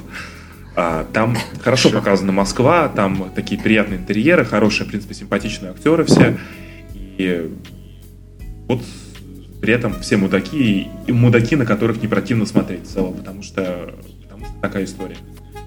[0.75, 6.39] А, там хорошо показана Москва, там такие приятные интерьеры, хорошие, в принципе, симпатичные актеры все.
[6.95, 7.51] И
[8.69, 8.83] вот
[9.61, 13.95] при этом все мудаки, и мудаки, на которых не противно смотреть в целом, потому что,
[14.23, 15.17] потому что такая история.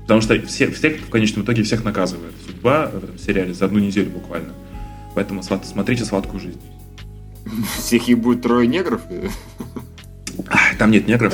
[0.02, 3.80] Потому что все, всех в конечном итоге всех наказывает судьба в этом сериале за одну
[3.80, 4.50] неделю буквально.
[5.16, 6.62] Поэтому смотрите «Сладкую жизнь».
[7.78, 9.02] Всех их будет трое негров?
[10.78, 11.34] Там нет негров.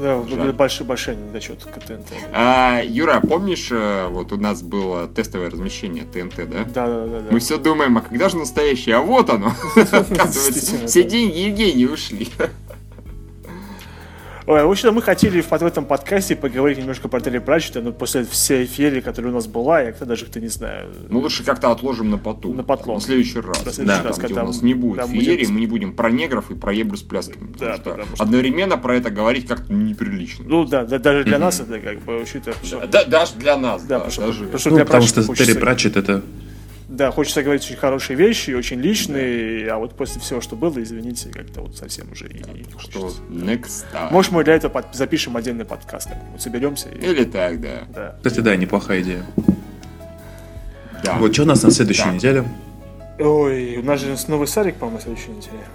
[0.00, 0.52] Да, Жаль.
[0.52, 2.12] большой, большой недочет к ТНТ.
[2.32, 6.64] А, Юра, помнишь, э, вот у нас было тестовое размещение ТНТ, да?
[6.72, 7.26] Да, да, да.
[7.32, 8.94] Мы все думаем, а когда же настоящее?
[8.94, 9.52] А вот оно.
[10.86, 12.28] Все деньги Евгении ушли.
[14.48, 17.92] Ой, в общем, мы хотели в, в этом подкасте поговорить немножко про Терри Пратчета, но
[17.92, 20.88] после всей ферии, которая у нас была, я как-то даже как-то не знаю.
[21.10, 22.56] Ну, лучше как-то отложим на потом.
[22.56, 22.94] На потом.
[22.94, 23.62] На следующий раз.
[23.66, 25.50] На следующий да, раз, когда у нас не будет феерии, будет...
[25.50, 27.52] мы не будем про негров и про ебру с плясками.
[27.58, 30.46] Да, что что одновременно про это говорить как-то неприлично.
[30.48, 32.54] Ну да, да даже для нас это как бы вообще-то...
[32.90, 34.00] Да, даже для нас, да.
[34.00, 36.22] Потому что, потому что Терри Пратчет это
[36.88, 39.74] да, хочется говорить очень хорошие вещи, очень личные, да.
[39.74, 43.84] а вот после всего, что было, извините, как-то вот совсем уже и не Что, next
[43.92, 44.10] time.
[44.10, 44.94] Может, мы для этого под...
[44.94, 46.88] запишем отдельный подкаст, вот соберемся.
[46.88, 46.98] И...
[46.98, 47.82] Или так, да.
[47.94, 48.16] да.
[48.16, 49.22] Кстати, да, неплохая идея.
[51.04, 51.18] Да.
[51.18, 52.12] Вот что у нас на следующей да.
[52.12, 52.44] неделе?
[53.18, 55.66] Ой, у нас же новый сарик, по-моему, на следующей неделе.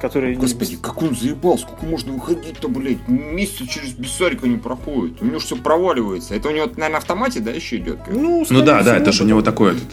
[0.00, 0.76] Который Господи, не...
[0.76, 3.06] как он заебал, сколько можно выходить-то, блядь?
[3.08, 5.20] Месяц через без сарика не проходит.
[5.22, 6.36] У него все проваливается.
[6.36, 7.98] Это у него, наверное, на автомате, да, еще идет?
[8.08, 9.88] Ну, ну да, да, это же у него такой этот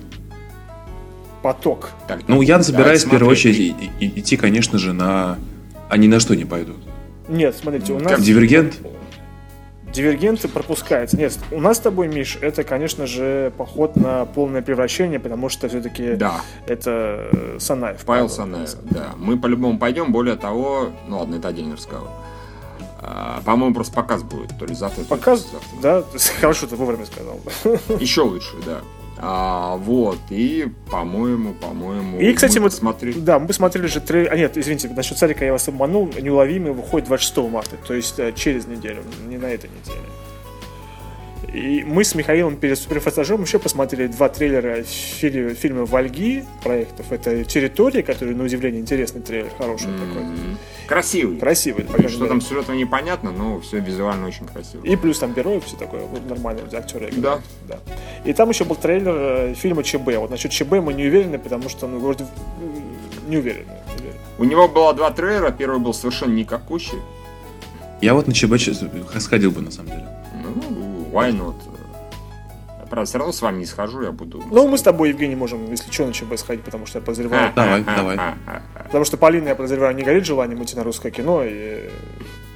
[1.41, 1.89] поток.
[2.07, 5.37] Так, ну, я собираюсь в первую очередь идти, конечно же, на...
[5.89, 6.73] А ни на что не пойду.
[7.27, 8.21] Нет, смотрите, у нас...
[8.21, 8.79] Дивергент?
[9.93, 11.17] Дивергенты пропускается.
[11.17, 15.67] Нет, у нас с тобой, Миш, это, конечно же, поход на полное превращение, потому что
[15.67, 16.41] все-таки да.
[16.67, 18.05] это э, Санаев.
[18.05, 19.13] Павел Санаев, да.
[19.17, 22.09] Мы по-любому пойдем, более того, ну ладно, это отдельный разговор.
[23.01, 26.03] А, по-моему, просто показ будет, то ли завтра, Показ, то ли завтра.
[26.13, 26.19] да?
[26.39, 27.39] Хорошо, ты вовремя сказал.
[27.99, 28.81] Еще лучше, да.
[29.21, 32.19] А, вот, и, по-моему, по-моему...
[32.19, 33.19] И, кстати, мы, мы посмотрели...
[33.19, 34.31] Да, мы посмотрели же трейлер...
[34.31, 36.09] А, нет, извините, насчет Царика я вас обманул.
[36.21, 39.99] Неуловимый выходит 26 марта, то есть э, через неделю, не на этой неделе.
[41.53, 47.11] И мы с Михаилом перед суперфорсажом еще посмотрели два трейлера фили, фильма «Вальги» проектов.
[47.11, 50.07] Это «Территория», который, на удивление, интересный трейлер, хороший mm-hmm.
[50.07, 50.23] такой.
[50.87, 51.37] Красивый.
[51.37, 51.85] Красивый.
[52.07, 54.83] Что там сюжетом непонятно, но все визуально очень красиво.
[54.83, 57.43] И плюс там героев все такое, вот нормально, актеры играют.
[57.67, 57.79] Да.
[57.87, 57.93] да.
[58.25, 60.17] И там еще был трейлер э, фильма ЧБ.
[60.17, 62.25] Вот насчет ЧБ мы не уверены, потому что, ну, вроде
[63.27, 63.65] не уверены.
[63.87, 64.19] Не уверены.
[64.37, 66.99] У него было два трейлера, первый был совершенно никакущий.
[68.01, 68.53] Я вот на ЧБ
[69.19, 70.07] сходил бы, на самом деле.
[70.43, 71.55] Ну, why not?
[72.89, 74.43] Правда, все равно с вами не схожу, я буду...
[74.49, 77.53] Ну, мы с тобой, Евгений, можем, если что, на ЧБ сходить, потому что я подозреваю...
[77.55, 78.17] Давай, давай.
[78.85, 81.89] Потому что Полина, я подозреваю, не горит желанием идти на русское кино, и...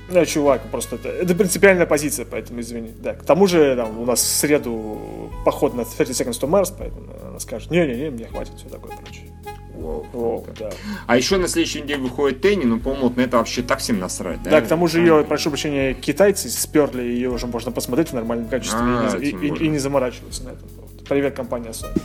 [0.09, 2.91] Да, чувак, просто это, это принципиальная позиция, поэтому извини.
[2.99, 3.13] Да.
[3.13, 7.07] К тому же там, у нас в среду поход на 30 Seconds to Mars, поэтому
[7.29, 9.32] она скажет, не-не-не, мне хватит, все такое прочее.
[9.73, 10.69] Воу, Воу, да.
[11.07, 13.99] А еще на следующей неделе выходит Тенни, ну, по-моему, вот на это вообще так всем
[13.99, 14.51] насрать, да?
[14.51, 18.47] Да, к тому же ее, прошу прощения, китайцы сперли, ее уже можно посмотреть в нормальном
[18.47, 20.69] качестве а, и, и, и, и не заморачиваться на этом.
[21.09, 21.99] Привет, компания Sony.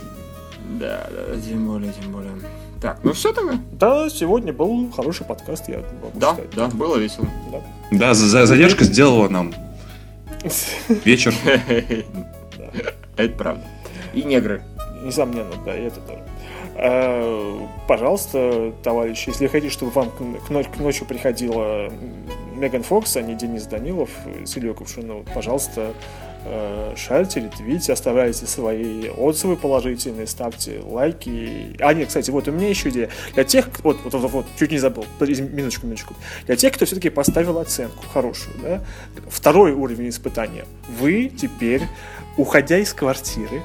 [0.79, 2.31] Да, да, тем более, тем более.
[2.81, 3.59] Так, ну все тогда?
[3.73, 6.51] Да, сегодня был хороший подкаст, я могу Да, сказать.
[6.55, 7.27] да, было весело.
[7.51, 9.53] Да, да за задержка сделала нам
[11.05, 11.33] вечер.
[13.17, 13.63] Это правда.
[14.13, 14.63] И негры.
[15.03, 16.23] Несомненно, да, и это тоже.
[16.75, 21.89] А, пожалуйста, товарищи, если хотите, чтобы вам к ночи приходила
[22.55, 24.09] Меган Фокс, а не Денис Данилов
[24.45, 25.93] с Ильей Кувшиновым, пожалуйста,
[26.45, 31.75] Э, шарьте, ретвите, оставляйте свои отзывы положительные, ставьте лайки.
[31.79, 33.09] А, нет, кстати, вот у меня еще идея.
[33.33, 36.15] Для тех, вот, вот, вот, вот чуть не забыл, минуточку, минуточку.
[36.45, 38.83] Для тех, кто все-таки поставил оценку хорошую, да,
[39.27, 40.65] второй уровень испытания.
[40.99, 41.83] Вы теперь,
[42.37, 43.61] уходя из квартиры,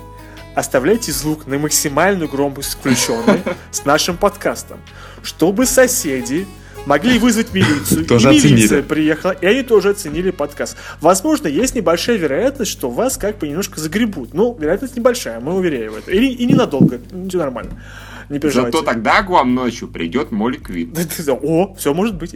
[0.55, 4.81] оставляйте звук на максимальную громкость включенный с нашим подкастом,
[5.23, 6.47] чтобы соседи
[6.87, 8.07] могли вызвать милицию.
[8.07, 8.83] Тоже и милиция оценили.
[8.83, 10.77] приехала, и они тоже оценили подкаст.
[11.01, 14.35] Возможно, есть небольшая вероятность, что вас как бы немножко загребут.
[14.35, 16.11] Ну, вероятность небольшая, мы уверяем в это.
[16.11, 17.83] Или и ненадолго, все нормально.
[18.29, 18.79] Не переживайте.
[18.79, 20.95] Зато тогда к вам ночью придет Молли Квин.
[21.43, 22.35] О, все может быть.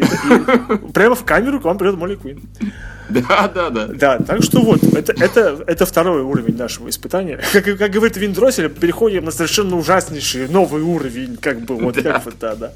[0.92, 2.42] Прямо в камеру к вам придет Молли Квин.
[3.08, 3.86] Да, да, да.
[3.86, 7.40] Да, так что вот, это, это, это второй уровень нашего испытания.
[7.52, 12.12] Как, как говорит Виндроссель, переходим на совершенно ужаснейший новый уровень, как бы, вот, да.
[12.12, 12.72] как бы, да, да.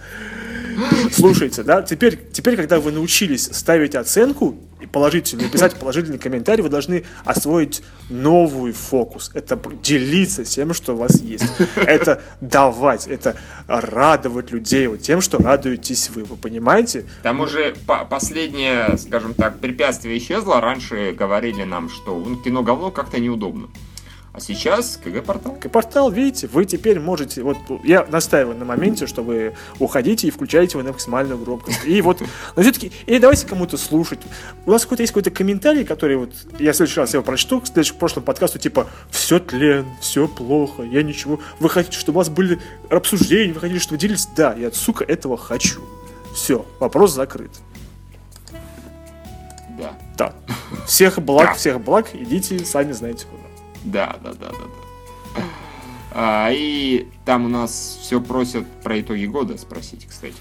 [1.13, 6.69] Слушайте, да, теперь, теперь, когда вы научились ставить оценку и положительную, писать положительный комментарий, вы
[6.69, 9.31] должны освоить новый фокус.
[9.35, 11.45] Это делиться тем, что у вас есть.
[11.77, 13.37] Это давать, это
[13.67, 16.25] радовать людей вот тем, что радуетесь вы.
[16.25, 17.05] Вы понимаете?
[17.23, 20.61] Там уже по последнее, скажем так, препятствие исчезло.
[20.61, 23.69] Раньше говорили нам, что ну, кино говно как-то неудобно.
[24.35, 25.57] А сейчас КГ-портал.
[25.57, 27.43] КГ-портал, видите, вы теперь можете...
[27.43, 31.85] Вот я настаиваю на моменте, что вы уходите и включаете его на максимальную громкость.
[31.85, 32.23] И вот,
[32.57, 34.21] но все-таки, или давайте кому-то слушать.
[34.65, 37.67] У вас какой-то есть какой-то комментарий, который вот, я в следующий раз его прочту, к
[37.67, 41.39] следующему прошлому подкасту, типа, все тлен, все плохо, я ничего...
[41.61, 44.27] Вы хотите, чтобы у вас были обсуждения, вы хотите, чтобы делились?
[44.35, 45.83] Да, я, сука, этого хочу.
[46.35, 47.51] Все, вопрос закрыт.
[49.79, 49.93] Да.
[50.17, 50.33] Да.
[50.87, 53.42] Всех благ, всех благ, идите, сами знаете куда.
[53.85, 54.57] Да, да, да, да,
[55.37, 55.43] да.
[56.15, 60.37] А, и там у нас все просят про итоги года спросить, кстати.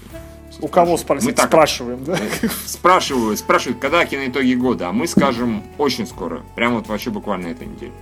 [0.60, 1.30] У кого спросить?
[1.30, 2.18] Мы так спрашиваем, да?
[2.66, 6.42] Спрашивают, спрашивают, когда киноитоги года, а мы скажем очень скоро.
[6.54, 7.92] Прямо вот вообще буквально этой неделе.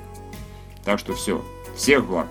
[0.84, 1.44] Так что все.
[1.76, 2.26] Всех благ.